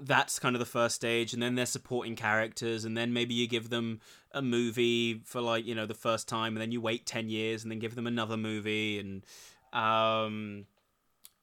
that's 0.00 0.38
kind 0.38 0.54
of 0.54 0.60
the 0.60 0.66
first 0.66 0.94
stage 0.94 1.32
and 1.32 1.42
then 1.42 1.54
they're 1.54 1.64
supporting 1.64 2.16
characters 2.16 2.84
and 2.84 2.96
then 2.96 3.12
maybe 3.12 3.34
you 3.34 3.46
give 3.46 3.70
them 3.70 4.00
a 4.32 4.42
movie 4.42 5.22
for 5.24 5.40
like 5.40 5.64
you 5.64 5.74
know 5.74 5.86
the 5.86 5.94
first 5.94 6.28
time 6.28 6.52
and 6.52 6.60
then 6.60 6.70
you 6.70 6.80
wait 6.80 7.06
10 7.06 7.30
years 7.30 7.62
and 7.62 7.72
then 7.72 7.78
give 7.78 7.94
them 7.94 8.06
another 8.06 8.36
movie 8.36 8.98
and 8.98 9.24
um 9.72 10.66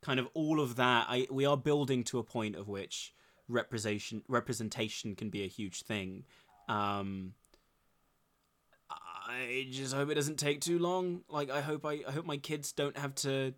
kind 0.03 0.19
of 0.19 0.27
all 0.33 0.59
of 0.59 0.75
that 0.75 1.07
I 1.09 1.27
we 1.31 1.45
are 1.45 1.57
building 1.57 2.03
to 2.05 2.19
a 2.19 2.23
point 2.23 2.55
of 2.55 2.67
which 2.67 3.13
representation 3.47 4.21
representation 4.27 5.15
can 5.15 5.29
be 5.29 5.43
a 5.43 5.47
huge 5.47 5.81
thing 5.81 6.23
um 6.67 7.33
I 9.27 9.67
just 9.71 9.93
hope 9.93 10.09
it 10.09 10.15
doesn't 10.15 10.37
take 10.37 10.61
too 10.61 10.79
long 10.79 11.21
like 11.29 11.49
I 11.49 11.61
hope 11.61 11.85
I, 11.85 12.01
I 12.07 12.11
hope 12.11 12.25
my 12.25 12.37
kids 12.37 12.71
don't 12.71 12.97
have 12.97 13.15
to 13.15 13.53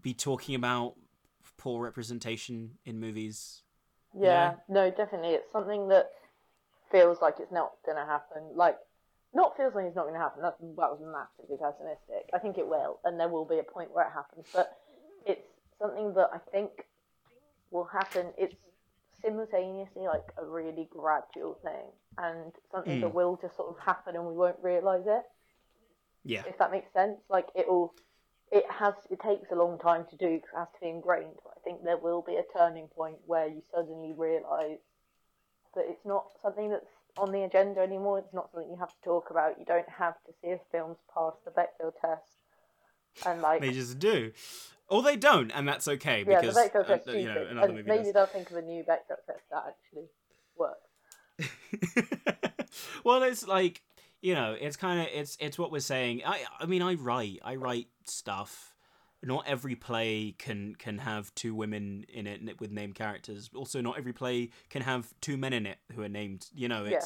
be 0.00 0.14
talking 0.14 0.54
about 0.54 0.94
poor 1.56 1.82
representation 1.82 2.72
in 2.84 3.00
movies 3.00 3.62
Yeah, 4.14 4.22
Yeah. 4.22 4.54
no, 4.68 4.90
definitely. 4.90 5.30
It's 5.34 5.50
something 5.52 5.88
that 5.88 6.10
feels 6.90 7.20
like 7.20 7.36
it's 7.40 7.52
not 7.52 7.72
going 7.84 7.96
to 7.96 8.04
happen. 8.04 8.42
Like, 8.54 8.78
not 9.34 9.56
feels 9.56 9.74
like 9.74 9.86
it's 9.86 9.96
not 9.96 10.04
going 10.04 10.14
to 10.14 10.20
happen. 10.20 10.42
That, 10.42 10.56
that 10.60 10.90
was 10.90 11.00
massively 11.00 11.56
pessimistic. 11.56 12.30
I 12.32 12.38
think 12.38 12.58
it 12.58 12.66
will, 12.66 13.00
and 13.04 13.18
there 13.18 13.28
will 13.28 13.44
be 13.44 13.58
a 13.58 13.62
point 13.62 13.92
where 13.92 14.06
it 14.06 14.12
happens. 14.12 14.46
But 14.52 14.76
it's 15.26 15.42
something 15.80 16.14
that 16.14 16.30
I 16.32 16.38
think 16.50 16.70
will 17.70 17.84
happen. 17.84 18.32
It's 18.38 18.54
simultaneously 19.22 20.02
like 20.06 20.28
a 20.38 20.44
really 20.44 20.88
gradual 20.90 21.54
thing, 21.62 21.86
and 22.18 22.52
something 22.72 22.98
Mm. 22.98 23.00
that 23.02 23.14
will 23.14 23.36
just 23.36 23.56
sort 23.56 23.70
of 23.76 23.78
happen, 23.84 24.14
and 24.16 24.26
we 24.26 24.34
won't 24.34 24.58
realize 24.62 25.06
it. 25.06 25.24
yeah 26.24 26.42
if 26.46 26.58
that 26.58 26.72
makes 26.72 26.92
sense. 26.92 27.18
Like 27.28 27.48
it'll, 27.54 27.94
it 28.50 28.64
has, 28.70 28.94
it 29.10 29.20
takes 29.20 29.50
a 29.52 29.54
long 29.54 29.78
time 29.78 30.06
to 30.10 30.16
do 30.16 30.26
it 30.26 30.42
has 30.56 30.68
to 30.74 30.80
be 30.80 30.88
ingrained. 30.88 31.36
But 31.44 31.54
I 31.56 31.60
think 31.62 31.82
there 31.84 31.98
will 31.98 32.22
be 32.22 32.36
a 32.36 32.42
turning 32.58 32.88
point 32.88 33.18
where 33.26 33.46
you 33.46 33.62
suddenly 33.72 34.12
realise 34.16 34.80
that 35.74 35.84
it's 35.88 36.04
not 36.04 36.26
something 36.42 36.70
that's 36.70 36.86
on 37.16 37.30
the 37.32 37.42
agenda 37.44 37.80
anymore. 37.80 38.18
It's 38.18 38.34
not 38.34 38.50
something 38.50 38.70
you 38.70 38.78
have 38.78 38.88
to 38.94 39.02
talk 39.04 39.30
about. 39.30 39.58
You 39.58 39.64
don't 39.64 39.88
have 39.88 40.14
to 40.26 40.32
see 40.40 40.48
if 40.48 40.60
films 40.72 40.98
pass 41.14 41.34
the 41.44 41.50
Bechdel 41.52 41.92
test. 42.00 42.35
And 43.24 43.40
like, 43.40 43.60
they 43.60 43.72
just 43.72 43.98
do 43.98 44.32
or 44.88 45.02
they 45.02 45.16
don't 45.16 45.50
and 45.52 45.66
that's 45.66 45.88
okay 45.88 46.24
yeah, 46.26 46.40
the 46.40 46.48
because 46.48 46.56
Bechdel 46.56 46.80
uh, 46.80 46.84
test 46.84 47.08
uh, 47.08 47.12
stupid. 47.12 47.20
you 47.22 47.28
know 47.28 47.62
and 47.62 47.86
maybe 47.86 48.04
does. 48.04 48.12
they'll 48.12 48.26
think 48.26 48.50
of 48.50 48.56
a 48.56 48.62
new 48.62 48.82
Bechdel 48.82 49.16
test 49.26 49.40
that 49.50 49.64
actually 49.68 50.08
works. 50.56 50.80
well, 53.04 53.22
it's 53.22 53.46
like 53.46 53.82
you 54.22 54.34
know, 54.34 54.56
it's 54.58 54.76
kind 54.76 55.00
of 55.00 55.08
it's 55.12 55.36
it's 55.40 55.58
what 55.58 55.70
we're 55.70 55.80
saying. 55.80 56.22
I 56.26 56.42
I 56.58 56.66
mean, 56.66 56.82
I 56.82 56.94
write 56.94 57.40
I 57.44 57.56
write 57.56 57.88
stuff. 58.04 58.74
Not 59.22 59.46
every 59.46 59.74
play 59.74 60.34
can 60.38 60.74
can 60.74 60.98
have 60.98 61.34
two 61.34 61.54
women 61.54 62.04
in 62.08 62.26
it 62.26 62.60
with 62.60 62.70
named 62.70 62.94
characters. 62.94 63.50
Also, 63.54 63.80
not 63.80 63.98
every 63.98 64.12
play 64.12 64.50
can 64.70 64.82
have 64.82 65.12
two 65.20 65.36
men 65.36 65.52
in 65.52 65.66
it 65.66 65.78
who 65.94 66.02
are 66.02 66.08
named. 66.08 66.48
You 66.54 66.68
know, 66.68 66.84
Yeah. 66.84 67.00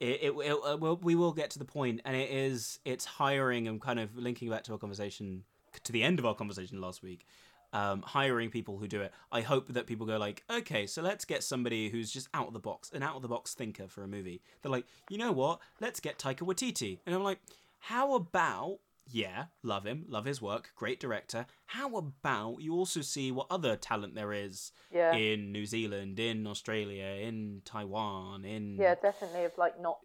It, 0.00 0.20
it, 0.22 0.32
it 0.32 0.52
uh, 0.52 0.76
well, 0.76 0.98
we 1.02 1.14
will 1.14 1.32
get 1.32 1.50
to 1.50 1.58
the 1.58 1.64
point, 1.64 2.00
and 2.04 2.16
it 2.16 2.30
is 2.30 2.78
it's 2.84 3.04
hiring 3.04 3.68
and 3.68 3.80
kind 3.80 3.98
of 3.98 4.16
linking 4.16 4.50
back 4.50 4.64
to 4.64 4.72
our 4.72 4.78
conversation 4.78 5.44
to 5.82 5.92
the 5.92 6.02
end 6.02 6.18
of 6.18 6.26
our 6.26 6.34
conversation 6.34 6.80
last 6.80 7.02
week 7.02 7.26
um, 7.74 8.02
hiring 8.02 8.50
people 8.50 8.78
who 8.78 8.86
do 8.86 9.02
it. 9.02 9.12
I 9.32 9.40
hope 9.42 9.68
that 9.68 9.86
people 9.86 10.06
go 10.06 10.16
like, 10.16 10.44
okay, 10.48 10.86
so 10.86 11.02
let's 11.02 11.24
get 11.24 11.42
somebody 11.42 11.90
who's 11.90 12.10
just 12.10 12.28
out 12.32 12.46
of 12.46 12.52
the 12.52 12.60
box, 12.60 12.90
an 12.94 13.02
out 13.02 13.16
of 13.16 13.22
the 13.22 13.28
box 13.28 13.52
thinker 13.52 13.88
for 13.88 14.04
a 14.04 14.08
movie. 14.08 14.40
They're 14.62 14.72
like, 14.72 14.86
you 15.10 15.18
know 15.18 15.32
what? 15.32 15.58
Let's 15.80 16.00
get 16.00 16.18
Taika 16.18 16.46
Waititi, 16.46 17.00
and 17.04 17.14
I'm 17.14 17.24
like, 17.24 17.40
how 17.80 18.14
about? 18.14 18.78
Yeah, 19.06 19.44
love 19.62 19.84
him, 19.84 20.06
love 20.08 20.24
his 20.24 20.40
work, 20.40 20.70
great 20.74 20.98
director. 20.98 21.46
How 21.66 21.96
about 21.96 22.56
you 22.60 22.72
also 22.74 23.00
see 23.02 23.30
what 23.30 23.46
other 23.50 23.76
talent 23.76 24.14
there 24.14 24.32
is 24.32 24.72
Yeah, 24.90 25.14
in 25.14 25.52
New 25.52 25.66
Zealand, 25.66 26.18
in 26.18 26.46
Australia, 26.46 27.04
in 27.06 27.62
Taiwan, 27.64 28.44
in 28.44 28.76
yeah, 28.78 28.94
definitely. 28.94 29.44
Of 29.44 29.58
like 29.58 29.78
not 29.80 29.98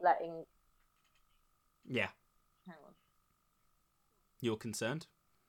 letting. 0.00 0.44
yeah. 1.86 2.08
Hang 2.66 2.76
on. 2.86 2.94
You're 4.40 4.56
concerned? 4.56 5.06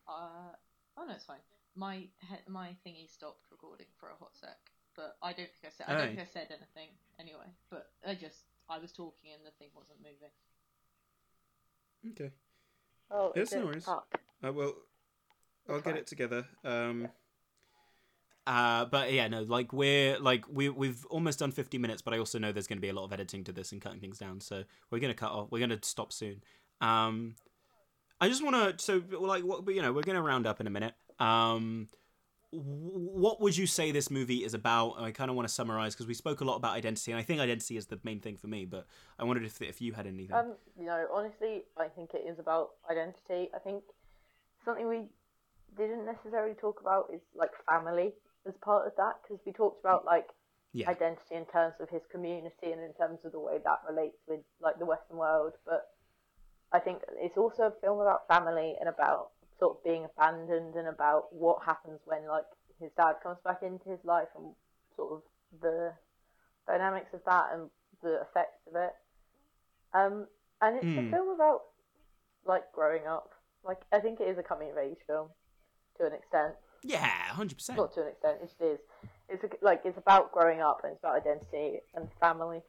Uh, 0.07 0.53
oh 0.97 1.05
no, 1.05 1.13
it's 1.13 1.25
fine. 1.25 1.37
My 1.75 1.95
he- 2.19 2.47
my 2.47 2.75
thingy 2.85 3.09
stopped 3.09 3.45
recording 3.51 3.87
for 3.97 4.09
a 4.09 4.15
hot 4.15 4.35
sec, 4.35 4.57
but 4.95 5.17
I 5.21 5.33
don't 5.33 5.49
think 5.49 5.65
I 5.65 5.69
said 5.69 5.85
I 5.87 5.93
don't 5.93 6.01
Aye. 6.01 6.07
think 6.07 6.19
I 6.19 6.25
said 6.25 6.47
anything 6.49 6.89
anyway. 7.19 7.49
But 7.69 7.91
I 8.07 8.15
just 8.15 8.39
I 8.69 8.79
was 8.79 8.91
talking 8.91 9.31
and 9.33 9.45
the 9.45 9.51
thing 9.59 9.69
wasn't 9.75 9.99
moving. 9.99 10.33
Okay. 12.11 12.31
Oh, 13.11 13.31
Yes, 13.35 13.47
is 13.49 13.53
no 13.53 13.59
it 13.61 13.65
worries. 13.65 13.87
up? 13.87 14.07
Uh, 14.45 14.51
well, 14.53 14.73
I'll 15.69 15.75
That's 15.75 15.85
get 15.87 15.97
it 15.97 16.07
together. 16.07 16.45
Um, 16.63 17.07
uh, 18.45 18.85
but 18.85 19.13
yeah, 19.13 19.27
no, 19.27 19.43
like 19.43 19.71
we're 19.71 20.19
like 20.19 20.45
we 20.49 20.67
we've 20.69 21.05
almost 21.05 21.39
done 21.39 21.51
fifty 21.51 21.77
minutes, 21.77 22.01
but 22.01 22.13
I 22.13 22.17
also 22.17 22.39
know 22.39 22.51
there's 22.51 22.67
going 22.67 22.77
to 22.77 22.81
be 22.81 22.89
a 22.89 22.93
lot 22.93 23.05
of 23.05 23.13
editing 23.13 23.43
to 23.45 23.51
this 23.53 23.71
and 23.71 23.81
cutting 23.81 23.99
things 24.01 24.17
down, 24.19 24.41
so 24.41 24.63
we're 24.91 24.99
gonna 24.99 25.13
cut 25.13 25.31
off. 25.31 25.47
We're 25.51 25.59
gonna 25.59 25.79
stop 25.81 26.11
soon. 26.11 26.43
Um, 26.81 27.35
I 28.19 28.27
just 28.27 28.43
want 28.43 28.77
to 28.77 28.83
so 28.83 29.01
like 29.19 29.43
what 29.43 29.67
you 29.69 29.81
know 29.81 29.93
we're 29.93 30.01
gonna 30.01 30.21
round 30.21 30.45
up 30.45 30.59
in 30.59 30.67
a 30.67 30.69
minute. 30.69 30.93
Um, 31.19 31.87
wh- 31.91 32.02
what 32.61 33.41
would 33.41 33.57
you 33.57 33.65
say 33.67 33.91
this 33.91 34.11
movie 34.11 34.43
is 34.43 34.53
about? 34.53 34.99
I 34.99 35.11
kind 35.11 35.29
of 35.29 35.35
want 35.35 35.47
to 35.47 35.53
summarize 35.53 35.93
because 35.95 36.07
we 36.07 36.13
spoke 36.13 36.41
a 36.41 36.43
lot 36.43 36.55
about 36.55 36.75
identity, 36.75 37.11
and 37.11 37.19
I 37.19 37.23
think 37.23 37.41
identity 37.41 37.77
is 37.77 37.87
the 37.87 37.99
main 38.03 38.19
thing 38.19 38.37
for 38.37 38.47
me. 38.47 38.65
But 38.65 38.85
I 39.17 39.23
wondered 39.23 39.45
if 39.45 39.61
if 39.61 39.81
you 39.81 39.93
had 39.93 40.07
anything. 40.07 40.35
Um, 40.35 40.53
you 40.79 40.85
know, 40.85 41.07
honestly, 41.11 41.63
I 41.77 41.87
think 41.87 42.13
it 42.13 42.23
is 42.27 42.39
about 42.39 42.71
identity. 42.89 43.49
I 43.55 43.59
think 43.59 43.83
something 44.65 44.87
we 44.87 45.05
didn't 45.77 46.05
necessarily 46.05 46.53
talk 46.53 46.79
about 46.81 47.09
is 47.13 47.21
like 47.35 47.51
family 47.67 48.13
as 48.47 48.53
part 48.61 48.85
of 48.87 48.93
that 48.97 49.13
because 49.23 49.43
we 49.45 49.51
talked 49.51 49.79
about 49.83 50.05
like 50.05 50.27
Yeah. 50.73 50.89
identity 50.89 51.35
in 51.35 51.45
terms 51.45 51.75
of 51.79 51.89
his 51.89 52.01
community 52.11 52.71
and 52.71 52.81
in 52.81 52.93
terms 52.93 53.25
of 53.25 53.31
the 53.31 53.39
way 53.39 53.57
that 53.63 53.79
relates 53.89 54.17
with 54.27 54.41
like 54.59 54.77
the 54.79 54.85
Western 54.85 55.17
world. 55.17 55.53
But 55.65 55.89
I 56.71 56.79
think 56.79 57.01
it's 57.17 57.37
also 57.37 57.63
a 57.67 57.71
film 57.81 57.99
about 57.99 58.27
family 58.27 58.75
and 58.79 58.89
about 58.89 59.31
sort 59.59 59.77
of 59.77 59.83
being 59.83 60.05
abandoned 60.05 60.75
and 60.75 60.87
about 60.87 61.33
what 61.33 61.63
happens 61.65 61.99
when 62.05 62.27
like 62.27 62.45
his 62.79 62.91
dad 62.97 63.13
comes 63.23 63.37
back 63.43 63.61
into 63.61 63.89
his 63.89 63.99
life 64.03 64.27
and 64.37 64.53
sort 64.95 65.13
of 65.13 65.21
the 65.61 65.93
dynamics 66.67 67.13
of 67.13 67.21
that 67.25 67.45
and 67.53 67.69
the 68.01 68.21
effects 68.21 68.61
of 68.67 68.75
it. 68.75 68.91
Um, 69.93 70.27
and 70.61 70.77
it's 70.77 70.85
Hmm. 70.85 71.07
a 71.07 71.11
film 71.11 71.29
about 71.35 71.61
like 72.45 72.63
growing 72.73 73.05
up. 73.07 73.29
Like 73.63 73.81
I 73.91 73.99
think 73.99 74.19
it 74.19 74.27
is 74.27 74.37
a 74.37 74.43
coming 74.43 74.71
of 74.71 74.77
age 74.77 74.97
film 75.07 75.29
to 75.97 76.05
an 76.07 76.13
extent. 76.13 76.55
yeah, 76.83 77.07
hundred 77.29 77.55
percent. 77.57 77.77
Not 77.77 77.93
to 77.93 78.01
an 78.01 78.07
extent, 78.09 78.37
it 78.41 78.63
is. 78.63 78.79
It's 79.29 79.43
a, 79.43 79.49
like 79.65 79.81
it's 79.85 79.97
about 79.97 80.31
growing 80.33 80.59
up 80.61 80.81
and 80.83 80.91
it's 80.93 80.99
about 80.99 81.15
identity 81.15 81.79
and 81.95 82.09
family. 82.19 82.61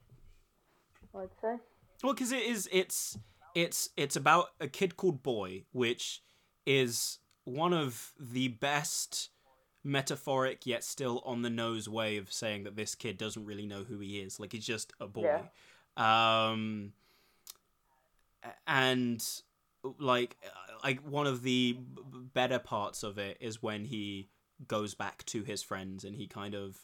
I'd 1.17 1.29
say. 1.41 1.57
Well, 2.03 2.13
because 2.15 2.33
it 2.33 2.43
is, 2.43 2.69
it's, 2.73 3.17
it's, 3.55 3.89
it's 3.97 4.17
about 4.17 4.49
a 4.61 4.67
kid 4.69 4.97
called 4.97 5.23
Boy, 5.23 5.65
which 5.73 6.23
is 6.67 7.19
one 7.45 7.73
of 7.73 8.13
the 8.19 8.49
best 8.49 9.31
metaphoric 9.83 10.67
yet 10.67 10.83
still 10.83 11.23
on 11.27 11.43
the 11.43 11.51
nose 11.51 11.89
way 11.89 12.17
of 12.17 12.33
saying 12.33 12.65
that 12.65 12.77
this 12.77 12.95
kid 12.95 13.19
doesn't 13.19 13.45
really 13.45 13.67
know 13.67 13.85
who 13.85 13.99
he 13.99 14.19
is. 14.21 14.41
Like 14.41 14.53
he's 14.53 14.67
just 14.67 14.93
a 15.01 15.07
boy. 15.07 15.23
Um, 15.97 16.93
and 18.67 19.23
like, 19.99 20.37
like 20.83 21.01
one 21.01 21.27
of 21.27 21.43
the 21.43 21.79
better 22.33 22.59
parts 22.59 23.03
of 23.03 23.19
it 23.19 23.37
is 23.41 23.63
when 23.63 23.85
he 23.85 24.29
goes 24.67 24.95
back 24.95 25.25
to 25.27 25.43
his 25.43 25.63
friends 25.63 26.05
and 26.05 26.17
he 26.17 26.27
kind 26.27 26.55
of 26.55 26.79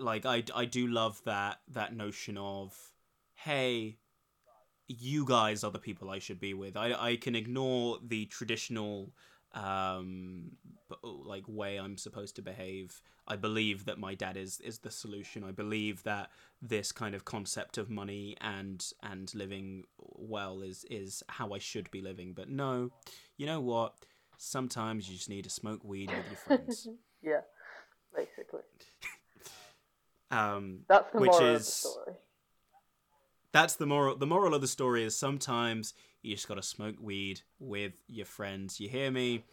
like 0.00 0.26
I, 0.26 0.44
I 0.54 0.64
do 0.64 0.86
love 0.86 1.20
that 1.24 1.60
that 1.68 1.94
notion 1.94 2.36
of 2.36 2.76
hey 3.34 3.96
you 4.88 5.24
guys 5.24 5.62
are 5.62 5.70
the 5.70 5.78
people 5.78 6.10
I 6.10 6.18
should 6.18 6.40
be 6.40 6.54
with 6.54 6.76
I, 6.76 6.92
I 6.92 7.16
can 7.16 7.36
ignore 7.36 7.98
the 8.02 8.26
traditional 8.26 9.12
um, 9.54 10.52
like 11.02 11.44
way 11.46 11.78
I'm 11.78 11.96
supposed 11.96 12.36
to 12.36 12.42
behave. 12.42 13.00
I 13.26 13.36
believe 13.36 13.84
that 13.86 13.98
my 13.98 14.14
dad 14.14 14.36
is 14.36 14.60
is 14.60 14.78
the 14.78 14.90
solution. 14.90 15.44
I 15.44 15.52
believe 15.52 16.02
that 16.04 16.30
this 16.62 16.92
kind 16.92 17.14
of 17.14 17.24
concept 17.24 17.78
of 17.78 17.90
money 17.90 18.36
and 18.40 18.84
and 19.02 19.32
living 19.34 19.84
well 19.98 20.62
is 20.62 20.84
is 20.90 21.22
how 21.28 21.52
I 21.52 21.58
should 21.58 21.90
be 21.90 22.00
living. 22.00 22.32
But 22.32 22.48
no, 22.48 22.90
you 23.36 23.46
know 23.46 23.60
what? 23.60 23.94
Sometimes 24.36 25.08
you 25.08 25.16
just 25.16 25.28
need 25.28 25.44
to 25.44 25.50
smoke 25.50 25.80
weed 25.82 26.10
with 26.10 26.26
your 26.26 26.36
friends. 26.36 26.88
yeah, 27.22 27.40
basically. 28.14 28.62
um, 30.30 30.80
That's 30.88 31.10
the 31.12 31.20
which 31.20 31.30
moral 31.32 31.54
is 31.54 31.60
of 31.60 31.66
the 31.66 31.72
story. 31.72 32.16
That's 33.52 33.76
the 33.76 33.86
moral. 33.86 34.16
The 34.16 34.26
moral 34.26 34.54
of 34.54 34.60
the 34.60 34.68
story 34.68 35.04
is 35.04 35.16
sometimes 35.16 35.94
you 36.22 36.34
just 36.34 36.48
gotta 36.48 36.62
smoke 36.62 36.96
weed 37.00 37.40
with 37.58 37.92
your 38.08 38.26
friends. 38.26 38.78
You 38.80 38.88
hear 38.88 39.10
me? 39.10 39.44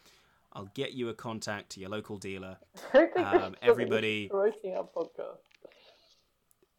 I'll 0.53 0.69
get 0.73 0.93
you 0.93 1.09
a 1.09 1.13
contact 1.13 1.71
to 1.71 1.79
your 1.81 1.89
local 1.89 2.17
dealer. 2.17 2.57
I 2.93 2.97
don't 2.97 3.13
think 3.13 3.25
Um, 3.27 3.55
everybody- 3.61 4.29
promoting 4.29 4.75
our 4.75 4.83
podcast. 4.85 5.37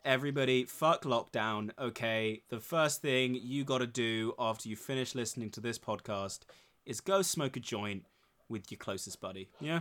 Everybody, 0.05 0.65
fuck 0.65 1.03
lockdown. 1.03 1.71
Okay, 1.79 2.43
the 2.49 2.61
first 2.61 3.03
thing 3.03 3.35
you 3.35 3.65
gotta 3.65 3.87
do 3.89 4.35
after 4.39 4.69
you 4.69 4.77
finish 4.77 5.15
listening 5.15 5.51
to 5.51 5.61
this 5.61 5.79
podcast 5.79 6.41
is 6.85 7.01
go 7.01 7.23
smoke 7.23 7.57
a 7.57 7.61
joint 7.61 8.07
with 8.49 8.71
your 8.71 8.79
closest 8.79 9.21
buddy. 9.21 9.49
Yeah. 9.61 9.81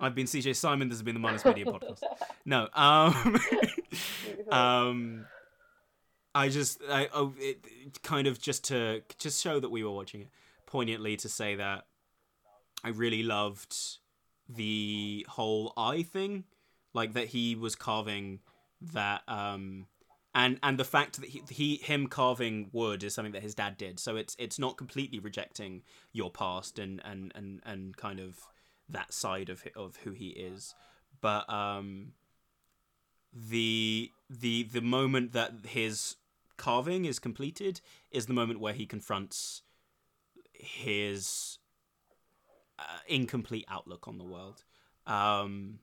I've 0.00 0.14
been 0.14 0.26
CJ 0.26 0.54
Simon. 0.54 0.88
This 0.90 0.98
has 0.98 1.02
been 1.02 1.14
the 1.14 1.20
Mindless 1.20 1.44
Media 1.44 1.64
podcast. 1.64 2.02
No, 2.44 2.68
um, 2.74 3.36
um, 4.52 5.26
I 6.38 6.50
just, 6.50 6.80
I, 6.88 7.08
oh, 7.12 7.34
it, 7.36 7.64
it 7.84 8.00
kind 8.04 8.28
of 8.28 8.40
just 8.40 8.62
to 8.66 9.02
just 9.18 9.42
show 9.42 9.58
that 9.58 9.70
we 9.70 9.82
were 9.82 9.90
watching 9.90 10.20
it 10.20 10.28
poignantly 10.66 11.16
to 11.16 11.28
say 11.28 11.56
that 11.56 11.86
I 12.84 12.90
really 12.90 13.24
loved 13.24 13.76
the 14.48 15.26
whole 15.28 15.72
eye 15.76 16.04
thing, 16.04 16.44
like 16.94 17.14
that 17.14 17.26
he 17.26 17.56
was 17.56 17.74
carving 17.74 18.38
that, 18.92 19.22
um, 19.26 19.88
and 20.32 20.60
and 20.62 20.78
the 20.78 20.84
fact 20.84 21.20
that 21.20 21.28
he, 21.28 21.42
he 21.50 21.76
him 21.76 22.06
carving 22.06 22.70
wood 22.72 23.02
is 23.02 23.14
something 23.14 23.32
that 23.32 23.42
his 23.42 23.56
dad 23.56 23.76
did, 23.76 23.98
so 23.98 24.14
it's 24.14 24.36
it's 24.38 24.60
not 24.60 24.76
completely 24.76 25.18
rejecting 25.18 25.82
your 26.12 26.30
past 26.30 26.78
and 26.78 27.02
and 27.04 27.32
and 27.34 27.60
and 27.66 27.96
kind 27.96 28.20
of 28.20 28.38
that 28.88 29.12
side 29.12 29.48
of 29.48 29.64
of 29.74 29.96
who 30.04 30.12
he 30.12 30.28
is, 30.28 30.72
but 31.20 31.50
um 31.52 32.12
the 33.32 34.12
the 34.30 34.62
the 34.62 34.80
moment 34.80 35.32
that 35.32 35.52
his 35.66 36.14
carving 36.58 37.06
is 37.06 37.18
completed 37.18 37.80
is 38.10 38.26
the 38.26 38.34
moment 38.34 38.60
where 38.60 38.74
he 38.74 38.84
confronts 38.84 39.62
his 40.52 41.58
uh, 42.78 42.82
incomplete 43.06 43.64
outlook 43.68 44.06
on 44.06 44.18
the 44.18 44.24
world 44.24 44.64
um 45.06 45.78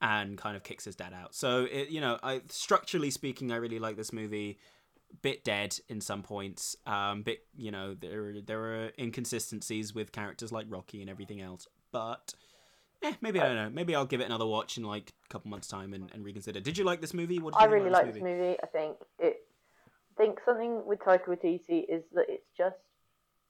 and 0.00 0.38
kind 0.38 0.56
of 0.56 0.62
kicks 0.62 0.84
his 0.84 0.94
dad 0.94 1.12
out. 1.12 1.34
So 1.34 1.66
it 1.70 1.88
you 1.88 2.00
know 2.00 2.18
i 2.22 2.42
structurally 2.48 3.10
speaking 3.10 3.50
i 3.50 3.56
really 3.56 3.80
like 3.80 3.96
this 3.96 4.12
movie. 4.12 4.58
Bit 5.22 5.42
dead 5.42 5.78
in 5.88 6.02
some 6.02 6.22
points 6.22 6.76
um 6.86 7.22
bit 7.22 7.46
you 7.56 7.70
know 7.70 7.94
there 7.94 8.42
there 8.42 8.60
are 8.60 8.92
inconsistencies 8.98 9.94
with 9.94 10.12
characters 10.12 10.52
like 10.52 10.66
rocky 10.68 11.00
and 11.00 11.08
everything 11.08 11.40
else 11.40 11.66
but 11.92 12.34
Eh, 13.02 13.12
maybe 13.20 13.40
I 13.40 13.46
don't 13.46 13.56
know. 13.56 13.70
Maybe 13.70 13.94
I'll 13.94 14.06
give 14.06 14.20
it 14.20 14.24
another 14.24 14.46
watch 14.46 14.76
in 14.76 14.84
like 14.84 15.12
a 15.24 15.28
couple 15.32 15.50
months' 15.50 15.68
time 15.68 15.94
and, 15.94 16.10
and 16.12 16.24
reconsider. 16.24 16.60
Did 16.60 16.76
you 16.76 16.84
like 16.84 17.00
this 17.00 17.14
movie? 17.14 17.38
What 17.38 17.54
did 17.54 17.62
I 17.62 17.66
really 17.66 17.90
like 17.90 18.12
this 18.12 18.22
movie. 18.22 18.56
I 18.62 18.66
think 18.66 18.96
it. 19.18 19.44
I 20.18 20.22
think 20.24 20.40
something 20.44 20.84
with 20.84 20.98
Taika 20.98 21.26
Waititi 21.28 21.84
is 21.88 22.02
that 22.14 22.24
it's 22.28 22.46
just 22.56 22.74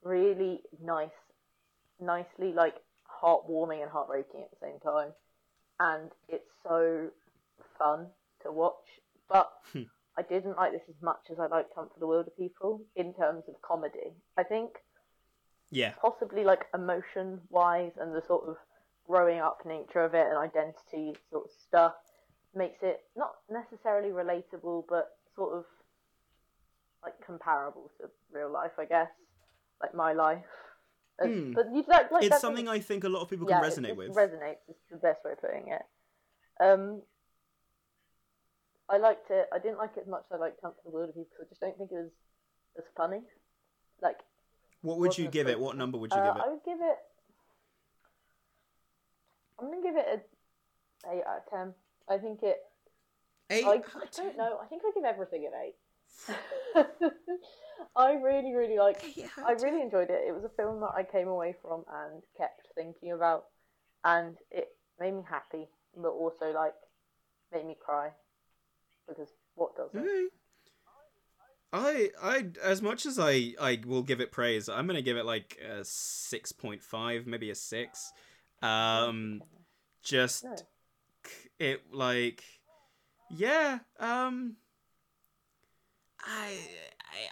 really 0.02 0.60
nice, 0.84 1.08
nicely 1.98 2.52
like 2.52 2.74
heartwarming 3.22 3.80
and 3.82 3.90
heartbreaking 3.90 4.42
at 4.42 4.50
the 4.50 4.66
same 4.66 4.78
time, 4.80 5.12
and 5.80 6.10
it's 6.28 6.44
so 6.62 7.08
fun 7.78 8.06
to 8.42 8.52
watch. 8.52 8.84
But 9.30 9.50
Hmm. 9.72 9.84
I 10.18 10.22
didn't 10.22 10.56
like 10.56 10.72
this 10.72 10.82
as 10.90 11.00
much 11.00 11.20
as 11.30 11.38
I 11.38 11.46
liked 11.46 11.72
Hunt 11.74 11.90
for 11.94 12.00
the 12.00 12.06
Wilderpeople 12.06 12.80
in 12.96 13.14
terms 13.14 13.44
of 13.48 13.54
comedy. 13.62 14.12
I 14.36 14.42
think 14.42 14.78
Yeah. 15.70 15.94
possibly 16.02 16.44
like 16.44 16.66
emotion 16.74 17.40
wise 17.48 17.92
and 17.98 18.14
the 18.14 18.20
sort 18.26 18.46
of 18.46 18.56
growing 19.08 19.40
up 19.40 19.58
nature 19.64 20.04
of 20.04 20.14
it 20.14 20.26
and 20.28 20.36
identity 20.36 21.16
sort 21.30 21.44
of 21.46 21.50
stuff 21.66 21.94
makes 22.54 22.78
it 22.82 23.00
not 23.16 23.32
necessarily 23.50 24.10
relatable 24.10 24.84
but 24.88 25.16
sort 25.34 25.54
of 25.56 25.64
like 27.02 27.14
comparable 27.24 27.90
to 28.00 28.08
real 28.32 28.52
life 28.52 28.72
I 28.78 28.84
guess 28.84 29.08
like 29.82 29.94
my 29.94 30.12
life 30.12 30.44
As- 31.20 31.28
Hmm. 31.30 31.52
but 31.52 31.66
you 31.72 31.84
like, 31.88 32.10
like 32.12 32.24
It's 32.24 32.40
something 32.40 32.68
I 32.68 32.80
think 32.80 33.04
a 33.04 33.08
lot 33.08 33.22
of 33.22 33.30
people 33.30 33.48
yeah, 33.48 33.60
can 33.60 33.70
resonate 33.70 33.96
with. 33.96 34.14
resonates 34.14 34.62
is 34.68 34.76
the 34.90 34.98
best 34.98 35.24
way 35.24 35.32
of 35.32 35.40
putting 35.40 35.68
it 35.68 35.82
um 36.60 37.02
I 38.90 38.98
liked 38.98 39.30
it 39.30 39.46
I 39.52 39.58
didn't 39.58 39.78
like 39.78 39.96
it 39.96 40.02
as 40.02 40.08
much 40.08 40.24
as 40.30 40.36
I 40.36 40.40
liked 40.40 40.60
Hunt 40.62 40.74
for 40.82 40.90
the 40.90 40.96
Wilderpeople 40.96 41.40
I 41.40 41.48
just 41.48 41.60
don't 41.60 41.76
think 41.78 41.90
it 41.92 41.94
was 41.94 42.10
as 42.76 42.84
funny 42.96 43.20
like 44.02 44.18
what 44.82 44.98
would 45.00 45.18
you 45.18 45.28
give 45.28 45.48
it? 45.48 45.58
What 45.58 45.76
number 45.76 45.98
would 45.98 46.12
you 46.12 46.20
uh, 46.20 46.24
give 46.24 46.36
it? 46.36 46.42
I 46.46 46.48
would 46.50 46.64
give 46.64 46.78
it. 46.80 46.98
I'm 49.58 49.70
gonna 49.70 49.82
give 49.82 49.96
it 49.96 50.06
a 50.08 51.10
eight 51.12 51.22
out 51.26 51.42
of 51.46 51.50
ten. 51.50 51.74
I 52.08 52.18
think 52.18 52.42
it. 52.42 52.58
Eight. 53.50 53.64
I, 53.64 53.70
I 53.70 53.80
don't 54.14 54.30
10. 54.30 54.36
know. 54.36 54.58
I 54.62 54.66
think 54.66 54.82
I 54.84 54.90
give 54.94 55.04
everything 55.04 55.46
an 55.46 55.52
eight. 55.64 55.74
I 57.96 58.12
really, 58.14 58.54
really 58.54 58.78
like. 58.78 59.02
I 59.44 59.52
of 59.52 59.58
10. 59.58 59.70
really 59.70 59.82
enjoyed 59.82 60.10
it. 60.10 60.24
It 60.26 60.34
was 60.34 60.44
a 60.44 60.50
film 60.50 60.80
that 60.80 60.92
I 60.94 61.02
came 61.02 61.28
away 61.28 61.54
from 61.62 61.84
and 61.92 62.22
kept 62.36 62.68
thinking 62.74 63.12
about, 63.12 63.44
and 64.04 64.36
it 64.50 64.68
made 65.00 65.14
me 65.14 65.22
happy, 65.28 65.68
but 65.96 66.10
also 66.10 66.52
like 66.52 66.74
made 67.52 67.66
me 67.66 67.76
cry 67.80 68.10
because 69.08 69.28
what 69.54 69.76
doesn't? 69.76 70.00
Okay. 70.00 70.26
I 71.72 72.08
I 72.22 72.46
as 72.62 72.80
much 72.80 73.04
as 73.04 73.18
I 73.18 73.54
I 73.60 73.80
will 73.86 74.02
give 74.02 74.20
it 74.20 74.32
praise, 74.32 74.68
I'm 74.68 74.86
gonna 74.86 75.02
give 75.02 75.16
it 75.16 75.26
like 75.26 75.58
a 75.58 75.84
six 75.84 76.52
point 76.52 76.82
five, 76.82 77.26
maybe 77.26 77.50
a 77.50 77.54
six. 77.54 78.12
Um, 78.62 79.42
just 80.02 80.44
it 81.58 81.82
like 81.92 82.42
yeah. 83.30 83.78
Um, 83.98 84.56
I 86.20 86.58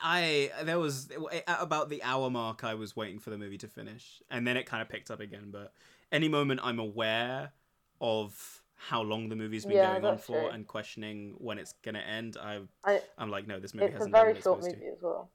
I, 0.03 0.51
I 0.61 0.65
there 0.65 0.79
was 0.79 1.09
at 1.47 1.61
about 1.61 1.89
the 1.89 2.03
hour 2.03 2.31
mark 2.31 2.65
I 2.65 2.75
was 2.75 2.97
waiting 2.97 3.19
for 3.19 3.31
the 3.31 3.39
movie 3.39 3.59
to 3.59 3.69
finish, 3.69 4.23
and 4.31 4.47
then 4.47 4.57
it 4.57 4.67
kind 4.67 4.83
of 4.83 4.89
picked 4.89 5.11
up 5.11 5.21
again. 5.21 5.49
But 5.51 5.73
any 6.13 6.29
moment 6.29 6.61
I'm 6.63 6.79
aware 6.79 7.53
of 8.01 8.63
how 8.77 9.03
long 9.03 9.29
the 9.29 9.37
movie's 9.37 9.65
been 9.65 9.77
Yeah, 9.77 9.93
going 9.93 10.05
on 10.05 10.19
for 10.19 10.35
true. 10.35 10.49
and 10.49 10.67
questioning 10.67 11.35
when 11.39 11.59
it's 11.59 11.75
gonna 11.83 12.01
end, 12.01 12.37
I 12.41 12.61
I, 12.85 13.01
I'm 13.19 13.31
like, 13.31 13.47
no, 13.47 13.59
this 13.59 13.75
movie 13.75 13.87
it's 13.87 13.95
hasn't 13.95 14.15
done 14.15 14.27
very 14.27 14.41
short 14.41 14.63
movie 14.63 14.87
as 14.87 15.03
well. 15.03 15.31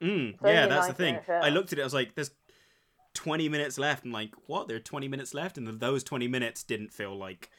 to. 0.00 0.06
Mm, 0.06 0.36
yeah, 0.46 0.66
that's 0.66 0.86
the 0.86 0.94
thing. 0.94 1.18
I 1.28 1.50
looked 1.50 1.72
at 1.72 1.78
it, 1.78 1.82
I 1.82 1.84
was 1.84 1.94
like, 1.94 2.14
there's 2.14 2.30
20 3.14 3.48
minutes 3.48 3.78
left. 3.78 4.04
I'm 4.04 4.12
like, 4.12 4.34
what? 4.46 4.68
There 4.68 4.76
are 4.76 4.80
20 4.80 5.08
minutes 5.08 5.34
left, 5.34 5.58
and 5.58 5.80
those 5.80 6.04
20 6.04 6.28
minutes 6.28 6.62
didn't 6.62 6.92
feel 6.92 7.16
like 7.16 7.50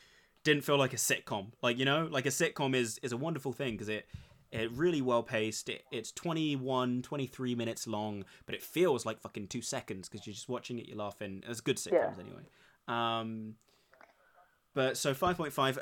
didn't 0.44 0.64
feel 0.64 0.78
like 0.78 0.94
a 0.94 0.98
sitcom. 0.98 1.52
Like 1.62 1.78
you 1.78 1.86
know, 1.86 2.08
like 2.10 2.26
a 2.26 2.30
sitcom 2.30 2.76
is 2.76 3.00
is 3.04 3.12
a 3.12 3.18
wonderful 3.18 3.54
thing 3.54 3.74
because 3.74 3.90
it 3.90 4.06
it 4.52 4.72
really 4.72 5.02
well 5.02 5.24
paced. 5.24 5.70
It, 5.70 5.84
it's 5.92 6.12
21, 6.12 7.04
23 7.04 7.56
minutes 7.56 7.88
long, 7.88 8.26
but 8.46 8.54
it 8.54 8.62
feels 8.62 9.06
like 9.06 9.22
fucking 9.22 9.48
two 9.48 9.62
seconds 9.62 10.10
because 10.10 10.28
you're 10.28 10.34
just 10.34 10.50
watching 10.50 10.78
it, 10.78 10.88
you're 10.88 10.98
laughing. 10.98 11.42
It's 11.48 11.62
good 11.62 11.78
sitcoms 11.78 12.20
anyway. 12.20 12.42
Um, 12.88 13.56
but 14.74 14.98
so 14.98 15.14
5.5 15.14 15.78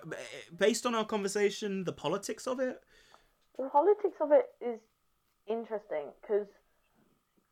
based 0.55 0.85
on 0.85 0.95
our 0.95 1.05
conversation, 1.05 1.83
the 1.83 1.93
politics 1.93 2.47
of 2.47 2.59
it. 2.59 2.81
the 3.57 3.69
politics 3.69 4.17
of 4.21 4.31
it 4.31 4.45
is 4.61 4.79
interesting 5.47 6.07
because 6.21 6.47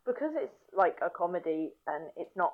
because 0.05 0.31
it's 0.35 0.53
like 0.77 0.99
a 1.01 1.09
comedy 1.09 1.71
and 1.87 2.05
it's 2.15 2.35
not 2.35 2.53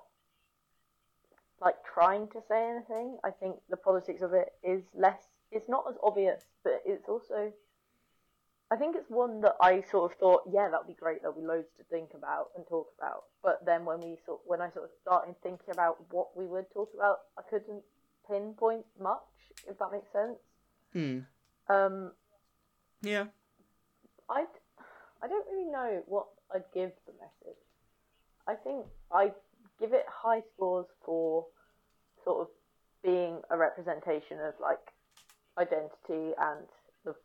like 1.62 1.76
trying 1.94 2.28
to 2.30 2.42
say 2.48 2.70
anything. 2.70 3.18
I 3.24 3.30
think 3.32 3.56
the 3.70 3.78
politics 3.78 4.22
of 4.22 4.34
it 4.34 4.54
is 4.64 4.84
less. 4.96 5.28
It's 5.52 5.70
not 5.70 5.86
as 5.90 5.96
obvious, 6.02 6.42
but 6.64 6.82
it's 6.86 7.08
also. 7.08 7.54
I 8.72 8.76
think 8.76 8.96
it's 8.96 9.10
one 9.10 9.42
that 9.42 9.56
I 9.62 9.82
sort 9.92 10.12
of 10.12 10.18
thought, 10.18 10.42
yeah, 10.52 10.68
that'd 10.70 10.88
be 10.88 10.96
great. 10.96 11.22
There'll 11.22 11.40
be 11.40 11.46
loads 11.46 11.68
to 11.78 11.84
think 11.84 12.10
about 12.16 12.48
and 12.56 12.66
talk 12.68 12.88
about. 12.98 13.26
But 13.44 13.64
then 13.66 13.86
when 13.86 14.00
we 14.00 14.18
sort, 14.26 14.40
when 14.46 14.62
I 14.62 14.72
sort 14.72 14.86
of 14.86 14.92
started 15.00 15.36
thinking 15.44 15.70
about 15.72 15.98
what 16.12 16.36
we 16.36 16.48
would 16.48 16.66
talk 16.74 16.90
about, 16.96 17.18
I 17.38 17.44
couldn't 17.48 17.84
pinpoint 18.28 18.86
much, 19.00 19.22
if 19.70 19.78
that 19.78 19.92
makes 19.92 20.12
sense. 20.12 20.40
Hmm. 20.92 21.20
Um, 21.74 22.12
Yeah. 23.02 23.26
I 24.30 24.46
I 25.22 25.28
don't 25.28 25.48
really 25.52 25.70
know 25.72 26.04
what 26.08 26.28
I'd 26.54 26.64
give 26.74 26.92
the 27.06 27.14
message. 27.14 27.60
I 28.48 28.56
think 28.56 28.86
I 29.12 29.32
give 29.80 29.94
it 29.94 30.06
high 30.08 30.42
scores 30.54 30.88
for 31.06 31.46
sort 32.24 32.42
of 32.42 32.48
being 33.04 33.42
a 33.50 33.58
representation 33.58 34.40
of 34.40 34.54
like 34.62 34.80
identity 35.58 36.34
and 36.40 36.68
the 37.06 37.16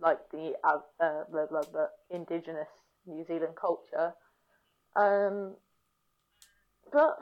like 0.00 0.18
the 0.30 0.52
uh, 0.64 0.78
uh, 1.00 1.24
blah, 1.30 1.46
blah, 1.46 1.62
blah, 1.72 1.86
indigenous 2.10 2.68
New 3.06 3.24
Zealand 3.26 3.54
culture. 3.60 4.12
Um, 4.96 5.54
but 6.92 7.18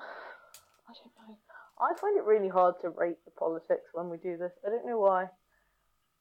I 0.88 0.92
don't 0.94 1.28
know. 1.28 1.36
I 1.80 1.94
find 2.00 2.18
it 2.18 2.24
really 2.24 2.48
hard 2.48 2.74
to 2.82 2.90
rate 2.90 3.18
the 3.24 3.30
politics 3.32 3.90
when 3.92 4.08
we 4.08 4.16
do 4.16 4.36
this. 4.36 4.52
I 4.66 4.70
don't 4.70 4.86
know 4.86 4.98
why. 4.98 5.24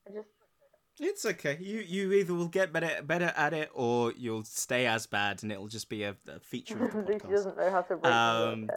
I 0.08 0.14
just 0.14 0.30
It's 1.00 1.26
okay. 1.26 1.58
You 1.62 1.80
you 1.80 2.12
either 2.14 2.34
will 2.34 2.48
get 2.48 2.74
better 2.74 3.02
better 3.04 3.32
at 3.36 3.54
it, 3.54 3.70
or 3.74 4.14
you'll 4.14 4.44
stay 4.44 4.88
as 4.88 5.06
bad, 5.06 5.44
and 5.44 5.52
it'll 5.52 5.68
just 5.68 5.90
be 5.90 6.04
a, 6.04 6.16
a 6.28 6.40
feature 6.40 6.84
of 6.84 6.92
the 6.92 6.98
Lucy 7.02 7.20
podcast. 7.20 7.30
doesn't 7.30 7.58
know 7.58 7.72
how 7.72 7.82
to 7.84 7.96
rate 7.96 8.04
Um, 8.12 8.70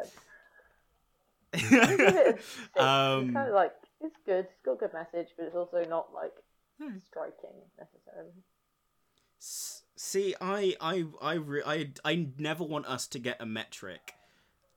um, 1.55 1.61
I 1.87 1.97
give 1.97 2.15
it 2.15 2.27
a 2.27 2.39
six. 2.39 2.81
um, 2.81 3.25
it's 3.25 3.33
kind 3.33 3.49
of 3.49 3.55
like 3.55 3.73
it's 4.03 4.17
good. 4.27 4.45
It's 4.47 4.63
got 4.65 4.73
a 4.73 4.77
good 4.77 4.93
message, 4.93 5.29
but 5.37 5.47
it's 5.47 5.57
also 5.57 5.85
not 5.89 6.13
like 6.15 6.33
Hmm. 6.81 6.99
striking 7.11 7.57
necessarily. 7.79 8.33
See, 9.39 10.35
I, 10.41 10.75
I, 10.81 11.05
I, 11.21 11.35
re- 11.35 11.63
I, 11.65 11.91
I 12.05 12.29
never 12.39 12.65
want 12.65 12.87
us 12.87 13.07
to 13.09 13.19
get 13.19 13.41
a 13.41 13.47
metric, 13.47 14.15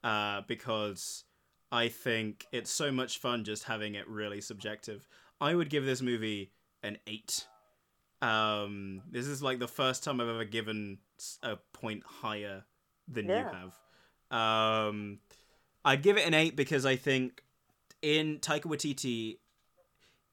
uh, 0.03 0.41
because 0.47 1.23
I 1.71 1.87
think 1.87 2.45
it's 2.51 2.71
so 2.71 2.91
much 2.91 3.17
fun 3.19 3.43
just 3.45 3.63
having 3.65 3.95
it 3.95 4.07
really 4.07 4.41
subjective. 4.41 5.07
I 5.39 5.55
would 5.55 5.69
give 5.69 5.85
this 5.85 6.01
movie 6.01 6.51
an 6.83 6.97
eight. 7.07 7.47
Um, 8.21 9.01
this 9.11 9.27
is 9.27 9.41
like 9.41 9.59
the 9.59 9.67
first 9.67 10.03
time 10.03 10.21
I've 10.21 10.29
ever 10.29 10.45
given 10.45 10.99
a 11.41 11.57
point 11.73 12.03
higher 12.05 12.63
than 13.07 13.27
you 13.27 13.33
have. 13.33 13.79
Um, 14.31 15.19
I'd 15.83 16.01
give 16.01 16.17
it 16.17 16.25
an 16.25 16.33
eight 16.33 16.55
because 16.55 16.85
I 16.85 16.95
think 16.95 17.43
in 18.01 18.39
Taika 18.39 18.63
Waititi, 18.63 19.37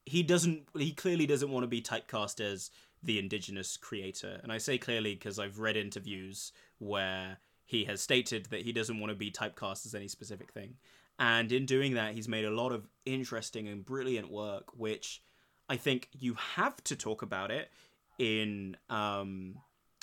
he 0.07 0.23
doesn't. 0.23 0.69
He 0.77 0.93
clearly 0.93 1.27
doesn't 1.27 1.51
want 1.51 1.65
to 1.65 1.69
be 1.69 1.83
typecast 1.83 2.41
as 2.41 2.71
the 3.03 3.19
indigenous 3.19 3.77
creator. 3.77 4.41
And 4.43 4.53
I 4.53 4.59
say 4.59 4.79
clearly 4.79 5.15
because 5.15 5.39
I've 5.39 5.59
read 5.59 5.77
interviews 5.77 6.53
where 6.79 7.39
he 7.65 7.85
has 7.85 8.01
stated 8.01 8.47
that 8.47 8.63
he 8.63 8.73
doesn't 8.73 8.99
want 8.99 9.11
to 9.11 9.17
be 9.17 9.31
typecast 9.31 9.87
as 9.87 9.95
any 9.95 10.09
specific 10.09 10.53
thing. 10.53 10.75
And 11.19 11.53
in 11.53 11.67
doing 11.67 11.95
that, 11.95 12.15
he's 12.15 12.29
made 12.29 12.45
a 12.45 12.51
lot 12.51 12.73
of 12.73 12.89
interesting 13.05 13.69
and 13.69 13.85
brilliant 13.85 14.31
work, 14.31 14.77
which 14.77 15.23
I 15.71 15.77
think 15.77 16.09
you 16.13 16.35
have 16.35 16.83
to 16.85 16.97
talk 16.97 17.23
about 17.23 17.51
it 17.53 17.71
in 18.19 18.77
um, 18.91 19.55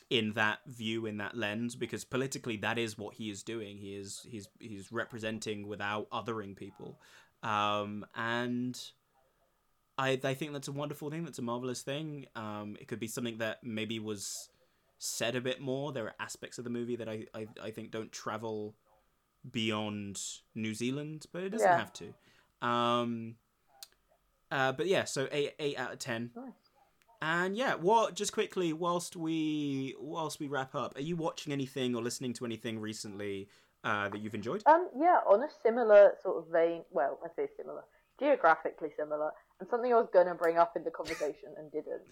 in 0.09 0.31
that 0.33 0.59
view, 0.65 1.05
in 1.05 1.17
that 1.17 1.35
lens, 1.35 1.75
because 1.75 2.05
politically 2.05 2.55
that 2.57 2.77
is 2.77 2.97
what 2.97 3.15
he 3.15 3.29
is 3.29 3.43
doing. 3.43 3.77
He 3.77 3.93
is 3.95 4.25
he's 4.27 4.47
he's 4.59 4.91
representing 4.91 5.67
without 5.67 6.09
othering 6.09 6.55
people, 6.55 6.97
um, 7.43 8.05
and 8.15 8.79
I 9.97 10.19
I 10.23 10.33
think 10.33 10.53
that's 10.53 10.69
a 10.69 10.71
wonderful 10.71 11.09
thing. 11.11 11.25
That's 11.25 11.39
a 11.39 11.43
marvelous 11.43 11.81
thing. 11.81 12.27
Um, 12.35 12.77
it 12.79 12.87
could 12.87 12.99
be 12.99 13.07
something 13.07 13.39
that 13.39 13.61
maybe 13.61 13.99
was 13.99 14.49
said 14.99 15.35
a 15.35 15.41
bit 15.41 15.59
more. 15.59 15.91
There 15.91 16.05
are 16.05 16.15
aspects 16.19 16.57
of 16.57 16.63
the 16.63 16.69
movie 16.69 16.95
that 16.95 17.09
I 17.09 17.25
I, 17.33 17.47
I 17.61 17.71
think 17.71 17.91
don't 17.91 18.11
travel 18.11 18.73
beyond 19.51 20.21
New 20.55 20.73
Zealand, 20.73 21.25
but 21.33 21.43
it 21.43 21.49
doesn't 21.49 21.67
Yeah. 21.67 21.77
have 21.77 21.93
to. 21.93 22.13
Um, 22.67 23.35
uh, 24.51 24.71
but 24.71 24.87
yeah, 24.87 25.03
so 25.03 25.27
eight 25.31 25.53
eight 25.59 25.77
out 25.77 25.93
of 25.93 25.99
ten. 25.99 26.31
Nice. 26.35 26.51
And 27.21 27.55
yeah, 27.57 27.75
what 27.75 28.13
just 28.13 28.31
quickly 28.31 28.73
whilst 28.73 29.15
we 29.15 29.95
whilst 29.99 30.39
we 30.39 30.47
wrap 30.47 30.75
up, 30.75 30.95
are 30.97 31.01
you 31.01 31.15
watching 31.15 31.51
anything 31.51 31.95
or 31.95 32.01
listening 32.01 32.33
to 32.33 32.45
anything 32.45 32.79
recently 32.79 33.49
uh, 33.83 34.09
that 34.09 34.19
you've 34.19 34.35
enjoyed? 34.35 34.61
Um, 34.67 34.89
yeah, 34.95 35.19
on 35.27 35.41
a 35.41 35.47
similar 35.63 36.13
sort 36.21 36.37
of 36.37 36.51
vein. 36.51 36.83
Well, 36.91 37.19
I 37.25 37.29
say 37.35 37.47
similar, 37.57 37.83
geographically 38.19 38.89
similar, 38.95 39.31
and 39.59 39.67
something 39.67 39.91
I 39.91 39.95
was 39.95 40.09
gonna 40.13 40.35
bring 40.35 40.57
up 40.57 40.75
in 40.75 40.83
the 40.83 40.91
conversation 40.91 41.55
and 41.57 41.71
didn't. 41.71 42.03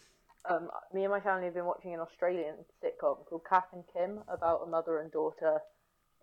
Um, 0.49 0.69
me 0.93 1.03
and 1.03 1.11
my 1.11 1.19
family 1.19 1.45
have 1.45 1.55
been 1.55 1.65
watching 1.65 1.93
an 1.93 1.99
Australian 1.99 2.55
sitcom 2.83 3.25
called 3.25 3.41
Kath 3.47 3.73
and 3.73 3.83
Kim 3.93 4.19
about 4.27 4.61
a 4.65 4.69
mother 4.69 4.99
and 4.99 5.11
daughter 5.11 5.59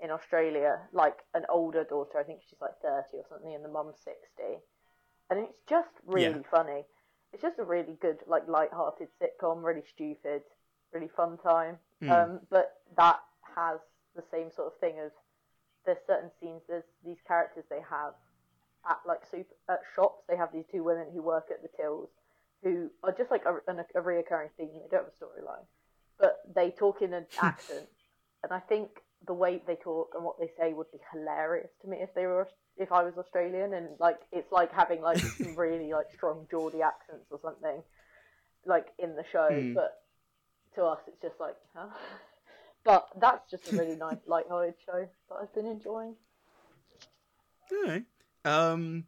in 0.01 0.11
Australia, 0.11 0.81
like 0.93 1.19
an 1.35 1.45
older 1.49 1.85
daughter. 1.85 2.19
I 2.19 2.25
think 2.25 2.41
she's 2.49 2.61
like 2.61 2.81
thirty 2.83 3.19
or 3.19 3.25
something, 3.29 3.55
and 3.55 3.65
the 3.65 3.69
mum's 3.69 3.97
sixty, 4.05 4.59
and 5.33 5.49
it's 5.49 5.59
just 5.67 5.89
really 6.05 6.41
Yeah. 6.43 6.51
funny. 6.51 6.85
It's 7.33 7.43
just 7.43 7.59
a 7.59 7.65
really 7.65 7.95
good, 7.95 8.19
like, 8.27 8.47
light-hearted 8.47 9.09
sitcom, 9.19 9.65
really 9.65 9.83
stupid, 9.83 10.45
really 10.93 11.09
fun 11.09 11.39
time. 11.39 11.79
Mm. 12.03 12.11
Um, 12.11 12.47
but 12.51 12.83
that 12.97 13.21
has 13.57 13.81
the 14.15 14.23
same 14.31 14.51
sort 14.51 14.73
of 14.73 14.79
thing 14.79 15.01
of 15.01 15.13
there's 15.87 16.05
certain 16.07 16.31
scenes, 16.39 16.63
there's 16.69 16.85
these 17.03 17.21
characters 17.27 17.65
they 17.71 17.81
have 17.81 18.15
at 18.89 18.99
like 19.07 19.25
super 19.27 19.55
at 19.69 19.81
shops. 19.95 20.25
They 20.29 20.37
have 20.37 20.53
these 20.53 20.67
two 20.71 20.85
women 20.85 21.11
who 21.13 21.23
work 21.23 21.51
at 21.51 21.63
the 21.63 21.69
tills 21.77 22.11
who 22.63 22.91
are 23.03 23.13
just 23.13 23.31
like 23.31 23.45
a, 23.47 23.55
a, 23.71 23.85
a 23.95 24.03
reoccurring 24.03 24.51
theme. 24.57 24.71
They 24.75 24.89
don't 24.91 25.05
have 25.05 25.13
a 25.13 25.25
storyline, 25.25 25.67
but 26.19 26.41
they 26.55 26.71
talk 26.71 27.03
in 27.03 27.13
an 27.15 27.27
accent, 27.41 27.89
and 28.43 28.53
I 28.53 28.61
think 28.61 29.03
the 29.27 29.33
way 29.33 29.63
they 29.67 29.77
talk 29.77 30.13
and 30.15 30.25
what 30.25 30.39
they 30.39 30.51
say 30.59 30.73
would 30.73 30.91
be 30.93 30.99
hilarious 31.13 31.71
to 31.81 31.89
me 31.89 31.99
if 32.01 32.13
they 32.15 32.27
were 32.27 32.49
if 32.77 32.91
I 32.93 33.03
was 33.03 33.15
Australian 33.19 33.75
and 33.75 33.89
like 33.99 34.21
it's 34.33 34.51
like 34.53 34.73
having 34.73 35.03
like 35.03 35.19
some 35.39 35.55
really 35.57 35.93
like 35.93 36.11
strong 36.15 36.47
Geordie 36.51 36.83
accents 36.83 37.27
or 37.31 37.39
something 37.43 37.83
like 38.67 38.87
in 38.99 39.17
the 39.17 39.25
show, 39.31 39.49
Hmm. 39.51 39.75
but 39.75 39.99
to 40.75 40.85
us 40.85 41.01
it's 41.07 41.21
just 41.21 41.39
like 41.41 41.57
huh. 41.75 41.89
But 42.85 43.07
that's 43.21 43.49
just 43.49 43.73
a 43.73 43.77
really 43.77 43.95
nice 43.95 44.17
light-hearted 44.27 44.75
show 44.85 45.09
that 45.29 45.35
I've 45.41 45.55
been 45.55 45.67
enjoying. 45.67 46.17
Alright. 47.73 48.05
Um, 48.45 49.05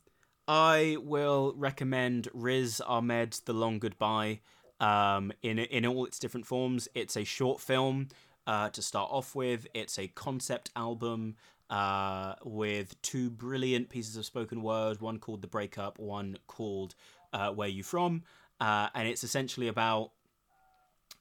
I 0.47 0.97
will 1.03 1.55
recommend 1.57 2.29
Riz 2.33 2.81
Ahmed's 2.87 3.41
The 3.41 3.53
Long 3.53 3.81
Goodbye. 3.81 4.41
Um, 4.79 5.33
in 5.43 5.59
in 5.59 5.87
all 5.87 6.05
its 6.05 6.19
different 6.21 6.47
forms, 6.47 6.89
it's 6.95 7.17
a 7.17 7.25
short 7.25 7.61
film. 7.61 8.09
Uh, 8.47 8.69
to 8.69 8.83
start 8.83 9.09
off 9.11 9.35
with, 9.35 9.67
it's 9.73 9.99
a 9.99 10.07
concept 10.09 10.71
album 10.77 11.35
uh, 11.71 12.35
with 12.45 13.01
two 13.03 13.31
brilliant 13.31 13.89
pieces 13.89 14.17
of 14.17 14.25
spoken 14.25 14.63
word. 14.63 15.01
One 15.01 15.19
called 15.19 15.43
"The 15.43 15.49
Breakup," 15.49 15.99
one 15.99 16.39
called 16.47 16.95
uh, 17.33 17.51
"Where 17.51 17.69
You 17.69 17.83
From," 17.83 18.23
uh, 18.61 18.89
and 18.95 19.09
it's 19.09 19.25
essentially 19.25 19.69
about 19.69 20.11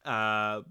uh, 0.06 0.62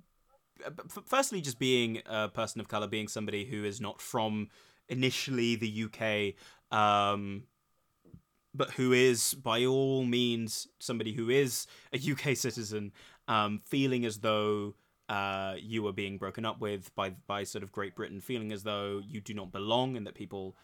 firstly 1.07 1.41
just 1.41 1.59
being 1.59 2.03
a 2.07 2.29
person 2.29 2.61
of 2.61 2.69
color, 2.69 2.87
being 2.87 3.09
somebody 3.09 3.45
who 3.45 3.65
is 3.65 3.81
not 3.81 4.01
from 4.01 4.49
initially 4.89 5.57
the 5.57 5.85
UK, 5.85 6.35
um, 6.77 7.45
but 8.55 8.73
who 8.73 8.93
is 8.93 9.35
by 9.35 9.65
all 9.65 10.05
means 10.05 10.69
somebody 10.79 11.13
who 11.13 11.31
is 11.31 11.67
a 11.93 11.99
UK 11.99 12.37
citizen, 12.37 12.93
um, 13.29 13.61
feeling 13.65 14.05
as 14.05 14.19
though 14.19 14.75
uh, 15.13 15.57
you 15.61 15.87
are 15.87 15.93
being 15.93 16.17
broken 16.17 16.47
up 16.47 16.59
with 16.59 16.95
by 16.95 17.11
by 17.27 17.45
sort 17.45 17.63
of 17.63 17.71
Great 17.71 17.95
Britain, 17.95 18.19
feeling 18.23 18.51
as 18.51 18.63
though 18.63 19.03
you 19.07 19.21
do 19.21 19.35
not 19.35 19.53
belong 19.53 19.95
and 19.95 20.07
that 20.07 20.15
people 20.15 20.57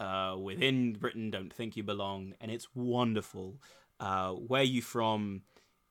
uh, 0.00 0.34
within 0.36 0.94
Britain 0.94 1.30
don't 1.30 1.52
think 1.52 1.76
you 1.76 1.84
belong, 1.84 2.34
and 2.40 2.50
it's 2.50 2.66
wonderful. 2.74 3.62
Uh, 4.00 4.32
Where 4.32 4.64
you 4.64 4.82
from 4.82 5.42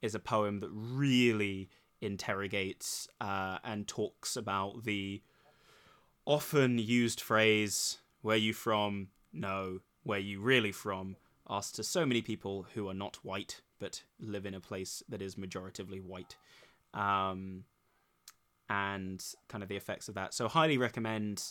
is 0.02 0.14
a 0.14 0.20
poem 0.20 0.60
that 0.60 0.70
really 0.74 1.70
interrogates 2.02 3.08
uh, 3.22 3.60
and 3.64 3.88
talks 3.88 4.36
about 4.36 4.84
the 4.84 5.22
often 6.26 6.78
used 6.78 7.22
phrase 7.22 8.00
"Where 8.22 8.36
you 8.36 8.54
from?" 8.54 9.08
No, 9.32 9.80
where 10.04 10.20
you 10.20 10.42
really 10.42 10.74
from? 10.74 11.16
Asked 11.50 11.76
to 11.76 11.84
so 11.84 12.06
many 12.06 12.22
people 12.22 12.66
who 12.74 12.90
are 12.90 12.94
not 12.94 13.24
white 13.24 13.62
but 13.80 14.04
live 14.20 14.46
in 14.46 14.54
a 14.54 14.60
place 14.60 15.02
that 15.08 15.22
is 15.22 15.36
majoritively 15.36 16.02
white, 16.02 16.36
um, 16.94 17.64
and 18.70 19.24
kind 19.48 19.64
of 19.64 19.70
the 19.70 19.76
effects 19.76 20.08
of 20.08 20.16
that. 20.16 20.34
So 20.34 20.48
highly 20.48 20.78
recommend 20.78 21.44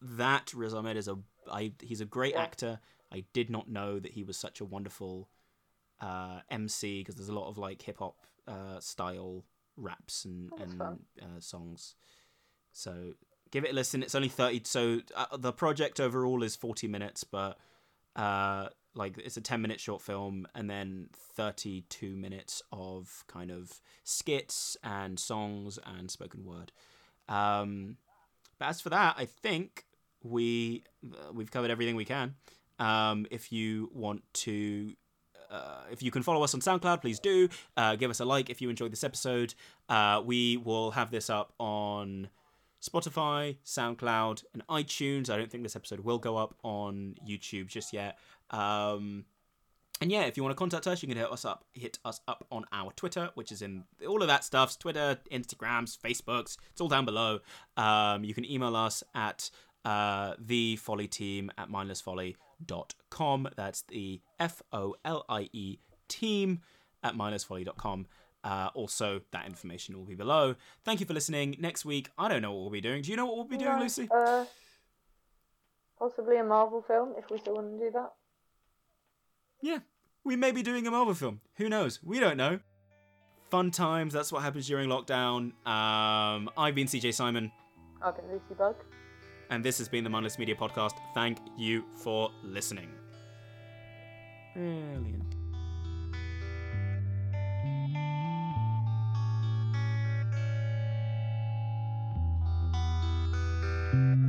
that. 0.00 0.52
Riz 0.54 0.74
Ahmed 0.74 0.96
is 0.96 1.08
a 1.08 1.16
I, 1.50 1.72
he's 1.80 2.00
a 2.00 2.06
great 2.06 2.34
actor. 2.34 2.80
I 3.12 3.24
did 3.32 3.50
not 3.50 3.68
know 3.68 3.98
that 3.98 4.12
he 4.12 4.24
was 4.24 4.36
such 4.36 4.60
a 4.60 4.64
wonderful 4.64 5.28
uh, 6.00 6.40
MC 6.50 7.00
because 7.00 7.16
there's 7.16 7.28
a 7.28 7.34
lot 7.34 7.48
of 7.48 7.58
like 7.58 7.82
hip 7.82 7.98
hop 7.98 8.16
uh, 8.48 8.80
style 8.80 9.44
raps 9.76 10.24
and 10.24 10.50
Oh, 10.52 10.62
and 10.62 10.82
uh, 11.22 11.40
songs. 11.40 11.94
So 12.72 13.12
give 13.50 13.64
it 13.64 13.72
a 13.72 13.74
listen. 13.74 14.02
It's 14.02 14.14
only 14.14 14.28
thirty. 14.28 14.62
So 14.64 15.00
uh, 15.14 15.36
the 15.36 15.52
project 15.52 16.00
overall 16.00 16.42
is 16.42 16.56
forty 16.56 16.88
minutes, 16.88 17.24
but 17.24 17.58
uh, 18.16 18.68
like 18.94 19.18
it's 19.18 19.36
a 19.36 19.40
ten 19.40 19.60
minute 19.62 19.80
short 19.80 20.02
film, 20.02 20.46
and 20.54 20.68
then 20.68 21.08
thirty 21.12 21.82
two 21.88 22.16
minutes 22.16 22.62
of 22.72 23.24
kind 23.26 23.50
of 23.50 23.80
skits 24.04 24.76
and 24.82 25.18
songs 25.18 25.78
and 25.84 26.10
spoken 26.10 26.44
word. 26.44 26.72
Um, 27.28 27.96
but 28.58 28.66
as 28.66 28.80
for 28.80 28.90
that, 28.90 29.16
I 29.18 29.26
think 29.26 29.84
we 30.22 30.84
we've 31.32 31.50
covered 31.50 31.70
everything 31.70 31.96
we 31.96 32.04
can. 32.04 32.34
Um, 32.78 33.26
if 33.30 33.52
you 33.52 33.90
want 33.92 34.22
to 34.34 34.94
uh, 35.50 35.82
if 35.90 36.02
you 36.02 36.10
can 36.10 36.22
follow 36.22 36.42
us 36.42 36.54
on 36.54 36.60
SoundCloud, 36.60 37.00
please 37.00 37.20
do. 37.20 37.48
Uh, 37.76 37.96
give 37.96 38.10
us 38.10 38.20
a 38.20 38.24
like 38.24 38.50
if 38.50 38.60
you 38.60 38.70
enjoyed 38.70 38.92
this 38.92 39.04
episode. 39.04 39.54
Uh, 39.88 40.20
we 40.24 40.56
will 40.56 40.90
have 40.92 41.10
this 41.10 41.30
up 41.30 41.52
on 41.58 42.28
Spotify, 42.82 43.56
SoundCloud, 43.64 44.44
and 44.52 44.66
iTunes. 44.68 45.30
I 45.30 45.36
don't 45.36 45.50
think 45.50 45.62
this 45.62 45.76
episode 45.76 46.00
will 46.00 46.18
go 46.18 46.36
up 46.36 46.54
on 46.62 47.14
YouTube 47.26 47.68
just 47.68 47.92
yet. 47.92 48.18
Um, 48.50 49.24
and 50.00 50.10
yeah, 50.10 50.22
if 50.24 50.36
you 50.36 50.42
want 50.42 50.54
to 50.54 50.58
contact 50.58 50.86
us, 50.86 51.02
you 51.02 51.08
can 51.08 51.16
hit 51.16 51.30
us 51.30 51.44
up. 51.44 51.64
Hit 51.72 51.98
us 52.04 52.20
up 52.26 52.44
on 52.50 52.64
our 52.72 52.92
Twitter, 52.92 53.30
which 53.34 53.52
is 53.52 53.62
in 53.62 53.84
all 54.06 54.22
of 54.22 54.28
that 54.28 54.44
stuff's 54.44 54.76
Twitter, 54.76 55.18
Instagrams, 55.30 55.96
Facebooks. 55.98 56.56
It's 56.72 56.80
all 56.80 56.88
down 56.88 57.04
below. 57.04 57.40
Um, 57.76 58.24
you 58.24 58.34
can 58.34 58.44
email 58.44 58.74
us 58.76 59.02
at 59.14 59.50
uh, 59.84 60.34
the 60.38 60.76
Folie 60.76 61.08
team 61.08 61.50
at 61.56 61.70
mindlessfolie.com. 61.70 63.48
That's 63.56 63.82
the 63.82 64.20
F 64.40 64.62
O 64.72 64.96
L 65.04 65.24
I 65.28 65.48
E 65.52 65.78
team 66.08 66.60
at 67.02 67.14
mindlessfolie.com. 67.14 68.06
Uh, 68.42 68.68
also, 68.74 69.22
that 69.30 69.46
information 69.46 69.96
will 69.96 70.04
be 70.04 70.14
below. 70.14 70.54
Thank 70.84 71.00
you 71.00 71.06
for 71.06 71.14
listening. 71.14 71.56
Next 71.58 71.84
week, 71.86 72.10
I 72.18 72.28
don't 72.28 72.42
know 72.42 72.52
what 72.52 72.60
we'll 72.62 72.70
be 72.70 72.82
doing. 72.82 73.00
Do 73.02 73.10
you 73.10 73.16
know 73.16 73.24
what 73.24 73.36
we'll 73.36 73.44
be 73.44 73.56
doing, 73.56 73.76
No, 73.76 73.80
Lucy? 73.82 74.08
Uh, 74.14 74.44
possibly 75.98 76.36
a 76.36 76.44
Marvel 76.44 76.82
film 76.82 77.14
if 77.16 77.30
we 77.30 77.38
still 77.38 77.54
want 77.54 77.78
to 77.78 77.78
do 77.86 77.90
that. 77.92 78.12
Yeah, 79.64 79.78
we 80.24 80.36
may 80.36 80.52
be 80.52 80.62
doing 80.62 80.86
a 80.86 80.90
Marvel 80.90 81.14
film. 81.14 81.40
Who 81.56 81.70
knows? 81.70 81.98
We 82.04 82.20
don't 82.20 82.36
know. 82.36 82.60
Fun 83.50 83.70
times. 83.70 84.12
That's 84.12 84.30
what 84.30 84.42
happens 84.42 84.66
during 84.66 84.90
lockdown. 84.90 85.52
Um, 85.66 86.50
I've 86.58 86.74
been 86.74 86.86
CJ 86.86 87.14
Simon, 87.14 87.50
I've 88.02 88.14
been 88.14 88.26
Lucy 88.30 88.54
Bugg. 88.58 88.76
and 89.48 89.64
this 89.64 89.78
has 89.78 89.88
been 89.88 90.04
the 90.04 90.10
Mindless 90.10 90.38
Media 90.38 90.54
Podcast. 90.54 90.92
Thank 91.14 91.38
you 91.56 91.82
for 91.94 92.30
listening. 92.42 92.90
Brilliant. 94.52 95.34
Thank 103.92 104.23